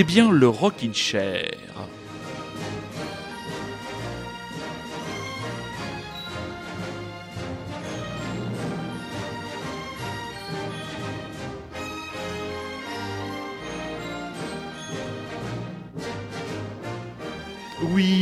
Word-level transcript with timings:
Écoutez 0.00 0.14
bien 0.14 0.32
le 0.32 0.48
Rockin' 0.48 0.94
Chair. 0.94 1.50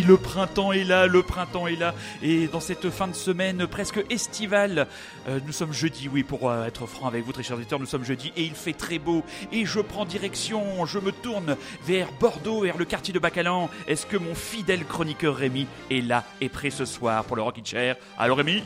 Le 0.09 0.17
printemps 0.17 0.73
est 0.73 0.85
là, 0.85 1.07
le 1.07 1.23
printemps 1.23 1.67
est 1.67 1.77
là. 1.77 1.95
Et 2.23 2.47
dans 2.47 2.61
cette 2.61 2.89
fin 2.89 3.09
de 3.09 3.15
semaine 3.15 3.67
presque 3.67 4.03
estivale, 4.09 4.87
euh, 5.29 5.39
nous 5.45 5.53
sommes 5.53 5.75
jeudi, 5.75 6.09
oui, 6.09 6.23
pour 6.23 6.49
euh, 6.49 6.65
être 6.65 6.87
franc 6.87 7.07
avec 7.07 7.27
vous, 7.27 7.33
très 7.33 7.43
chers 7.43 7.59
auditeurs, 7.59 7.79
nous 7.79 7.85
sommes 7.85 8.05
jeudi 8.05 8.33
et 8.35 8.43
il 8.43 8.55
fait 8.55 8.73
très 8.73 8.99
beau. 8.99 9.23
Et 9.53 9.67
je 9.67 9.81
prends 9.81 10.07
direction, 10.07 10.87
je 10.87 10.99
me 10.99 11.13
tourne 11.13 11.57
vers 11.85 12.11
Bordeaux, 12.19 12.63
vers 12.63 12.79
le 12.79 12.87
quartier 12.87 13.13
de 13.13 13.19
Bacalan. 13.19 13.69
Est-ce 13.87 14.07
que 14.07 14.17
mon 14.17 14.35
fidèle 14.35 14.87
chroniqueur 14.87 15.37
Rémi 15.37 15.67
est 15.91 16.01
là 16.01 16.25
et 16.41 16.49
prêt 16.49 16.71
ce 16.71 16.87
soir 16.87 17.25
pour 17.25 17.37
le 17.37 17.43
Rockin' 17.43 17.67
Chair? 17.67 17.97
Alors 18.17 18.39
Rémi? 18.39 18.63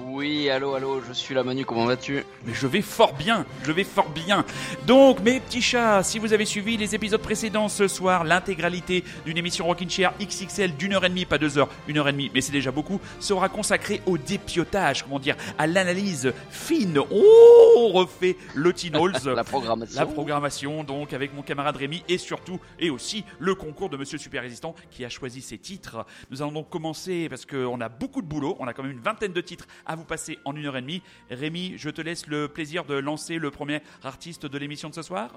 Oui, 0.00 0.50
allô, 0.50 0.74
allô, 0.74 1.00
je 1.06 1.12
suis 1.12 1.34
la 1.34 1.42
Manu, 1.42 1.64
comment 1.64 1.84
vas-tu? 1.84 2.24
Mais 2.46 2.54
je 2.54 2.66
vais 2.66 2.82
fort 2.82 3.14
bien, 3.14 3.44
je 3.64 3.72
vais 3.72 3.84
fort 3.84 4.08
bien. 4.08 4.44
Donc, 4.86 5.20
mes 5.20 5.40
petits 5.40 5.62
chats, 5.62 6.02
si 6.02 6.18
vous 6.18 6.32
avez 6.32 6.44
suivi 6.44 6.76
les 6.76 6.94
épisodes 6.94 7.20
précédents 7.20 7.68
ce 7.68 7.88
soir, 7.88 8.24
l'intégralité 8.24 9.04
d'une 9.24 9.38
émission 9.38 9.66
Rockin' 9.66 9.88
Chair 9.88 10.12
XXL 10.20 10.76
d'une 10.76 10.94
heure 10.94 11.04
et 11.04 11.08
demie, 11.08 11.24
pas 11.24 11.38
deux 11.38 11.58
heures, 11.58 11.68
une 11.88 11.98
heure 11.98 12.08
et 12.08 12.12
demie, 12.12 12.30
mais 12.34 12.40
c'est 12.40 12.52
déjà 12.52 12.70
beaucoup, 12.70 13.00
sera 13.20 13.48
consacrée 13.48 14.00
au 14.06 14.18
dépiotage, 14.18 15.02
comment 15.02 15.18
dire, 15.18 15.36
à 15.58 15.66
l'analyse 15.66 16.32
fine. 16.50 16.98
Oh, 16.98 17.74
on 17.78 17.92
refait 17.92 18.36
le 18.54 18.72
Teen 18.72 18.92
la 19.24 19.44
programmation. 19.44 20.00
La 20.00 20.06
programmation, 20.06 20.84
donc, 20.84 21.12
avec 21.12 21.34
mon 21.34 21.42
camarade 21.42 21.76
Rémi 21.76 22.02
et 22.08 22.18
surtout, 22.18 22.60
et 22.78 22.90
aussi, 22.90 23.24
le 23.38 23.54
concours 23.54 23.90
de 23.90 23.96
Monsieur 23.96 24.18
Super 24.18 24.42
Résistant 24.42 24.74
qui 24.90 25.04
a 25.04 25.08
choisi 25.08 25.42
ses 25.42 25.58
titres. 25.58 26.06
Nous 26.30 26.42
allons 26.42 26.52
donc 26.52 26.70
commencer 26.70 27.28
parce 27.28 27.46
qu'on 27.46 27.80
a 27.80 27.88
beaucoup 27.88 28.22
de 28.22 28.26
boulot, 28.26 28.56
on 28.58 28.66
a 28.66 28.72
quand 28.72 28.82
même 28.82 28.92
une 28.92 29.00
vingtaine 29.00 29.32
de 29.32 29.40
titres 29.40 29.66
à 29.86 29.96
vous 29.96 30.04
passer 30.04 30.38
en 30.44 30.54
une 30.54 30.66
heure 30.66 30.76
et 30.76 30.82
demie. 30.82 31.02
Rémi, 31.30 31.74
je 31.76 31.90
te 31.90 32.00
laisse 32.00 32.26
le 32.26 32.48
plaisir 32.48 32.84
de 32.84 32.94
lancer 32.94 33.38
le 33.38 33.50
premier 33.50 33.80
artiste 34.02 34.46
de 34.46 34.58
l'émission 34.58 34.88
de 34.88 34.94
ce 34.94 35.02
soir. 35.02 35.30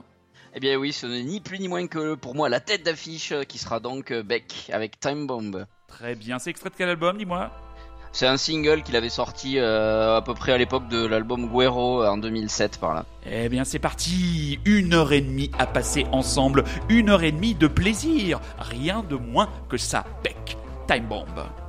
Eh 0.53 0.59
bien 0.59 0.77
oui, 0.77 0.93
ce 0.93 1.05
n'est 1.05 1.23
ni 1.23 1.41
plus 1.41 1.59
ni 1.59 1.67
moins 1.67 1.85
que 1.87 2.15
pour 2.15 2.33
moi 2.33 2.47
la 2.47 2.61
tête 2.61 2.83
d'affiche 2.83 3.33
qui 3.47 3.57
sera 3.57 3.79
donc 3.79 4.11
euh, 4.11 4.23
Beck 4.23 4.69
avec 4.71 4.99
Time 4.99 5.27
Bomb. 5.27 5.65
Très 5.87 6.15
bien, 6.15 6.39
c'est 6.39 6.49
extrait 6.49 6.69
de 6.69 6.75
quel 6.77 6.89
album, 6.89 7.17
dis-moi? 7.17 7.51
C'est 8.13 8.27
un 8.27 8.37
single 8.37 8.81
qu'il 8.81 8.95
avait 8.95 9.09
sorti 9.09 9.59
euh, 9.59 10.15
à 10.15 10.21
peu 10.21 10.33
près 10.33 10.53
à 10.53 10.57
l'époque 10.57 10.87
de 10.87 11.05
l'album 11.05 11.49
Guero 11.49 12.05
en 12.05 12.17
2007 12.17 12.79
par 12.79 12.93
là. 12.93 13.05
Eh 13.29 13.49
bien 13.49 13.65
c'est 13.65 13.79
parti, 13.79 14.57
une 14.63 14.93
heure 14.93 15.11
et 15.11 15.19
demie 15.19 15.51
à 15.59 15.67
passer 15.67 16.05
ensemble, 16.13 16.63
une 16.87 17.09
heure 17.09 17.23
et 17.23 17.33
demie 17.33 17.55
de 17.55 17.67
plaisir, 17.67 18.39
rien 18.57 19.03
de 19.03 19.17
moins 19.17 19.49
que 19.67 19.75
ça, 19.75 20.05
Beck, 20.23 20.55
Time 20.87 21.07
Bomb. 21.07 21.64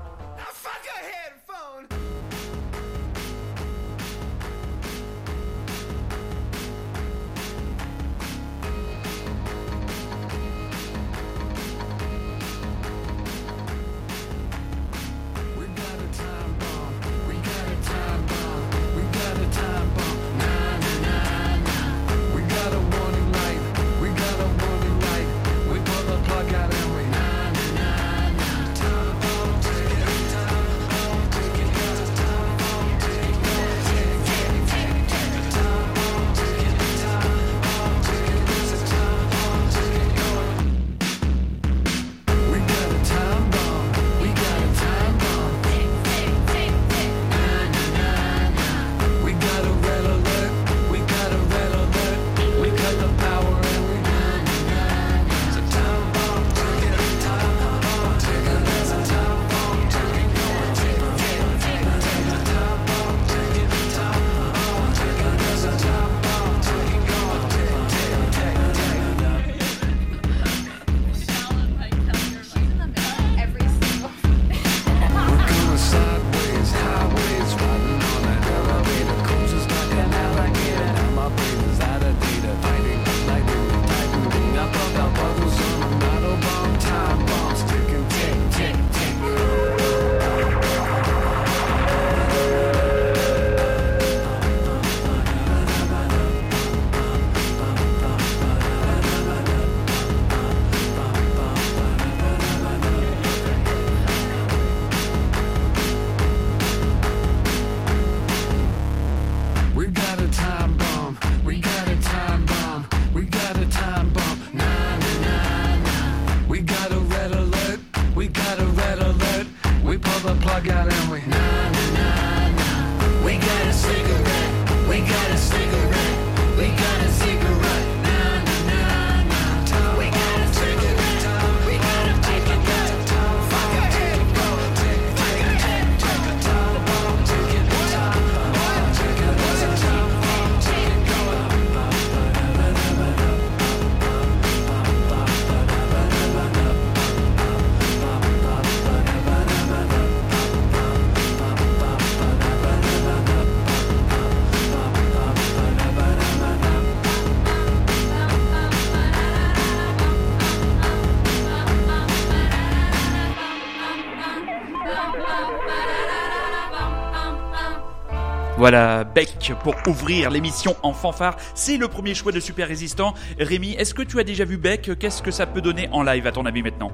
Voilà, 168.68 169.04
Beck 169.04 169.52
pour 169.62 169.76
ouvrir 169.86 170.28
l'émission 170.28 170.74
en 170.82 170.92
fanfare. 170.92 171.36
C'est 171.54 171.76
le 171.76 171.86
premier 171.86 172.14
choix 172.14 172.32
de 172.32 172.40
Super 172.40 172.66
Résistant. 172.66 173.14
Rémi, 173.38 173.74
est-ce 173.74 173.94
que 173.94 174.02
tu 174.02 174.18
as 174.18 174.24
déjà 174.24 174.44
vu 174.44 174.56
Beck? 174.56 174.98
Qu'est-ce 174.98 175.22
que 175.22 175.30
ça 175.30 175.46
peut 175.46 175.60
donner 175.60 175.88
en 175.92 176.02
live 176.02 176.26
à 176.26 176.32
ton 176.32 176.44
avis 176.46 176.64
maintenant? 176.64 176.90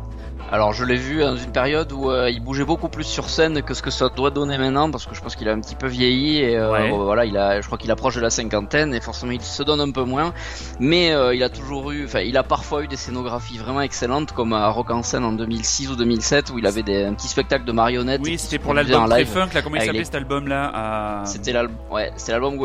Alors 0.51 0.75
je 0.75 0.85
l'ai 0.85 0.97
vu 0.97 1.21
dans 1.21 1.35
une 1.35 1.51
période 1.51 1.91
où 1.93 2.11
euh, 2.11 2.29
il 2.29 2.45
bougeait 2.45 2.67
beaucoup 2.67 2.91
plus 2.91 3.05
sur 3.05 3.31
scène 3.31 3.63
que 3.63 3.73
ce 3.73 3.81
que 3.81 3.91
ça 3.91 4.11
doit 4.11 4.31
donner 4.31 4.59
maintenant 4.59 4.91
parce 4.91 5.07
que 5.07 5.15
je 5.15 5.23
pense 5.23 5.35
qu'il 5.35 5.49
a 5.49 5.53
un 5.53 5.61
petit 5.63 5.75
peu 5.75 5.87
vieilli 5.87 6.41
et 6.41 6.59
euh, 6.59 6.91
voilà, 6.91 7.25
il 7.25 7.39
a, 7.39 7.63
je 7.63 7.67
crois 7.67 7.79
qu'il 7.79 7.91
approche 7.91 8.17
de 8.17 8.21
la 8.21 8.29
cinquantaine 8.29 8.93
et 8.93 9.01
forcément 9.01 9.33
il 9.33 9.41
se 9.41 9.63
donne 9.63 9.81
un 9.81 9.91
peu 9.91 10.05
moins. 10.05 10.35
Mais 10.83 11.13
euh, 11.13 11.33
il 11.33 11.45
a 11.45 11.49
toujours 11.49 11.93
eu, 11.93 12.07
enfin 12.07 12.23
il 12.23 12.37
a 12.37 12.43
parfois 12.43 12.83
eu 12.83 12.89
des 12.89 12.97
scénographies 12.97 13.57
vraiment 13.57 13.83
excellentes 13.83 14.33
comme 14.33 14.53
à 14.53 14.67
Rock 14.69 14.91
en 14.91 15.05
scène 15.05 15.23
en 15.23 15.31
2006 15.31 15.93
ou 15.93 15.95
2007 15.95 16.51
où 16.51 16.59
il 16.59 16.67
avait 16.67 16.83
des, 16.83 17.05
un 17.05 17.15
petit 17.15 17.29
spectacle 17.29 17.65
de 17.65 17.71
marionnettes. 17.71 18.21
Oui, 18.25 18.37
c'était 18.37 18.59
pour 18.59 18.75
l'album 18.75 19.09
Très 19.09 19.25
Funk, 19.25 19.51
là, 19.55 19.63
comment 19.63 19.77
il 19.77 19.83
s'appelait 19.83 20.03
cet 20.03 20.17
album 20.17 20.49
là 20.49 21.23
C'était 21.25 21.53
l'album, 21.53 21.77
ouais, 21.93 22.11
c'était 22.17 22.33
l'album 22.33 22.59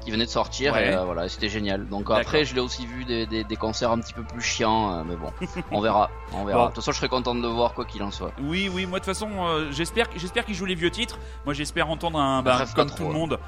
Qui, 0.00 0.10
venait 0.10 0.24
de 0.24 0.30
sortir 0.30 0.74
et 0.78 0.96
voilà, 1.04 1.28
c'était 1.28 1.50
génial. 1.50 1.86
Donc 1.86 2.10
après, 2.10 2.46
je 2.46 2.54
l'ai 2.54 2.62
aussi 2.62 2.86
vu 2.86 3.04
des, 3.04 3.26
des, 3.26 3.56
concerts 3.56 3.90
un 3.90 3.98
petit 3.98 4.14
peu 4.14 4.22
plus 4.22 4.40
chiants, 4.40 5.04
mais 5.04 5.16
bon, 5.16 5.30
on 5.70 5.82
verra, 5.82 6.08
on 6.32 6.46
verra. 6.46 6.62
De 6.62 6.66
toute 6.68 6.76
façon, 6.76 6.92
je 6.92 6.96
serais 6.96 7.10
content 7.10 7.34
de 7.34 7.42
le 7.42 7.48
voir 7.48 7.74
quoi 7.74 7.84
qu'il 7.84 8.02
en 8.02 8.10
soit. 8.10 8.32
Oui, 8.42 8.70
oui, 8.72 8.86
moi 8.86 9.00
de 9.00 9.04
toute 9.04 9.12
façon, 9.12 9.28
j'espère, 9.70 10.06
j'espère 10.16 10.46
qu'il 10.46 10.54
joue 10.54 10.64
les 10.64 10.76
vieux 10.76 10.90
titres. 10.90 11.18
Moi, 11.44 11.52
j'espère 11.52 11.90
entendre 11.90 12.18
un, 12.18 12.40
bah, 12.40 12.64
comme 12.74 12.90
tout 12.90 13.04
le 13.04 13.12
monde. 13.12 13.38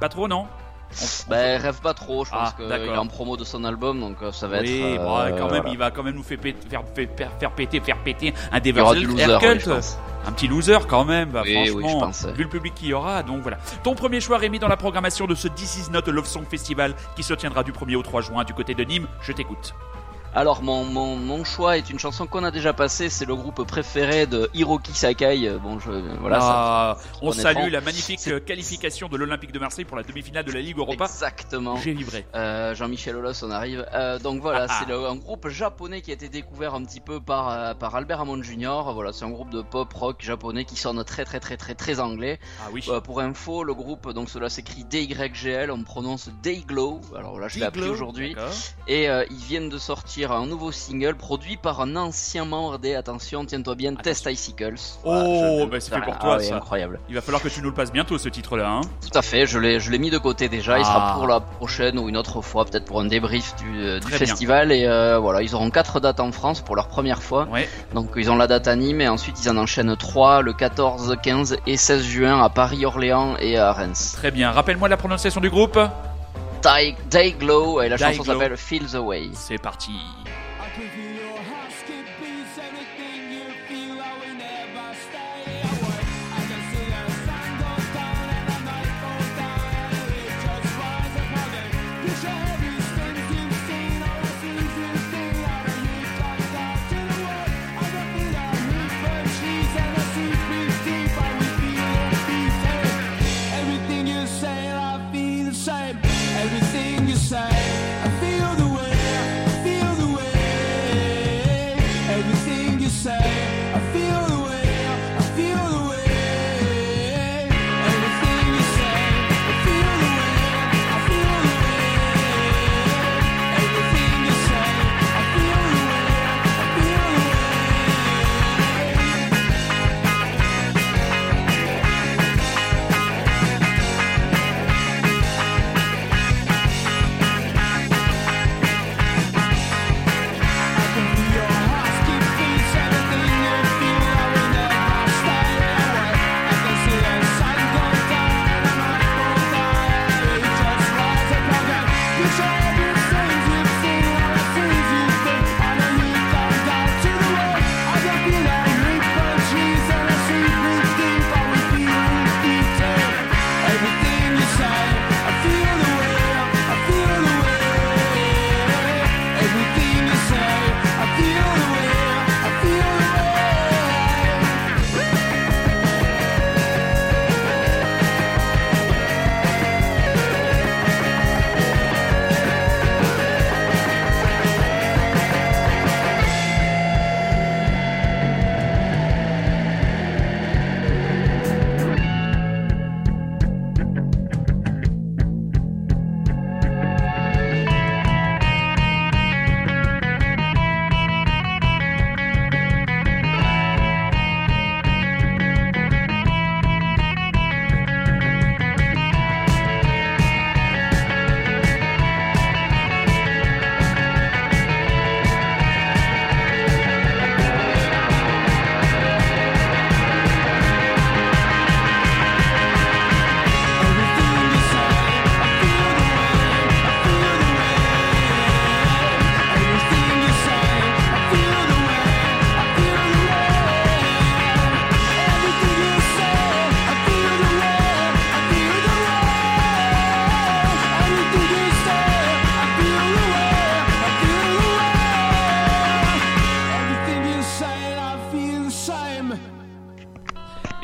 Pas 0.00 0.08
trop, 0.08 0.26
non? 0.26 0.48
Bah, 1.28 1.36
rêve 1.36 1.80
pas 1.80 1.94
trop, 1.94 2.24
je 2.24 2.30
pense 2.30 2.50
ah, 2.50 2.54
qu'il 2.56 2.70
est 2.70 2.96
en 2.96 3.06
promo 3.06 3.36
de 3.36 3.44
son 3.44 3.64
album, 3.64 4.00
donc 4.00 4.16
euh, 4.22 4.32
ça 4.32 4.48
va 4.48 4.60
oui, 4.60 4.80
être. 4.80 5.02
Bon, 5.02 5.18
euh, 5.18 5.38
quand 5.38 5.50
même, 5.50 5.64
il 5.68 5.78
va 5.78 5.90
quand 5.90 6.02
même 6.02 6.16
nous 6.16 6.22
faire 6.22 6.38
péter, 6.38 6.68
faire, 6.68 6.82
faire, 7.38 7.52
péter, 7.52 7.80
faire 7.80 7.98
péter 7.98 8.34
un 8.50 8.60
Devil's 8.60 9.02
loser, 9.04 9.38
un 10.26 10.32
petit 10.32 10.48
loser 10.48 10.78
quand 10.88 11.04
même, 11.04 11.30
bah, 11.30 11.42
franchement, 11.44 12.10
vu 12.34 12.42
le 12.42 12.48
public 12.48 12.74
qu'il 12.74 12.88
y 12.88 12.94
aura, 12.94 13.22
donc 13.22 13.42
voilà. 13.42 13.58
Ton 13.82 13.94
premier 13.94 14.20
choix 14.20 14.38
Rémi 14.38 14.58
dans 14.58 14.68
la 14.68 14.76
programmation 14.76 15.26
de 15.26 15.34
ce 15.34 15.48
This 15.48 15.86
Is 15.86 15.90
Not 15.90 16.10
Love 16.10 16.26
Song 16.26 16.44
Festival 16.48 16.94
qui 17.16 17.22
se 17.22 17.34
tiendra 17.34 17.62
du 17.62 17.72
1er 17.72 17.96
au 17.96 18.02
3 18.02 18.20
juin 18.22 18.44
du 18.44 18.52
côté 18.52 18.74
de 18.74 18.84
Nîmes, 18.84 19.06
je 19.22 19.32
t'écoute. 19.32 19.74
Alors 20.32 20.62
mon, 20.62 20.84
mon, 20.84 21.16
mon, 21.16 21.42
choix 21.42 21.76
est 21.76 21.90
une 21.90 21.98
chanson 21.98 22.28
qu'on 22.28 22.44
a 22.44 22.52
déjà 22.52 22.72
passée, 22.72 23.08
c'est 23.08 23.24
le 23.24 23.34
groupe 23.34 23.64
préféré 23.66 24.28
de 24.28 24.48
Hiroki 24.54 24.92
Sakai. 24.92 25.50
Bon, 25.60 25.80
je, 25.80 25.90
voilà. 26.20 26.38
Ah, 26.40 26.96
on 27.20 27.32
salue 27.32 27.68
la 27.70 27.80
magnifique 27.80 28.44
qualification 28.44 29.08
de 29.08 29.16
l'Olympique 29.16 29.50
de 29.50 29.58
Marseille 29.58 29.84
pour 29.84 29.96
la 29.96 30.04
demi-finale 30.04 30.44
de 30.44 30.52
la 30.52 30.60
Ligue 30.60 30.78
Europa. 30.78 31.06
Exactement. 31.06 31.76
J'ai 31.78 31.94
vibré. 31.94 32.26
Euh, 32.36 32.76
Jean-Michel 32.76 33.16
Olos, 33.16 33.42
on 33.42 33.50
arrive. 33.50 33.84
Euh, 33.92 34.20
donc 34.20 34.40
voilà, 34.40 34.66
ah, 34.68 34.72
ah. 34.72 34.84
c'est 34.86 34.92
un 34.92 35.16
groupe 35.16 35.48
japonais 35.48 36.00
qui 36.00 36.12
a 36.12 36.14
été 36.14 36.28
découvert 36.28 36.74
un 36.74 36.84
petit 36.84 37.00
peu 37.00 37.18
par 37.18 37.48
euh, 37.48 37.74
par 37.74 37.96
Albert 37.96 38.20
Hammond 38.20 38.42
Jr. 38.42 38.92
Voilà, 38.94 39.12
c'est 39.12 39.24
un 39.24 39.30
groupe 39.30 39.50
de 39.50 39.62
pop 39.62 39.92
rock 39.92 40.22
japonais 40.22 40.64
qui 40.64 40.76
sonne 40.76 41.02
très 41.02 41.24
très 41.24 41.40
très 41.40 41.56
très 41.56 41.74
très 41.74 41.98
anglais. 41.98 42.38
Ah 42.60 42.68
oui. 42.72 42.84
Euh, 42.88 43.00
pour 43.00 43.20
info, 43.20 43.64
le 43.64 43.74
groupe 43.74 44.12
donc 44.12 44.30
cela 44.30 44.48
s'écrit 44.48 44.84
DYGL, 44.84 45.72
on 45.72 45.82
prononce 45.82 46.30
Dayglow. 46.40 47.00
Alors 47.16 47.40
là, 47.40 47.48
je 47.48 47.58
l'ai 47.58 47.64
appris 47.64 47.88
aujourd'hui. 47.88 48.36
Et 48.86 49.06
ils 49.06 49.44
viennent 49.48 49.68
de 49.68 49.78
sortir 49.78 50.19
un 50.28 50.46
nouveau 50.46 50.72
single 50.72 51.14
produit 51.14 51.56
par 51.56 51.80
un 51.80 51.96
ancien 51.96 52.44
membre 52.44 52.78
des, 52.78 52.94
attention, 52.94 53.44
tiens-toi 53.44 53.74
bien, 53.74 53.94
Test 53.94 54.26
Icicles. 54.30 54.74
Oh, 55.04 55.66
bah 55.70 55.80
c'est 55.80 55.94
fait 55.94 56.00
pour 56.02 56.18
toi, 56.18 56.38
ah 56.40 56.54
incroyable. 56.54 57.00
Il 57.08 57.14
va 57.14 57.20
falloir 57.20 57.42
que 57.42 57.48
tu 57.48 57.60
nous 57.60 57.70
le 57.70 57.74
passes 57.74 57.92
bientôt, 57.92 58.18
ce 58.18 58.28
titre-là. 58.28 58.68
Hein. 58.68 58.80
Tout 59.00 59.18
à 59.18 59.22
fait, 59.22 59.46
je 59.46 59.58
l'ai, 59.58 59.80
je 59.80 59.90
l'ai 59.90 59.98
mis 59.98 60.10
de 60.10 60.18
côté 60.18 60.48
déjà. 60.48 60.78
Il 60.78 60.84
sera 60.84 61.12
ah. 61.12 61.14
pour 61.14 61.26
la 61.26 61.40
prochaine 61.40 61.98
ou 61.98 62.08
une 62.08 62.16
autre 62.16 62.42
fois, 62.42 62.64
peut-être 62.64 62.84
pour 62.84 63.00
un 63.00 63.06
débrief 63.06 63.54
du, 63.56 63.80
euh, 63.80 64.00
festival. 64.00 64.72
Et 64.72 64.86
euh, 64.86 65.18
voilà, 65.18 65.42
ils 65.42 65.54
auront 65.54 65.70
quatre 65.70 66.00
dates 66.00 66.20
en 66.20 66.32
France 66.32 66.60
pour 66.60 66.76
leur 66.76 66.88
première 66.88 67.22
fois. 67.22 67.48
Donc 67.94 68.10
ils 68.16 68.30
ont 68.30 68.36
la 68.36 68.46
date 68.46 68.68
à 68.68 68.76
Nîmes 68.76 69.00
et 69.00 69.08
ensuite 69.08 69.42
ils 69.42 69.48
en 69.50 69.56
enchaînent 69.56 69.96
trois 69.96 70.42
le 70.42 70.52
14, 70.52 71.16
15 71.22 71.56
et 71.66 71.76
16 71.76 72.02
juin 72.02 72.42
à 72.42 72.48
Paris, 72.48 72.84
Orléans 72.84 73.36
et 73.38 73.56
à 73.56 73.72
Reims. 73.72 74.12
Très 74.16 74.30
bien. 74.30 74.50
Rappelle-moi 74.50 74.88
la 74.88 74.96
prononciation 74.96 75.40
du 75.40 75.50
groupe. 75.50 75.78
Day, 76.62 77.32
Glow 77.32 77.80
et 77.80 77.88
la 77.88 77.96
chanson 77.96 78.24
s'appelle 78.24 78.56
Feel 78.56 78.86
the 78.86 78.96
Way. 78.96 79.30
C'est 79.34 79.58
parti. 79.58 79.92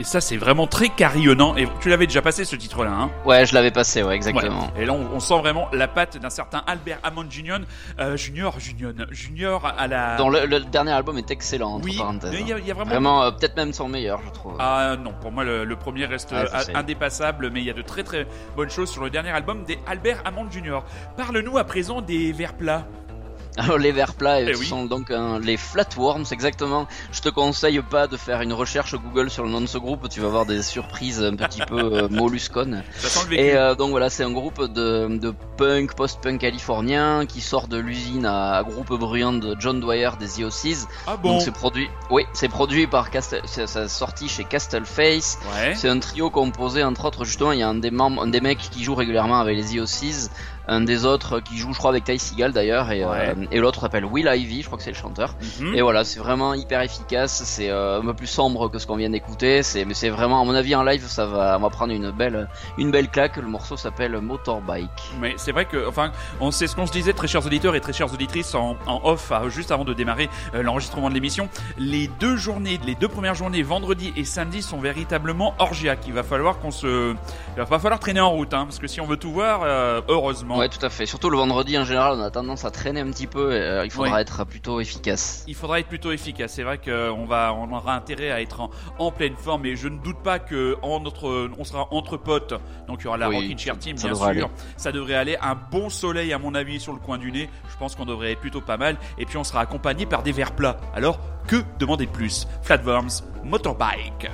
Ça 0.06 0.20
c'est 0.20 0.36
vraiment 0.36 0.66
très 0.66 0.88
carillonnant. 0.88 1.56
Et 1.56 1.68
tu 1.80 1.88
l'avais 1.88 2.06
déjà 2.06 2.22
passé 2.22 2.44
ce 2.44 2.56
titre-là, 2.56 2.92
hein 2.92 3.10
Ouais, 3.25 3.44
je 3.44 3.54
l'avais 3.54 3.70
passé, 3.72 4.02
ouais, 4.02 4.14
exactement. 4.14 4.70
Et 4.78 4.84
là, 4.84 4.92
on, 4.92 5.20
sent 5.20 5.38
vraiment 5.38 5.68
la 5.72 5.88
patte 5.88 6.16
d'un 6.18 6.30
certain 6.30 6.62
Albert 6.66 7.00
Hammond 7.02 7.26
Junior, 7.28 7.58
euh, 7.98 8.16
Junior, 8.16 8.58
Junior, 8.60 8.92
Junior 9.10 9.75
à 9.76 9.88
la. 9.88 10.16
Dans 10.16 10.28
le, 10.28 10.60
dernier 10.60 10.92
album 10.92 11.18
est 11.18 11.30
excellent, 11.30 11.75
entre 11.75 11.86
oui, 11.86 11.96
parenthèses. 11.96 12.34
il 12.38 12.48
y, 12.48 12.52
a, 12.52 12.75
vraiment. 12.75 12.90
Vraiment, 12.90 13.22
euh, 13.25 13.30
peut-être 13.32 13.56
même 13.56 13.72
son 13.72 13.88
meilleur, 13.88 14.20
je 14.25 14.30
trouve. 14.30 14.56
Ah 14.60 14.96
non, 14.96 15.12
pour 15.20 15.32
moi, 15.32 15.44
le, 15.44 15.76
premier 15.76 16.06
reste 16.06 16.34
indépassable, 16.75 17.50
mais 17.50 17.60
il 17.60 17.66
y 17.66 17.70
a 17.70 17.75
de 17.75 17.82
très 17.82 18.02
très 18.02 18.26
bonnes 18.56 18.70
choses 18.70 18.90
sur 18.90 19.02
le 19.02 19.10
dernier 19.10 19.30
album 19.30 19.64
des 19.64 19.78
Albert 19.86 20.22
Hammond 20.25 20.50
Junior. 20.50 20.84
Parle-nous 21.16 21.58
à 21.58 21.64
présent 21.64 22.00
des 22.00 22.32
vers 22.32 22.54
plats. 22.54 22.86
Alors 23.56 23.78
les 23.78 23.92
vers 23.92 24.14
plats 24.14 24.40
eh 24.40 24.54
sont 24.54 24.84
donc 24.84 25.12
les 25.42 25.56
flatworms 25.56 26.25
exactement. 26.30 26.86
Je 27.12 27.20
te 27.20 27.28
conseille 27.28 27.80
pas 27.80 28.06
de 28.06 28.16
faire 28.16 28.40
une 28.42 28.52
recherche 28.52 28.94
Google 28.94 29.30
sur 29.30 29.44
le 29.44 29.50
nom 29.50 29.60
de 29.60 29.66
ce 29.66 29.78
groupe, 29.78 30.08
tu 30.08 30.20
vas 30.20 30.26
avoir 30.26 30.46
des 30.46 30.62
surprises 30.62 31.22
un 31.22 31.36
petit 31.36 31.60
peu 31.60 31.78
euh, 31.78 32.08
mollusconnes. 32.10 32.82
Et 33.30 33.54
euh, 33.54 33.75
donc 33.75 33.90
voilà, 33.90 34.10
c'est 34.10 34.25
un 34.25 34.32
groupe 34.32 34.62
de, 34.62 35.18
de 35.18 35.34
punk, 35.56 35.94
post-punk 35.94 36.40
californien 36.40 37.26
qui 37.26 37.40
sort 37.40 37.68
de 37.68 37.78
l'usine 37.78 38.26
à, 38.26 38.62
groupe 38.62 38.92
bruyant 38.92 39.32
de 39.32 39.56
John 39.58 39.80
Dwyer 39.80 40.10
des 40.18 40.42
EOCs. 40.42 40.86
Ah 41.06 41.16
bon 41.16 41.32
Donc 41.32 41.42
c'est 41.42 41.52
produit, 41.52 41.88
oui, 42.10 42.25
c'est 42.32 42.48
produit 42.48 42.86
par 42.86 43.10
Castle, 43.10 43.42
c'est 43.44 43.66
sorti 43.88 44.28
chez 44.28 44.44
Castleface. 44.44 45.38
Ouais. 45.54 45.75
C'est 45.75 45.88
un 45.88 45.98
trio 45.98 46.30
composé 46.30 46.82
entre 46.84 47.06
autres 47.06 47.25
justement, 47.25 47.52
il 47.52 47.60
y 47.60 47.62
a 47.62 47.68
un 47.68 47.75
des 47.75 47.90
membres, 47.90 48.22
un 48.22 48.28
des 48.28 48.40
mecs 48.40 48.58
qui 48.58 48.84
joue 48.84 48.94
régulièrement 48.94 49.40
avec 49.40 49.56
les 49.56 49.76
EOCs 49.76 50.30
un 50.68 50.80
des 50.80 51.04
autres 51.04 51.40
qui 51.40 51.56
joue 51.58 51.73
je 51.73 51.78
crois 51.78 51.90
avec 51.90 52.04
Ty 52.04 52.18
Seagal 52.18 52.52
d'ailleurs 52.52 52.90
et, 52.90 53.02
euh, 53.04 53.35
et 53.50 53.58
l'autre 53.58 53.80
s'appelle 53.80 54.04
Will 54.04 54.26
Ivy 54.32 54.62
je 54.62 54.66
crois 54.66 54.78
que 54.78 54.85
c'est 54.85 54.90
le 54.90 54.96
chanteur. 54.96 55.35
Mhm. 55.61 55.75
et 55.75 55.82
voilà 55.82 56.04
c'est 56.04 56.18
vraiment 56.18 56.54
hyper 56.54 56.80
efficace 56.80 57.42
c'est 57.44 57.70
euh, 57.70 58.00
un 58.00 58.04
peu 58.04 58.14
plus 58.14 58.26
sombre 58.26 58.68
que 58.68 58.78
ce 58.78 58.87
qu'on 58.87 58.96
vient 58.96 59.11
d'écouter 59.11 59.62
c'est 59.62 59.85
mais 59.85 59.94
c'est 59.94 60.08
vraiment 60.08 60.40
à 60.40 60.44
mon 60.44 60.54
avis 60.54 60.75
en 60.75 60.82
live 60.82 61.06
ça 61.06 61.26
va 61.26 61.56
on 61.58 61.62
va 61.62 61.70
prendre 61.70 61.92
une 61.92 62.11
belle 62.11 62.49
une 62.78 62.90
belle 62.90 63.08
claque. 63.08 63.37
Le 63.37 63.49
morceau 63.49 63.76
s'appelle 63.76 64.18
Motorbike. 64.20 64.90
Mais 65.20 65.35
c'est 65.37 65.52
vrai 65.52 65.64
que 65.64 65.88
enfin 65.88 66.11
on 66.40 66.50
sait 66.50 66.66
ce 66.66 66.75
qu'on 66.76 66.87
se 66.87 66.92
disait 66.92 67.12
très 67.12 67.28
chers 67.28 67.44
auditeurs 67.46 67.75
et 67.75 67.80
très 67.80 67.92
chères 67.92 68.12
auditrices 68.12 68.54
en, 68.54 68.76
en 68.87 69.00
off 69.04 69.32
juste 69.49 69.70
avant 69.70 69.85
de 69.85 69.94
démarrer 69.94 70.28
euh, 70.54 70.62
l'enregistrement 70.62 71.08
de 71.08 71.14
l'émission 71.14 71.49
les 71.78 72.08
deux 72.20 72.37
journées 72.37 72.78
les 72.85 72.94
deux 72.94 73.08
premières 73.08 73.35
journées 73.35 73.62
vendredi 73.62 74.12
et 74.16 74.25
samedi 74.25 74.62
sont 74.62 74.78
véritablement 74.78 75.54
orgiaques 75.58 76.04
il 76.06 76.12
va 76.12 76.23
falloir 76.23 76.58
qu'on 76.58 76.70
se 76.70 77.12
il 77.12 77.58
va 77.58 77.66
pas 77.66 77.78
falloir 77.78 78.00
traîner 78.00 78.20
en 78.20 78.30
route 78.30 78.52
hein, 78.54 78.64
parce 78.64 78.78
que 78.78 78.87
si 78.87 79.00
on 79.00 79.06
veut 79.06 79.16
tout 79.16 79.32
voir 79.32 79.62
heureusement 80.08 80.55
Ouais, 80.56 80.68
tout 80.68 80.84
à 80.84 80.90
fait. 80.90 81.06
Surtout 81.06 81.30
le 81.30 81.36
vendredi 81.36 81.76
en 81.78 81.84
général, 81.84 82.18
on 82.18 82.22
a 82.22 82.30
tendance 82.30 82.64
à 82.64 82.70
traîner 82.70 83.00
un 83.00 83.10
petit 83.10 83.26
peu. 83.26 83.52
Et, 83.52 83.60
euh, 83.60 83.84
il 83.84 83.90
faudra 83.90 84.20
être 84.20 84.44
plutôt 84.44 84.80
efficace. 84.80 85.44
Il 85.46 85.54
faudra 85.54 85.80
être 85.80 85.88
plutôt 85.88 86.12
efficace. 86.12 86.52
C'est 86.54 86.62
vrai 86.62 86.78
qu'on 86.78 87.26
va, 87.26 87.54
on 87.54 87.72
aura 87.72 87.94
intérêt 87.94 88.30
à 88.30 88.40
être 88.40 88.68
en, 88.98 89.10
pleine 89.10 89.36
forme. 89.36 89.66
Et 89.66 89.76
je 89.76 89.88
ne 89.88 89.98
doute 89.98 90.18
pas 90.22 90.38
que 90.38 90.76
en 90.82 91.00
notre, 91.00 91.50
on 91.58 91.64
sera 91.64 91.88
entre 91.90 92.16
potes. 92.16 92.54
Donc 92.88 93.00
il 93.00 93.04
y 93.04 93.06
aura 93.08 93.16
la 93.16 93.28
Rockin' 93.28 93.58
Chair 93.58 93.78
Team, 93.78 93.96
bien 93.96 94.14
sûr. 94.14 94.50
Ça 94.76 94.92
devrait 94.92 95.14
aller. 95.14 95.36
Un 95.40 95.54
bon 95.54 95.90
soleil, 95.90 96.32
à 96.32 96.38
mon 96.38 96.54
avis, 96.54 96.80
sur 96.80 96.92
le 96.92 96.98
coin 96.98 97.18
du 97.18 97.32
nez. 97.32 97.48
Je 97.70 97.76
pense 97.76 97.94
qu'on 97.94 98.06
devrait 98.06 98.32
être 98.32 98.40
plutôt 98.40 98.60
pas 98.60 98.76
mal. 98.76 98.96
Et 99.18 99.26
puis 99.26 99.36
on 99.36 99.44
sera 99.44 99.60
accompagné 99.60 100.06
par 100.06 100.22
des 100.22 100.32
verres 100.32 100.54
plats. 100.54 100.76
Alors 100.94 101.18
que 101.46 101.56
demander 101.78 102.06
de 102.06 102.10
plus? 102.10 102.46
Flatworms, 102.62 103.22
Motorbike. 103.44 104.28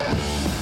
Yeah. 0.00 0.55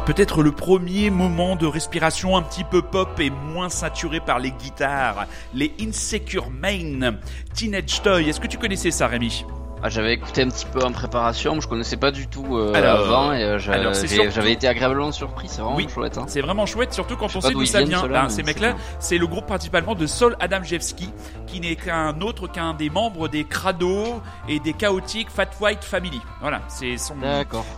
Peut-être 0.00 0.42
le 0.42 0.52
premier 0.52 1.10
moment 1.10 1.56
de 1.56 1.66
respiration 1.66 2.36
un 2.36 2.42
petit 2.42 2.64
peu 2.64 2.82
pop 2.82 3.18
et 3.20 3.30
moins 3.30 3.68
saturé 3.68 4.20
par 4.20 4.38
les 4.38 4.50
guitares. 4.50 5.26
Les 5.54 5.72
Insecure 5.80 6.50
Main, 6.50 7.16
Teenage 7.54 8.02
Toy. 8.02 8.28
Est-ce 8.28 8.40
que 8.40 8.46
tu 8.46 8.58
connaissais 8.58 8.90
ça, 8.90 9.06
Rémi? 9.06 9.44
Ah, 9.82 9.90
j'avais 9.90 10.14
écouté 10.14 10.42
un 10.42 10.48
petit 10.48 10.64
peu 10.64 10.82
en 10.82 10.90
préparation, 10.90 11.54
mais 11.54 11.60
je 11.60 11.68
connaissais 11.68 11.98
pas 11.98 12.10
du 12.10 12.26
tout 12.26 12.56
euh, 12.56 12.72
avant 12.74 13.32
et 13.32 13.44
euh, 13.44 13.58
j'avais 13.58 14.52
été 14.52 14.66
agréablement 14.66 15.12
surpris. 15.12 15.48
C'est 15.48 15.60
vraiment 15.60 15.86
chouette. 15.88 16.18
Hein. 16.18 16.24
C'est 16.28 16.40
vraiment 16.40 16.64
chouette, 16.64 16.94
surtout 16.94 17.16
quand 17.16 17.34
on 17.36 17.40
sait 17.40 17.52
d'où 17.52 17.66
ça 17.66 17.82
vient. 17.82 18.06
Ben, 18.06 18.28
ces 18.30 18.42
mecs-là, 18.42 18.74
c'est 18.98 19.18
le 19.18 19.26
groupe 19.26 19.46
principalement 19.46 19.94
de 19.94 20.06
Sol 20.06 20.34
Adamjewski, 20.40 21.10
qui 21.46 21.60
n'est 21.60 21.76
qu'un 21.76 22.20
autre 22.20 22.48
qu'un 22.48 22.72
des 22.72 22.88
membres 22.88 23.28
des 23.28 23.44
Crado 23.44 24.22
et 24.48 24.60
des 24.60 24.72
chaotiques 24.72 25.28
Fat 25.30 25.50
White 25.60 25.84
Family. 25.84 26.20
Voilà, 26.40 26.62
c'est 26.68 26.96
son, 26.96 27.16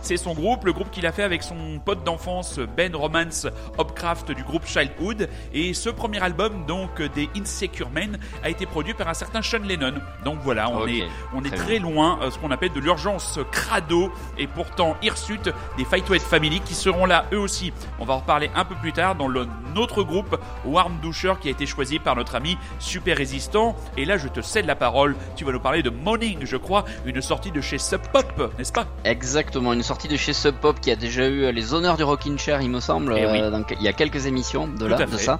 c'est 0.01 0.17
son 0.17 0.33
groupe, 0.33 0.65
le 0.65 0.73
groupe 0.73 0.91
qu'il 0.91 1.05
a 1.05 1.11
fait 1.11 1.23
avec 1.23 1.43
son 1.43 1.79
pote 1.83 2.03
d'enfance 2.05 2.59
Ben 2.77 2.95
Romance 2.95 3.45
Hopcraft 3.77 4.31
du 4.31 4.43
groupe 4.43 4.65
Childhood. 4.65 5.29
Et 5.53 5.73
ce 5.73 5.89
premier 5.89 6.21
album, 6.21 6.65
donc 6.65 7.01
des 7.13 7.29
Insecure 7.35 7.89
Men, 7.89 8.17
a 8.41 8.49
été 8.49 8.65
produit 8.65 8.93
par 8.93 9.09
un 9.09 9.13
certain 9.13 9.41
Sean 9.41 9.59
Lennon. 9.59 9.95
Donc 10.23 10.39
voilà, 10.43 10.69
on 10.69 10.87
est, 10.87 11.03
on 11.35 11.43
est 11.43 11.55
très 11.55 11.77
loin 11.77 11.98
euh, 11.99 12.31
ce 12.31 12.37
qu'on 12.37 12.51
appelle 12.51 12.71
de 12.71 12.79
l'urgence 12.79 13.39
crado 13.51 14.11
et 14.37 14.47
pourtant 14.47 14.95
hirsute 15.01 15.49
des 15.77 15.85
Fightweight 15.85 16.21
Family 16.21 16.61
qui 16.61 16.73
seront 16.73 17.05
là 17.05 17.25
eux 17.33 17.39
aussi. 17.39 17.73
On 17.99 18.05
va 18.05 18.13
en 18.13 18.19
reparler 18.19 18.49
un 18.55 18.65
peu 18.65 18.75
plus 18.75 18.93
tard 18.93 19.15
dans 19.15 19.27
le, 19.27 19.47
notre 19.75 20.03
groupe 20.03 20.39
Warm 20.65 20.97
Doucher 21.01 21.33
qui 21.41 21.47
a 21.47 21.51
été 21.51 21.65
choisi 21.65 21.99
par 21.99 22.15
notre 22.15 22.35
ami 22.35 22.57
Super 22.79 23.17
Résistant. 23.17 23.75
Et 23.97 24.05
là, 24.05 24.17
je 24.17 24.27
te 24.27 24.41
cède 24.41 24.65
la 24.65 24.75
parole. 24.75 25.15
Tu 25.35 25.45
vas 25.45 25.51
nous 25.51 25.59
parler 25.59 25.83
de 25.83 25.89
Morning, 25.89 26.39
je 26.43 26.57
crois, 26.57 26.85
une 27.05 27.21
sortie 27.21 27.51
de 27.51 27.61
chez 27.61 27.77
Sub 27.77 28.01
Pop, 28.11 28.53
n'est-ce 28.57 28.71
pas? 28.71 28.85
Exactement, 29.03 29.73
une 29.73 29.83
sortie 29.83 30.07
de 30.07 30.17
chez 30.17 30.33
Sub 30.33 30.55
Pop 30.55 30.79
qui 30.79 30.91
a 30.91 30.95
déjà 30.95 31.27
eu 31.27 31.51
les 31.51 31.73
honneurs 31.73 31.97
du 31.97 32.03
Rockin' 32.03 32.37
Chair, 32.37 32.61
il 32.61 32.69
me 32.69 32.79
semble, 32.79 33.15
eh 33.17 33.25
euh, 33.25 33.61
il 33.71 33.83
y 33.83 33.87
a 33.87 33.93
quelques 33.93 34.25
émissions 34.25 34.67
de 34.67 34.85
là, 34.85 34.97
de 34.97 35.17
ça. 35.17 35.39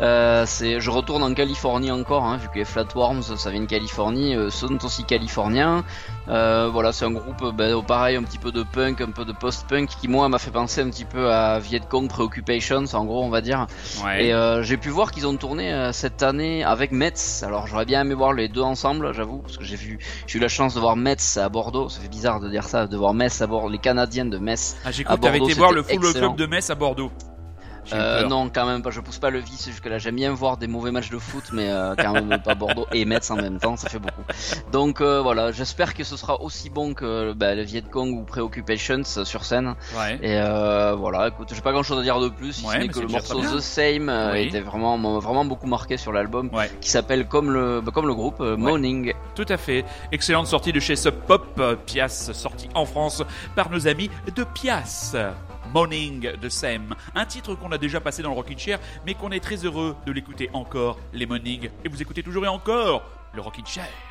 Euh, 0.00 0.44
c'est, 0.46 0.80
je 0.80 0.90
retourne 0.90 1.22
en 1.22 1.34
Californie 1.34 1.90
encore, 1.90 2.24
hein, 2.24 2.36
vu 2.36 2.48
que 2.48 2.58
les 2.58 2.64
Flatworms, 2.64 3.22
ça 3.22 3.50
vient 3.50 3.60
de 3.60 3.66
Californie, 3.66 4.36
sont 4.50 4.84
aussi 4.84 5.04
californiens. 5.04 5.79
Euh, 6.28 6.68
voilà, 6.72 6.92
c'est 6.92 7.04
un 7.04 7.10
groupe, 7.10 7.54
ben, 7.54 7.82
pareil, 7.82 8.16
un 8.16 8.22
petit 8.22 8.38
peu 8.38 8.52
de 8.52 8.62
punk, 8.62 9.00
un 9.00 9.10
peu 9.10 9.24
de 9.24 9.32
post-punk, 9.32 9.88
qui 10.00 10.08
moi 10.08 10.28
m'a 10.28 10.38
fait 10.38 10.50
penser 10.50 10.80
un 10.80 10.90
petit 10.90 11.04
peu 11.04 11.32
à 11.32 11.58
Vietcong 11.58 12.08
Preoccupations, 12.08 12.84
en 12.92 13.04
gros, 13.04 13.22
on 13.22 13.30
va 13.30 13.40
dire. 13.40 13.66
Et 14.18 14.32
euh, 14.32 14.62
j'ai 14.62 14.76
pu 14.76 14.88
voir 14.90 15.10
qu'ils 15.10 15.26
ont 15.26 15.36
tourné 15.36 15.72
euh, 15.72 15.92
cette 15.92 16.22
année 16.22 16.64
avec 16.64 16.92
Metz. 16.92 17.42
Alors 17.42 17.66
j'aurais 17.66 17.84
bien 17.84 18.02
aimé 18.02 18.14
voir 18.14 18.32
les 18.32 18.48
deux 18.48 18.62
ensemble, 18.62 19.12
j'avoue, 19.12 19.38
parce 19.38 19.56
que 19.56 19.64
j'ai 19.64 19.76
vu, 19.76 19.98
j'ai 20.26 20.38
eu 20.38 20.40
la 20.40 20.48
chance 20.48 20.74
de 20.74 20.80
voir 20.80 20.96
Metz 20.96 21.36
à 21.36 21.48
Bordeaux. 21.48 21.88
Ça 21.88 22.00
fait 22.00 22.08
bizarre 22.08 22.40
de 22.40 22.48
dire 22.48 22.64
ça, 22.64 22.86
de 22.86 22.96
voir 22.96 23.14
Metz 23.14 23.40
à 23.40 23.46
Bordeaux, 23.46 23.68
les 23.68 23.78
Canadiens 23.78 24.26
de 24.26 24.38
Metz. 24.38 24.76
Ah, 24.84 24.90
j'ai 24.90 25.04
cru 25.04 25.18
que 25.18 25.44
été 25.44 25.54
voir 25.54 25.72
le 25.72 25.82
Full 25.82 26.12
Club 26.12 26.36
de 26.36 26.46
Metz 26.46 26.70
à 26.70 26.74
Bordeaux. 26.74 27.10
Euh, 27.92 28.26
non, 28.26 28.50
quand 28.52 28.66
même 28.66 28.82
pas. 28.82 28.90
Je 28.90 29.00
pousse 29.00 29.18
pas 29.18 29.30
le 29.30 29.38
vice 29.38 29.66
jusque-là. 29.66 29.98
J'aime 29.98 30.16
bien 30.16 30.32
voir 30.32 30.56
des 30.56 30.66
mauvais 30.66 30.90
matchs 30.90 31.10
de 31.10 31.18
foot, 31.18 31.44
mais 31.52 31.70
euh, 31.70 31.94
quand 31.96 32.12
même 32.12 32.40
pas 32.42 32.54
Bordeaux 32.54 32.86
et 32.92 33.04
Metz 33.04 33.30
en 33.30 33.36
même 33.36 33.58
temps, 33.58 33.76
ça 33.76 33.88
fait 33.88 33.98
beaucoup. 33.98 34.22
Donc 34.72 35.00
euh, 35.00 35.20
voilà, 35.20 35.52
j'espère 35.52 35.94
que 35.94 36.04
ce 36.04 36.16
sera 36.16 36.40
aussi 36.40 36.70
bon 36.70 36.94
que 36.94 37.32
bah, 37.32 37.54
le 37.54 37.62
Viet 37.62 37.82
Cong 37.90 38.12
ou 38.12 38.22
Preoccupations 38.22 39.04
sur 39.04 39.44
scène. 39.44 39.74
Ouais. 39.96 40.18
Et 40.22 40.40
voilà, 40.96 41.28
écoute, 41.28 41.52
j'ai 41.54 41.60
pas 41.60 41.72
grand-chose 41.72 41.98
à 41.98 42.02
dire 42.02 42.20
de 42.20 42.28
plus, 42.28 42.52
si 42.52 42.66
ce 42.66 42.76
n'est 42.76 42.88
que 42.88 43.00
le 43.00 43.08
morceau 43.08 43.40
The 43.40 43.60
Same 43.60 44.10
était 44.34 44.60
vraiment 44.60 44.98
vraiment 45.20 45.44
beaucoup 45.44 45.66
marqué 45.66 45.96
sur 45.96 46.12
l'album, 46.12 46.50
qui 46.80 46.90
s'appelle 46.90 47.26
comme 47.26 47.50
le 47.50 47.80
bah, 47.80 47.92
comme 47.94 48.06
le 48.06 48.14
groupe 48.14 48.40
Morning. 48.40 49.12
Tout 49.34 49.46
à 49.48 49.56
fait. 49.56 49.84
Excellente 50.12 50.46
sortie 50.46 50.72
de 50.72 50.80
chez 50.80 50.96
Sub 50.96 51.14
Pop, 51.26 51.60
Pias, 51.86 52.30
sortie 52.32 52.68
en 52.74 52.84
France 52.84 53.22
par 53.54 53.70
nos 53.70 53.86
amis 53.86 54.10
de 54.34 54.44
Pias. 54.44 55.14
Morning 55.72 56.32
de 56.36 56.48
Sam. 56.48 56.94
Un 57.14 57.26
titre 57.26 57.54
qu'on 57.54 57.70
a 57.72 57.78
déjà 57.78 58.00
passé 58.00 58.22
dans 58.22 58.30
le 58.30 58.34
Rockin' 58.34 58.58
Chair, 58.58 58.80
mais 59.06 59.14
qu'on 59.14 59.30
est 59.30 59.40
très 59.40 59.56
heureux 59.56 59.94
de 60.06 60.12
l'écouter 60.12 60.50
encore, 60.52 60.98
les 61.12 61.26
Morning. 61.26 61.70
Et 61.84 61.88
vous 61.88 62.02
écoutez 62.02 62.22
toujours 62.22 62.44
et 62.44 62.48
encore 62.48 63.02
le 63.34 63.40
Rockin' 63.40 63.66
Chair. 63.66 64.09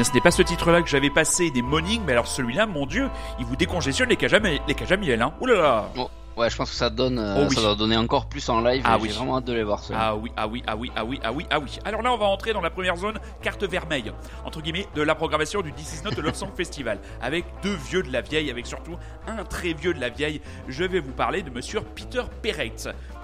Bien, 0.00 0.10
ce 0.10 0.14
n'est 0.14 0.20
pas 0.22 0.30
ce 0.30 0.40
titre-là 0.40 0.80
que 0.80 0.88
j'avais 0.88 1.10
passé 1.10 1.50
des 1.50 1.60
mornings, 1.60 2.00
mais 2.06 2.12
alors 2.12 2.26
celui-là, 2.26 2.66
mon 2.66 2.86
dieu, 2.86 3.10
il 3.38 3.44
vous 3.44 3.56
décongestionne 3.56 4.08
les 4.08 4.16
cages 4.16 4.32
les 4.32 5.20
hein. 5.20 5.32
Ouh 5.40 5.46
là 5.46 5.54
là 5.54 5.88
oh, 5.98 6.08
Ouais, 6.38 6.48
je 6.48 6.56
pense 6.56 6.70
que 6.70 6.76
ça 6.76 6.88
donne, 6.88 7.18
euh, 7.18 7.44
oh 7.46 7.52
ça 7.52 7.60
doit 7.60 7.74
donner 7.74 7.98
encore 7.98 8.26
plus 8.26 8.48
en 8.48 8.62
live. 8.62 8.82
Ah 8.86 8.96
oui. 8.98 9.08
J'ai 9.08 9.16
vraiment 9.16 9.36
hâte 9.36 9.44
de 9.44 9.52
les 9.52 9.62
voir. 9.62 9.82
Ça. 9.82 9.94
Ah 9.94 10.16
oui, 10.16 10.32
ah 10.38 10.46
oui, 10.48 10.62
ah 10.66 10.74
oui, 10.74 10.90
ah 10.96 11.04
oui, 11.04 11.20
ah 11.22 11.32
oui, 11.32 11.46
ah 11.50 11.58
oui. 11.58 11.78
Alors 11.84 12.00
là, 12.00 12.14
on 12.14 12.16
va 12.16 12.24
entrer 12.26 12.54
dans 12.54 12.62
la 12.62 12.70
première 12.70 12.96
zone 12.96 13.18
carte 13.42 13.62
vermeille 13.64 14.10
entre 14.46 14.62
guillemets 14.62 14.86
de 14.94 15.02
la 15.02 15.14
programmation 15.14 15.60
du 15.60 15.70
This 15.72 16.00
Is 16.00 16.04
Not 16.04 16.12
Love 16.22 16.34
Song 16.34 16.52
Festival 16.56 16.98
avec 17.20 17.44
deux 17.62 17.74
vieux 17.74 18.02
de 18.02 18.10
la 18.10 18.22
vieille, 18.22 18.50
avec 18.50 18.66
surtout 18.66 18.96
un 19.26 19.44
très 19.44 19.74
vieux 19.74 19.92
de 19.92 20.00
la 20.00 20.08
vieille. 20.08 20.40
Je 20.66 20.84
vais 20.84 21.00
vous 21.00 21.12
parler 21.12 21.42
de 21.42 21.50
Monsieur 21.50 21.80
Peter 21.82 22.22
Perret. 22.40 22.72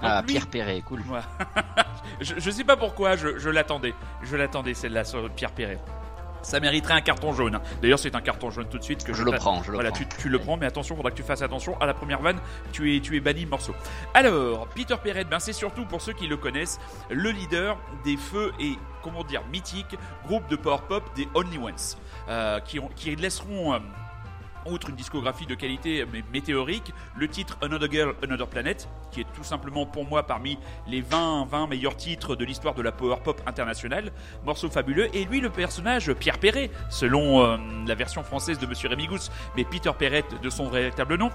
Ah, 0.03 0.21
Pierre 0.27 0.45
Perret, 0.45 0.83
cool. 0.85 1.01
je, 2.21 2.35
je 2.37 2.51
sais 2.51 2.65
pas 2.65 2.77
pourquoi, 2.77 3.15
je, 3.15 3.39
je 3.39 3.49
l'attendais, 3.49 3.95
je 4.21 4.35
l'attendais 4.35 4.75
celle-là 4.75 5.05
sur 5.05 5.27
Pierre 5.31 5.53
Perret 5.53 5.79
ça 6.41 6.59
mériterait 6.59 6.93
un 6.93 7.01
carton 7.01 7.33
jaune. 7.33 7.59
D'ailleurs, 7.81 7.99
c'est 7.99 8.15
un 8.15 8.21
carton 8.21 8.49
jaune 8.49 8.67
tout 8.69 8.77
de 8.77 8.83
suite 8.83 9.03
que 9.03 9.13
je, 9.13 9.23
le 9.23 9.31
prends. 9.31 9.63
Je 9.63 9.71
le 9.71 9.75
voilà, 9.75 9.91
Tu, 9.91 10.07
tu, 10.19 10.29
le 10.29 10.39
prends, 10.39 10.57
mais 10.57 10.65
attention, 10.65 10.95
faudra 10.95 11.11
que 11.11 11.17
tu 11.17 11.23
fasses 11.23 11.41
attention 11.41 11.79
à 11.81 11.85
la 11.85 11.93
première 11.93 12.21
vanne. 12.21 12.39
Tu 12.71 12.95
es, 12.95 12.99
tu 12.99 13.15
es 13.15 13.19
banni 13.19 13.45
morceau. 13.45 13.73
Alors, 14.13 14.67
Peter 14.69 14.95
Perret, 15.01 15.25
ben 15.25 15.39
c'est 15.39 15.53
surtout 15.53 15.85
pour 15.85 16.01
ceux 16.01 16.13
qui 16.13 16.27
le 16.27 16.37
connaissent, 16.37 16.79
le 17.09 17.31
leader 17.31 17.77
des 18.03 18.17
feux 18.17 18.51
et 18.59 18.73
comment 19.03 19.23
dire 19.23 19.43
mythiques 19.51 19.95
groupe 20.25 20.47
de 20.49 20.55
power 20.55 20.79
pop 20.87 21.03
des 21.15 21.27
Only 21.33 21.57
Ones, 21.57 21.73
euh, 22.29 22.59
qui, 22.59 22.79
ont, 22.79 22.89
qui 22.95 23.15
laisseront 23.15 23.73
euh, 23.73 23.79
outre 24.65 24.89
une 24.89 24.95
discographie 24.95 25.45
de 25.45 25.55
qualité 25.55 26.05
météorique, 26.33 26.93
le 27.15 27.27
titre 27.27 27.57
Another 27.61 27.91
Girl, 27.91 28.15
Another 28.23 28.47
Planet, 28.47 28.87
qui 29.11 29.21
est 29.21 29.27
tout 29.35 29.43
simplement 29.43 29.85
pour 29.85 30.05
moi 30.05 30.23
parmi 30.23 30.57
les 30.87 31.01
20, 31.01 31.45
20 31.49 31.67
meilleurs 31.67 31.95
titres 31.95 32.35
de 32.35 32.45
l'histoire 32.45 32.73
de 32.73 32.81
la 32.81 32.91
power 32.91 33.17
pop 33.23 33.41
internationale, 33.45 34.11
morceau 34.45 34.69
fabuleux, 34.69 35.15
et 35.15 35.25
lui 35.25 35.39
le 35.39 35.49
personnage 35.49 36.13
Pierre 36.13 36.39
Perret, 36.39 36.71
selon 36.89 37.43
euh, 37.43 37.57
la 37.87 37.95
version 37.95 38.23
française 38.23 38.59
de 38.59 38.65
Monsieur 38.65 38.89
Rémy 38.89 39.07
Gousse, 39.07 39.31
mais 39.55 39.63
Peter 39.63 39.91
Perret 39.97 40.25
de 40.41 40.49
son 40.49 40.69
véritable 40.69 41.15
nom, 41.15 41.31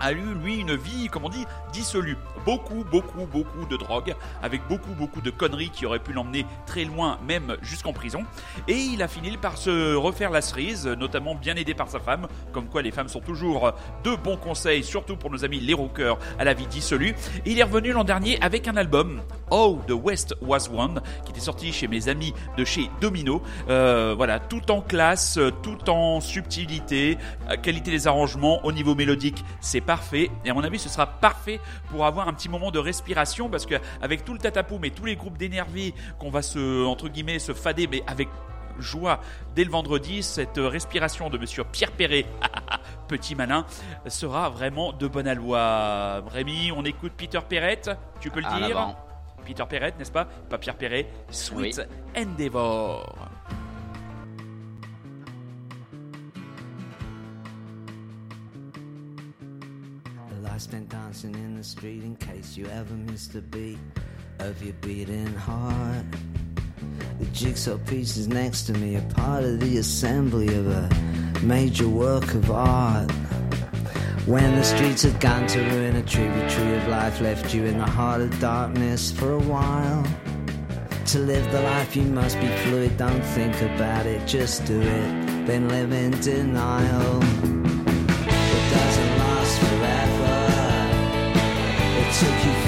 a 0.00 0.12
eu, 0.12 0.34
lui, 0.42 0.56
une 0.56 0.74
vie, 0.74 1.08
comme 1.08 1.24
on 1.24 1.28
dit, 1.28 1.44
dissolue. 1.72 2.16
Beaucoup, 2.44 2.84
beaucoup, 2.90 3.26
beaucoup 3.26 3.66
de 3.66 3.76
drogue, 3.76 4.14
avec 4.42 4.66
beaucoup, 4.68 4.92
beaucoup 4.92 5.20
de 5.20 5.30
conneries 5.30 5.70
qui 5.70 5.84
auraient 5.86 5.98
pu 5.98 6.12
l'emmener 6.12 6.46
très 6.66 6.84
loin, 6.84 7.18
même 7.26 7.56
jusqu'en 7.62 7.92
prison. 7.92 8.24
Et 8.68 8.76
il 8.76 9.02
a 9.02 9.08
fini 9.08 9.36
par 9.36 9.58
se 9.58 9.94
refaire 9.94 10.30
la 10.30 10.40
cerise, 10.40 10.86
notamment 10.86 11.34
bien 11.34 11.56
aidé 11.56 11.74
par 11.74 11.88
sa 11.88 11.98
femme, 11.98 12.28
comme 12.52 12.66
quoi 12.66 12.82
les 12.82 12.90
femmes 12.90 13.08
sont 13.08 13.20
toujours 13.20 13.72
de 14.04 14.14
bons 14.14 14.36
conseils, 14.36 14.84
surtout 14.84 15.16
pour 15.16 15.30
nos 15.30 15.44
amis 15.44 15.60
les 15.60 15.74
rockers 15.74 16.18
à 16.38 16.44
la 16.44 16.54
vie 16.54 16.66
dissolue. 16.66 17.14
Et 17.44 17.50
il 17.50 17.58
est 17.58 17.64
revenu 17.64 17.92
l'an 17.92 18.04
dernier 18.04 18.40
avec 18.40 18.68
un 18.68 18.76
album, 18.76 19.22
Oh, 19.50 19.80
The 19.86 19.92
West 19.92 20.34
Was 20.40 20.68
One, 20.72 21.00
qui 21.24 21.32
était 21.32 21.40
sorti 21.40 21.72
chez 21.72 21.88
mes 21.88 22.08
amis 22.08 22.32
de 22.56 22.64
chez 22.64 22.90
Domino. 23.00 23.42
Euh, 23.68 24.14
voilà, 24.16 24.38
tout 24.38 24.70
en 24.70 24.80
classe, 24.80 25.38
tout 25.62 25.90
en 25.90 26.20
subtilité, 26.20 27.18
qualité 27.62 27.90
des 27.90 28.06
arrangements, 28.06 28.64
au 28.64 28.72
niveau 28.72 28.94
mélodique, 28.94 29.44
c'est 29.60 29.80
parfait. 29.86 30.30
Et 30.44 30.50
à 30.50 30.54
mon 30.54 30.62
avis, 30.62 30.78
ce 30.78 30.88
sera 30.88 31.06
parfait 31.06 31.60
pour 31.90 32.04
avoir 32.04 32.28
un 32.28 32.32
petit 32.32 32.48
moment 32.48 32.70
de 32.70 32.78
respiration 32.78 33.48
parce 33.48 33.66
qu'avec 33.66 34.24
tout 34.24 34.32
le 34.32 34.38
tatapoum 34.38 34.84
et 34.84 34.90
tous 34.90 35.04
les 35.04 35.16
groupes 35.16 35.38
d'énervés 35.38 35.94
qu'on 36.18 36.30
va 36.30 36.42
se, 36.42 36.84
entre 36.84 37.08
guillemets, 37.08 37.38
se 37.38 37.52
fader, 37.52 37.86
mais 37.86 38.02
avec 38.06 38.28
joie 38.78 39.20
dès 39.54 39.64
le 39.64 39.70
vendredi, 39.70 40.22
cette 40.22 40.58
respiration 40.58 41.30
de 41.30 41.38
monsieur 41.38 41.64
Pierre 41.64 41.92
Perret, 41.92 42.26
petit 43.08 43.34
malin, 43.34 43.64
sera 44.06 44.50
vraiment 44.50 44.92
de 44.92 45.06
bonne 45.06 45.28
aloi. 45.28 46.22
Rémi, 46.28 46.72
on 46.76 46.84
écoute 46.84 47.12
Peter 47.16 47.40
Perret, 47.48 47.82
tu 48.20 48.30
peux 48.30 48.40
le 48.40 48.58
dire 48.58 48.96
Peter 49.44 49.64
Perret, 49.68 49.94
n'est-ce 49.96 50.10
pas? 50.10 50.24
Pas 50.24 50.58
Pierre 50.58 50.76
Perret, 50.76 51.06
Sweet 51.30 51.80
Endeavor. 52.16 53.30
I 60.56 60.58
spent 60.58 60.88
dancing 60.88 61.34
in 61.34 61.54
the 61.54 61.62
street 61.62 62.02
in 62.02 62.16
case 62.16 62.56
you 62.56 62.64
ever 62.68 62.94
missed 62.94 63.34
a 63.34 63.42
beat 63.42 63.78
of 64.38 64.62
your 64.62 64.72
beating 64.80 65.34
heart. 65.34 66.06
The 67.18 67.26
jigsaw 67.26 67.76
pieces 67.76 68.26
next 68.26 68.62
to 68.68 68.72
me 68.72 68.96
are 68.96 69.06
part 69.10 69.44
of 69.44 69.60
the 69.60 69.76
assembly 69.76 70.48
of 70.54 70.66
a 70.66 70.88
major 71.42 71.86
work 71.86 72.32
of 72.32 72.50
art. 72.50 73.10
When 74.24 74.56
the 74.56 74.62
streets 74.62 75.02
had 75.02 75.20
gone 75.20 75.46
to 75.46 75.60
ruin, 75.60 75.94
a 75.94 76.02
tributary 76.02 76.78
of 76.78 76.88
life 76.88 77.20
left 77.20 77.52
you 77.52 77.66
in 77.66 77.76
the 77.76 77.84
heart 77.84 78.22
of 78.22 78.40
darkness 78.40 79.12
for 79.12 79.32
a 79.34 79.38
while. 79.38 80.06
To 81.08 81.18
live 81.18 81.52
the 81.52 81.60
life 81.60 81.94
you 81.94 82.04
must 82.04 82.40
be 82.40 82.48
fluid, 82.64 82.96
don't 82.96 83.20
think 83.20 83.60
about 83.60 84.06
it, 84.06 84.26
just 84.26 84.64
do 84.64 84.80
it, 84.80 85.46
then 85.46 85.68
live 85.68 85.92
in 85.92 86.12
denial. 86.22 87.55
Took 92.18 92.46
you 92.46 92.65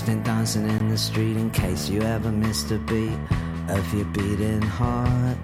for 0.00 0.14
dancing 0.24 0.66
in 0.68 0.88
the 0.88 0.96
street 0.96 1.36
in 1.36 1.50
case 1.50 1.90
you 1.90 2.00
ever 2.00 2.32
missed 2.32 2.70
a 2.70 2.78
beat 2.78 3.18
of 3.68 3.94
your 3.94 4.06
beating 4.06 4.62
heart. 4.62 5.36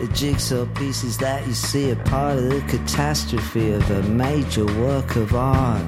The 0.00 0.08
jigsaw 0.08 0.66
pieces 0.74 1.16
that 1.18 1.46
you 1.46 1.54
see 1.54 1.92
are 1.92 2.02
part 2.06 2.38
of 2.38 2.50
the 2.50 2.60
catastrophe 2.62 3.70
of 3.70 3.88
a 3.90 4.02
major 4.02 4.66
work 4.80 5.14
of 5.14 5.34
art. 5.34 5.84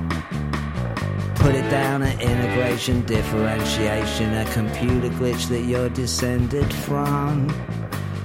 Put 1.35 1.57
it 1.57 1.68
down 1.68 2.03
at 2.03 2.21
integration, 2.23 3.05
differentiation, 3.07 4.35
a 4.35 4.44
computer 4.53 5.09
glitch 5.09 5.49
that 5.49 5.62
you're 5.62 5.88
descended 5.88 6.73
from. 6.73 7.49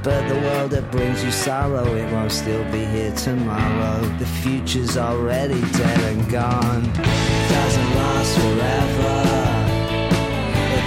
But 0.04 0.28
the 0.28 0.36
world 0.36 0.72
that 0.72 0.92
brings 0.92 1.24
you 1.24 1.32
sorrow, 1.32 1.86
it 1.96 2.12
won't 2.12 2.32
still 2.32 2.64
be 2.72 2.86
here 2.86 3.14
tomorrow. 3.14 4.02
The 4.20 4.26
future's 4.26 4.96
already 4.96 5.62
dead 5.62 6.00
and 6.02 6.30
gone. 6.30 6.84
Doesn't 6.94 7.96
last 7.96 8.38
forever 8.38 9.23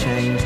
change. 0.00 0.39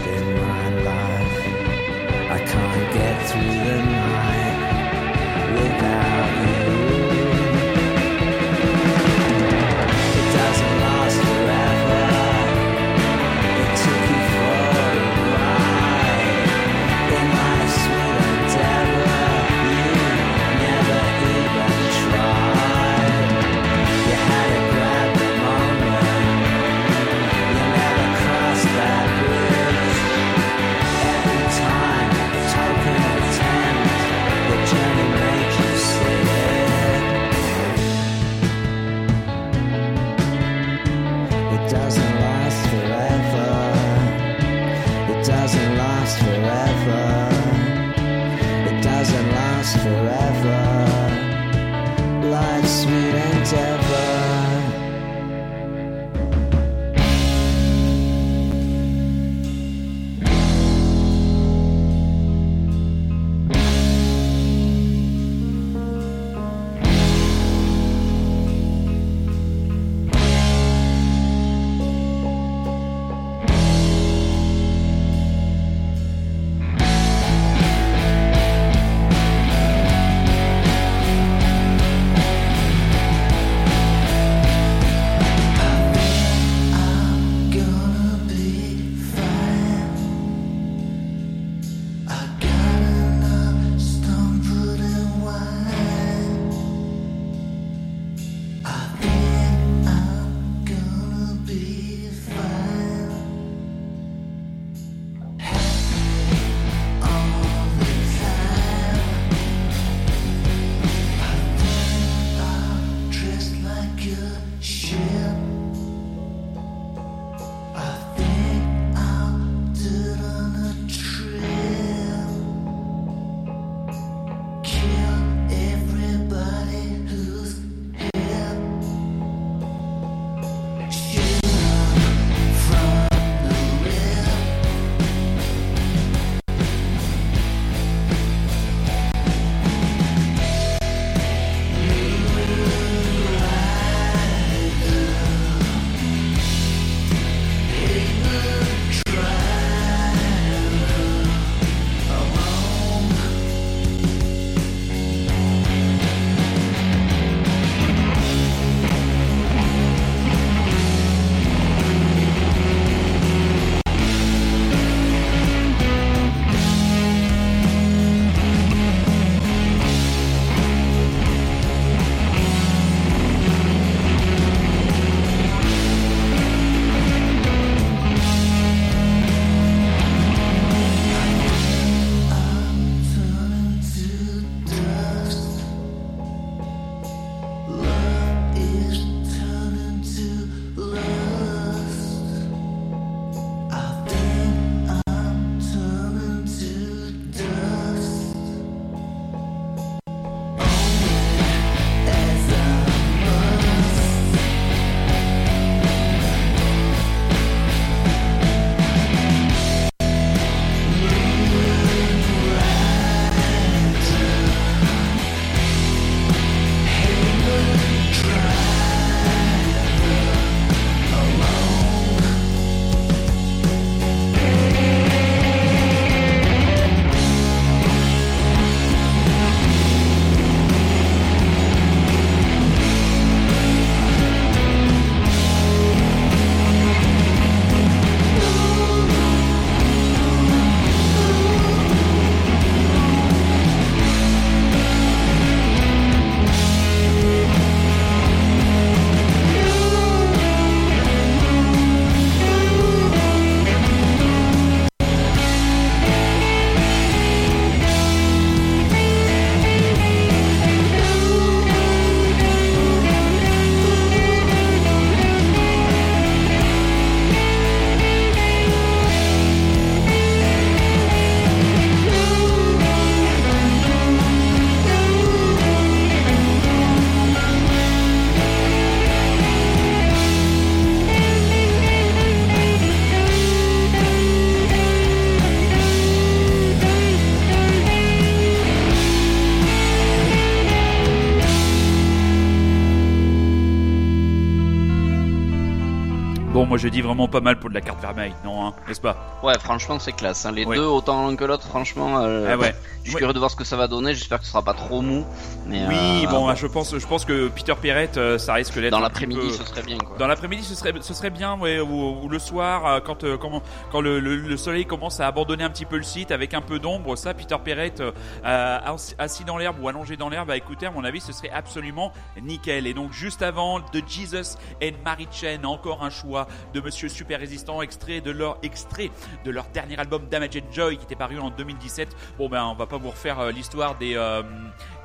Je 296.84 296.90
dis 296.90 297.00
vraiment 297.00 297.28
pas 297.28 297.40
mal 297.40 297.58
pour 297.58 297.70
de 297.70 297.74
la 297.74 297.80
carte 297.80 297.98
vermeille, 298.02 298.34
non, 298.44 298.66
hein, 298.66 298.74
n'est-ce 298.86 299.00
pas? 299.00 299.16
Ouais, 299.44 299.58
franchement 299.58 299.98
c'est 299.98 300.12
classe. 300.12 300.46
Hein. 300.46 300.52
Les 300.52 300.64
deux, 300.64 300.86
autant 300.86 301.28
l'un 301.28 301.36
que 301.36 301.44
l'autre, 301.44 301.66
franchement. 301.66 302.18
Euh, 302.20 302.48
ah 302.50 302.56
ouais. 302.56 302.74
Je 303.04 303.10
suis 303.10 303.18
curieux 303.18 303.34
de 303.34 303.38
voir 303.38 303.50
ce 303.50 303.56
que 303.56 303.64
ça 303.64 303.76
va 303.76 303.86
donner. 303.86 304.14
J'espère 304.14 304.38
que 304.38 304.46
ce 304.46 304.50
sera 304.50 304.62
pas 304.62 304.72
trop 304.72 305.02
mou. 305.02 305.26
Mais 305.66 305.86
oui, 305.86 306.24
euh, 306.24 306.30
bon, 306.30 306.54
je 306.54 306.66
pense, 306.66 306.96
je 306.96 307.06
pense 307.06 307.26
que 307.26 307.48
Peter 307.48 307.74
Perrette, 307.80 308.16
euh, 308.16 308.38
ça 308.38 308.54
risque 308.54 308.78
d'être 308.80 308.92
dans 308.92 309.00
l'après-midi, 309.00 309.50
ce 309.50 309.64
serait 309.64 309.82
bien. 309.82 309.98
Quoi. 309.98 310.16
Dans 310.16 310.26
l'après-midi, 310.26 310.64
ce 310.64 310.74
serait, 310.74 310.92
ce 311.00 311.12
serait 311.12 311.30
bien, 311.30 311.58
ouais, 311.58 311.80
ou, 311.80 312.28
le 312.28 312.38
soir, 312.38 312.86
euh, 312.86 313.00
quand, 313.00 313.24
quand, 313.38 313.62
quand 313.92 314.00
le, 314.00 314.20
le, 314.20 314.56
soleil 314.56 314.86
commence 314.86 315.20
à 315.20 315.26
abandonner 315.26 315.64
un 315.64 315.70
petit 315.70 315.84
peu 315.84 315.98
le 315.98 316.02
site 316.02 316.30
avec 316.30 316.54
un 316.54 316.62
peu 316.62 316.78
d'ombre, 316.78 317.16
ça, 317.16 317.34
Peter 317.34 317.56
Perrette 317.62 318.02
assis 318.42 319.44
dans 319.44 319.58
l'herbe 319.58 319.76
ou 319.82 319.88
allongé 319.88 320.16
dans 320.16 320.30
l'herbe, 320.30 320.48
bah 320.48 320.56
écoutez, 320.56 320.86
à 320.86 320.90
mon 320.90 321.04
avis, 321.04 321.20
ce 321.20 321.32
serait 321.32 321.50
absolument 321.50 322.12
nickel. 322.40 322.86
Et 322.86 322.94
donc 322.94 323.12
juste 323.12 323.42
avant, 323.42 323.80
de 323.80 324.02
Jesus 324.06 324.56
and 324.82 324.92
Mary 325.04 325.28
Chen, 325.30 325.66
encore 325.66 326.04
un 326.04 326.10
choix 326.10 326.46
de 326.72 326.80
Monsieur 326.80 327.10
Super 327.10 327.40
Résistant, 327.40 327.82
extrait 327.82 328.22
de 328.22 328.30
leur 328.30 328.56
extrait 328.62 329.10
de 329.44 329.50
leur 329.50 329.66
dernier 329.66 329.98
album 329.98 330.26
Damage 330.30 330.62
Joy 330.72 330.96
qui 330.96 331.04
était 331.04 331.14
paru 331.14 331.38
en 331.38 331.50
2017. 331.50 332.16
Bon 332.38 332.48
ben 332.48 332.64
on 332.64 332.74
va 332.74 332.86
pas 332.86 332.98
vous 332.98 333.10
refaire 333.10 333.40
euh, 333.40 333.50
l'histoire 333.50 333.96
des 333.96 334.16
euh, 334.16 334.42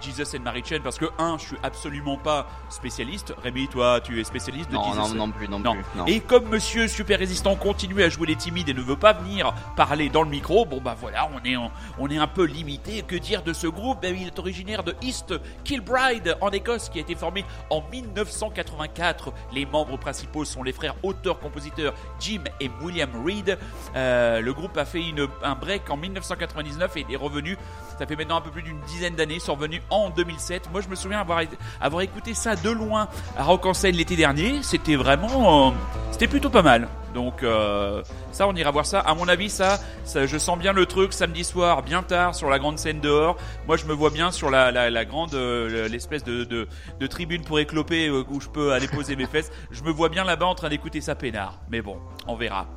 Jesus 0.02 0.36
and 0.38 0.42
Mary 0.42 0.64
Chain 0.66 0.80
parce 0.84 0.98
que 0.98 1.06
un, 1.18 1.38
je 1.38 1.46
suis 1.46 1.58
absolument 1.64 2.18
pas 2.18 2.48
spécialiste. 2.70 3.34
Rémi, 3.42 3.68
toi, 3.68 4.02
tu 4.02 4.20
es 4.20 4.24
spécialiste 4.24 4.70
de 4.70 4.76
non, 4.76 4.94
Jesus. 4.94 5.16
Non, 5.16 5.28
non 5.28 5.32
plus, 5.32 5.48
non, 5.48 5.62
plus. 5.62 5.84
Et 6.08 6.20
comme 6.20 6.48
Monsieur 6.50 6.88
Super 6.88 7.20
Résistant 7.20 7.56
continue 7.56 8.04
à 8.04 8.10
jouer 8.10 8.28
les 8.28 8.36
timides 8.36 8.70
et 8.70 8.74
ne 8.74 8.82
veut 8.82 8.96
pas 8.96 9.14
venir 9.14 9.54
parler 9.76 10.10
dans 10.10 10.24
le 10.24 10.30
micro, 10.30 10.66
bon 10.66 10.82
bah 10.82 10.96
voilà, 11.00 11.30
on 11.34 11.46
est 11.46 11.56
on 11.98 12.08
est 12.10 12.18
un 12.18 12.28
peu 12.28 12.46
limité. 12.46 13.02
Que 13.02 13.16
dire 13.16 13.44
de 13.44 13.54
ce 13.54 13.68
groupe? 13.68 14.02
Ben, 14.02 14.16
Il 14.16 14.28
est 14.28 14.40
originaire 14.40 14.84
de 14.84 14.96
East 15.02 15.34
Kilbride 15.64 16.38
en 16.42 16.50
Écosse, 16.50 16.90
qui 16.90 17.00
a 17.00 17.02
été 17.02 17.16
formé 17.16 17.46
en 17.70 17.84
1984. 17.92 19.34
Les 19.54 19.66
membres 19.66 19.98
principaux 19.98 20.46
sont 20.46 20.64
les 20.64 20.72
frères 20.74 20.96
auteurs-compositeurs 21.04 21.94
Jim 22.20 22.44
et 22.60 22.70
William 22.82 23.10
Reed. 23.26 23.58
Euh, 23.96 24.42
le 24.42 24.54
groupe 24.54 24.78
a 24.78 24.86
fait 24.86 25.08
une, 25.08 25.28
un 25.44 25.56
break 25.56 25.90
en 25.90 25.98
1999 25.98 26.98
et 26.98 27.06
est 27.10 27.16
revenu. 27.16 27.58
Ça 27.98 28.06
fait 28.06 28.16
maintenant 28.16 28.38
un 28.38 28.42
peu 28.42 28.52
plus 28.52 28.64
d'une 28.64 28.80
dizaine 28.82 29.16
d'années. 29.16 29.40
Sont 29.40 29.56
revenus 29.56 29.82
en 29.90 30.10
2007. 30.10 30.70
Moi, 30.72 30.82
je 30.82 30.88
me 30.88 30.96
souviens 30.96 31.20
avoir, 31.20 31.42
avoir 31.82 32.02
écouté 32.02 32.34
ça 32.34 32.56
de 32.56 32.70
loin 32.70 33.08
à 33.38 33.44
Rock 33.44 33.66
en 33.66 33.74
scène 33.74 33.96
l'été 33.96 34.16
dernier. 34.16 34.62
C'était 34.64 34.96
vraiment, 34.96 35.70
euh, 35.70 35.72
c'était 36.12 36.28
plutôt 36.28 36.50
pas 36.50 36.62
mal. 36.62 36.88
Donc 37.14 37.44
euh, 37.44 38.04
ça, 38.32 38.48
on 38.48 38.56
ira 38.56 38.72
voir 38.72 38.86
ça. 38.86 39.00
À 39.00 39.14
mon 39.16 39.28
avis, 39.28 39.50
ça, 39.50 39.80
ça, 40.04 40.26
je 40.26 40.38
sens 40.38 40.58
bien 40.58 40.74
le 40.74 40.86
truc 40.86 41.14
samedi 41.14 41.44
soir, 41.44 41.84
bien 41.84 42.04
tard, 42.04 42.36
sur 42.36 42.50
la 42.50 42.60
grande 42.60 42.78
scène 42.78 43.00
dehors. 43.00 43.38
Moi, 43.68 43.78
je 43.78 43.86
me 43.86 43.94
vois 43.94 44.10
bien 44.10 44.32
sur 44.32 44.50
la, 44.50 44.72
la, 44.72 44.90
la 44.90 45.06
grande, 45.06 45.34
euh, 45.34 45.88
l'espèce 45.88 46.24
de, 46.24 46.44
de, 46.44 46.68
de, 47.00 47.08
tribune 47.08 47.44
pour 47.44 47.60
écloper 47.60 48.08
euh, 48.08 48.24
où 48.30 48.40
je 48.40 48.50
peux 48.50 48.74
aller 48.74 48.88
poser 48.88 49.16
mes 49.16 49.26
fesses. 49.26 49.52
Je 49.72 49.84
me 49.84 49.92
vois 49.92 50.10
bien 50.10 50.24
là-bas 50.24 50.46
en 50.46 50.56
train 50.56 50.70
d'écouter 50.70 51.02
sa 51.02 51.16
peinard. 51.16 51.60
Mais 51.70 51.82
bon, 51.82 51.98
on 52.28 52.36
verra. 52.36 52.68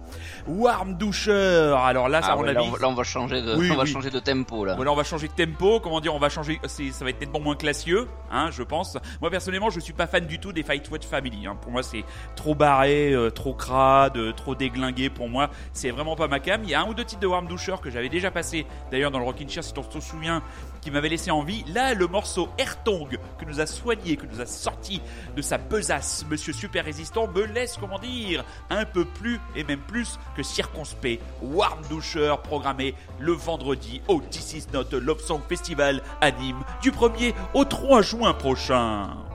Warm 0.47 0.95
Doucheur. 0.95 1.79
Alors 1.79 2.09
là, 2.09 2.23
ça, 2.23 2.37
ah, 2.39 2.41
avis, 2.41 2.55
là, 2.55 2.89
on, 2.89 2.95
va 2.95 3.05
changer 3.05 3.43
de, 3.43 3.55
on 3.55 3.77
va 3.77 3.85
changer 3.85 4.11
de 4.11 4.19
tempo 4.19 4.65
là. 4.65 4.75
Voilà, 4.75 4.93
on 4.93 4.97
va 4.97 5.05
changer 5.05 5.29
de 5.29 5.33
tempo. 5.33 5.81
Comment 5.81 6.01
dire, 6.01 6.15
on 6.15 6.19
va 6.19 6.29
changer. 6.29 6.61
Ça 6.67 7.05
va 7.05 7.11
être 7.11 7.21
nettement 7.21 7.41
moins 7.41 7.57
classieux, 7.57 8.09
hein, 8.31 8.51
je 8.51 8.63
pense. 8.63 8.97
Moi, 9.21 9.31
personnellement, 9.31 9.71
je 9.71 9.81
suis 9.81 9.93
pas 9.93 10.07
fan 10.07 10.27
du 10.27 10.39
tout 10.39 10.53
des 10.53 10.63
Fight 10.63 10.89
Watch 10.91 11.07
Family. 11.07 11.47
Hein. 11.47 11.57
Pour 11.61 11.73
moi, 11.73 11.83
c'est 11.83 12.05
trop 12.37 12.55
barré, 12.55 13.15
trop 13.35 13.55
crade 13.55 14.19
trop 14.37 14.55
déglingué 14.55 15.11
pour 15.11 15.29
moi. 15.29 15.51
C'est 15.73 15.91
vraiment 15.91 16.17
pas 16.17 16.29
ma 16.29 16.41
cam. 16.41 16.63
Il 16.65 16.71
y 16.71 16.75
a 16.75 16.83
un 16.83 16.89
ou 16.89 16.95
deux 16.95 17.05
titres 17.05 17.21
de 17.21 17.27
Warm 17.27 17.47
Doucher 17.47 17.77
que 17.83 17.91
j'avais 17.91 18.09
déjà 18.09 18.31
passé 18.31 18.67
d'ailleurs 18.91 19.11
dans 19.11 19.19
le 19.19 19.25
Rockin' 19.25 19.49
Chair, 19.49 19.65
si 19.65 19.73
on 19.77 19.91
se 19.91 20.01
souvient, 20.01 20.43
qui 20.81 20.91
m'avait 20.91 21.09
laissé 21.09 21.31
en 21.31 21.43
vie. 21.43 21.65
Là, 21.73 21.95
le 21.95 22.07
morceau 22.07 22.49
Airtong 22.59 23.19
que 23.39 23.45
nous 23.45 23.61
a 23.61 23.67
soigné, 23.67 24.17
que 24.17 24.27
nous 24.27 24.41
a 24.41 24.47
sorti 24.47 25.01
de 25.37 25.43
sa 25.43 25.59
besace, 25.59 26.25
Monsieur 26.29 26.53
Super 26.53 26.85
Résistant, 26.85 27.29
me 27.29 27.45
laisse, 27.45 27.77
comment 27.79 27.99
dire, 27.99 28.45
un 28.71 28.85
peu 28.85 29.05
plus 29.05 29.41
et 29.55 29.65
même 29.65 29.81
plus 29.81 30.12
que 30.37 30.43
circonspect. 30.43 31.21
Warm 31.43 31.81
Doucher 31.89 32.35
programmé 32.43 32.95
le 33.19 33.33
vendredi 33.33 34.01
au 34.09 34.21
This 34.21 34.55
Is 34.55 34.67
Not 34.73 34.85
Love 34.93 35.21
Song 35.21 35.41
Festival 35.49 36.03
à 36.21 36.31
Nîmes 36.31 36.63
du 36.83 36.91
1er 36.91 37.35
au 37.55 37.65
3 37.65 38.03
juin 38.03 38.35
prochain. 38.35 39.32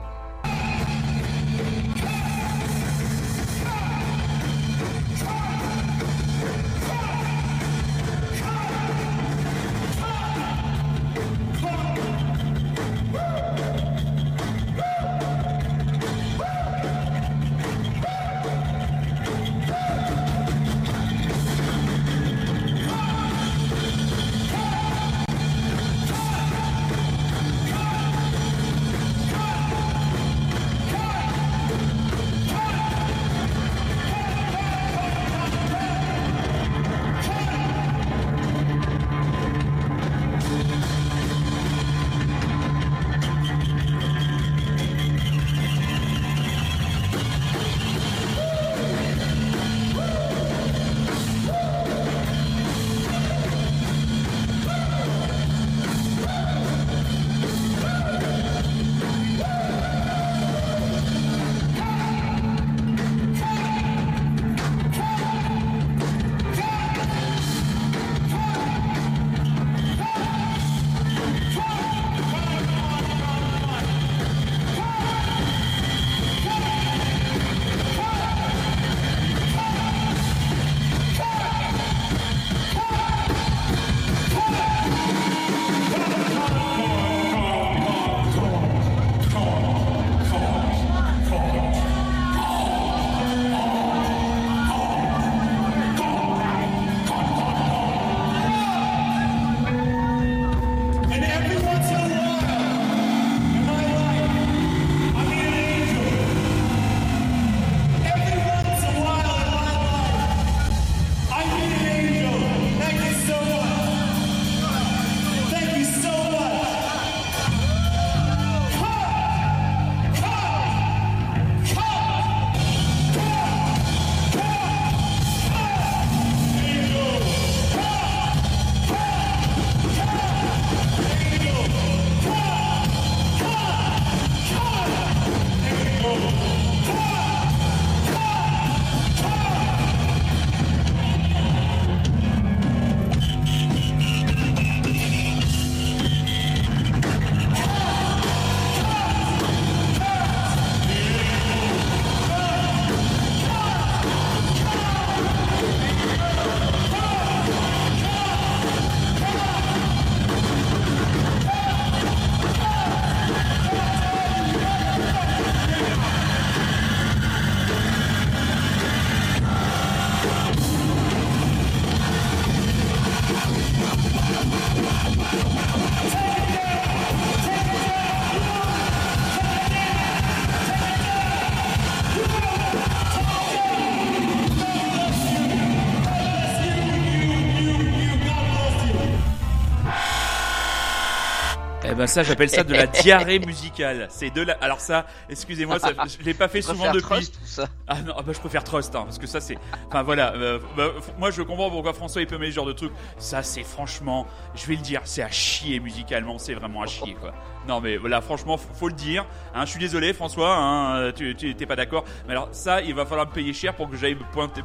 Ça, 192.18 192.24
j'appelle 192.24 192.50
ça 192.50 192.64
de 192.64 192.74
la 192.74 192.86
diarrhée 192.88 193.38
musicale. 193.46 194.08
C'est 194.10 194.30
de 194.30 194.42
la. 194.42 194.54
Alors 194.54 194.80
ça, 194.80 195.06
excusez-moi, 195.30 195.78
ça, 195.78 195.92
je 196.18 196.24
l'ai 196.24 196.34
pas 196.34 196.48
fait 196.54 196.62
souvent 196.62 196.92
depuis. 196.92 197.02
Trust, 197.02 197.38
ça 197.44 197.68
ah 197.88 198.02
non, 198.02 198.12
ah 198.16 198.22
bah, 198.22 198.32
je 198.34 198.38
préfère 198.38 198.64
Trust, 198.64 198.94
hein, 198.94 199.04
parce 199.04 199.18
que 199.18 199.26
ça 199.26 199.40
c'est. 199.40 199.56
Enfin 199.88 200.02
voilà, 200.02 200.34
euh, 200.34 200.58
bah, 200.76 200.88
moi 201.18 201.30
je 201.30 201.42
comprends 201.42 201.70
pourquoi 201.70 201.94
François 201.94 202.20
il 202.20 202.26
peut 202.26 202.36
mettre 202.36 202.52
ce 202.52 202.56
genre 202.56 202.66
de 202.66 202.72
truc. 202.72 202.92
Ça 203.16 203.42
c'est 203.42 203.62
franchement, 203.62 204.26
je 204.54 204.66
vais 204.66 204.74
le 204.74 204.82
dire, 204.82 205.00
c'est 205.04 205.22
à 205.22 205.30
chier 205.30 205.80
musicalement, 205.80 206.38
c'est 206.38 206.54
vraiment 206.54 206.82
à 206.82 206.86
chier 206.86 207.14
quoi. 207.14 207.32
Non 207.66 207.80
mais 207.80 207.96
voilà, 207.96 208.20
franchement, 208.20 208.56
faut, 208.56 208.88
le 208.88 208.94
dire. 208.94 209.26
Hein, 209.54 209.64
je 209.64 209.70
suis 209.70 209.80
désolé, 209.80 210.12
François, 210.12 210.56
hein, 210.56 211.12
tu 211.12 211.34
t'es 211.34 211.66
pas 211.66 211.76
d'accord. 211.76 212.04
Mais 212.26 212.32
alors 212.32 212.48
ça, 212.52 212.82
il 212.82 212.94
va 212.94 213.04
falloir 213.04 213.26
me 213.26 213.32
payer 213.32 213.52
cher 213.52 213.74
pour 213.74 213.90
que 213.90 213.96
j'aille 213.96 214.16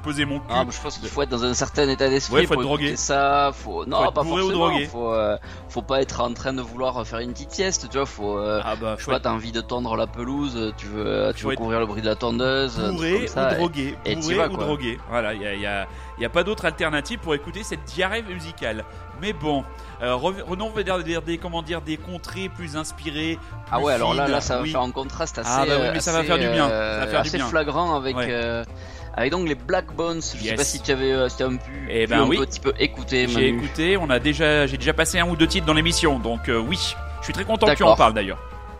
poser 0.01 0.25
mon 0.25 0.39
cul. 0.39 0.45
Ah, 0.49 0.65
je 0.69 0.81
pense 0.81 0.97
qu'il 0.97 1.09
faut 1.09 1.21
être 1.21 1.29
dans 1.29 1.43
un 1.43 1.53
certain 1.53 1.87
état 1.89 2.09
d'esprit. 2.09 2.41
Ouais, 2.41 2.45
faut, 2.45 2.53
être 2.55 2.61
drogué. 2.61 2.95
Ça, 2.95 3.51
faut 3.53 3.85
non, 3.85 4.11
pas 4.11 4.23
forcément. 4.23 4.71
Faut, 4.89 5.13
euh, 5.13 5.37
faut 5.69 5.81
pas 5.81 6.01
être 6.01 6.21
en 6.21 6.33
train 6.33 6.53
de 6.53 6.61
vouloir 6.61 7.05
faire 7.05 7.19
une 7.19 7.33
petite 7.33 7.51
sieste, 7.51 7.89
tu 7.89 7.97
vois. 7.97 8.05
Faut, 8.05 8.37
euh, 8.37 8.61
ah 8.63 8.75
bah, 8.75 8.95
je 8.97 9.03
sais 9.03 9.11
pas, 9.11 9.19
t'as 9.19 9.31
envie 9.31 9.51
de 9.51 9.61
tendre 9.61 9.95
la 9.95 10.07
pelouse, 10.07 10.73
tu 10.77 10.87
veux, 10.87 11.31
tu 11.35 11.45
veux 11.45 11.55
couvrir 11.55 11.79
le 11.79 11.85
bruit 11.85 12.01
de 12.01 12.07
la 12.07 12.15
tondeuse. 12.15 12.79
Bourré 12.79 13.12
ou 13.15 13.55
drogué. 13.55 13.95
Et, 14.05 14.15
bourré 14.15 14.47
ou 14.47 14.57
drogué. 14.57 14.99
Voilà, 15.09 15.33
il 15.33 15.41
y 15.41 15.47
a, 15.47 15.53
y, 15.53 15.65
a, 15.65 15.87
y 16.19 16.25
a 16.25 16.29
pas 16.29 16.43
d'autre 16.43 16.65
alternative 16.65 17.19
pour 17.19 17.33
écouter 17.33 17.63
cette 17.63 17.83
diarrhée 17.85 18.23
musicale. 18.23 18.83
Mais 19.21 19.33
bon, 19.33 19.63
euh, 20.01 20.15
revenons 20.15 20.69
vers 20.71 21.03
des, 21.03 21.19
des, 21.21 21.37
comment 21.37 21.61
dire, 21.61 21.81
des 21.81 21.97
contrées 21.97 22.49
plus 22.49 22.75
inspirées. 22.75 23.39
ah 23.71 23.79
ouais, 23.79 23.93
alors 23.93 24.13
là, 24.13 24.27
là, 24.27 24.41
ça 24.41 24.59
va 24.59 24.65
faire 24.65 24.81
un 24.81 24.91
contraste 24.91 25.37
assez, 25.37 25.49
ah 25.51 25.65
bah 25.65 25.75
oui, 25.79 25.87
mais 25.93 25.99
ça 25.99 26.11
va 26.11 26.23
faire 26.23 26.37
du 26.37 26.47
bien. 26.49 26.67
Ça 26.67 26.99
va 26.99 27.07
faire 27.07 27.19
assez 27.21 27.31
du 27.31 27.37
bien. 27.37 27.47
flagrant 27.47 27.95
avec. 27.95 28.17
Euh, 28.17 28.63
avec 29.15 29.31
donc 29.31 29.47
les 29.47 29.55
Black 29.55 29.93
Bones, 29.95 30.21
je 30.21 30.43
sais 30.43 30.55
pas 30.55 30.63
si 30.63 30.81
tu 30.81 30.91
avais, 30.91 31.11
euh, 31.11 31.29
si 31.29 31.43
pu, 31.43 31.87
eh 31.89 32.07
ben, 32.07 32.23
oui. 32.23 32.37
un 32.39 32.45
petit 32.45 32.59
peu 32.59 32.73
écouter. 32.79 33.27
J'ai 33.27 33.49
écouté, 33.49 33.95
on 33.95 34.09
a 34.09 34.19
déjà, 34.19 34.65
j'ai 34.65 34.77
déjà 34.77 34.93
passé 34.93 35.19
un 35.19 35.27
ou 35.27 35.35
deux 35.35 35.47
titres 35.47 35.67
dans 35.67 35.73
l'émission, 35.73 36.17
donc 36.17 36.49
euh, 36.49 36.57
oui, 36.57 36.95
je 37.19 37.25
suis 37.25 37.33
très 37.33 37.45
content 37.45 37.67
que 37.67 37.75
tu 37.75 37.83
en 37.83 37.95
parles 37.95 38.13
d'ailleurs. 38.13 38.39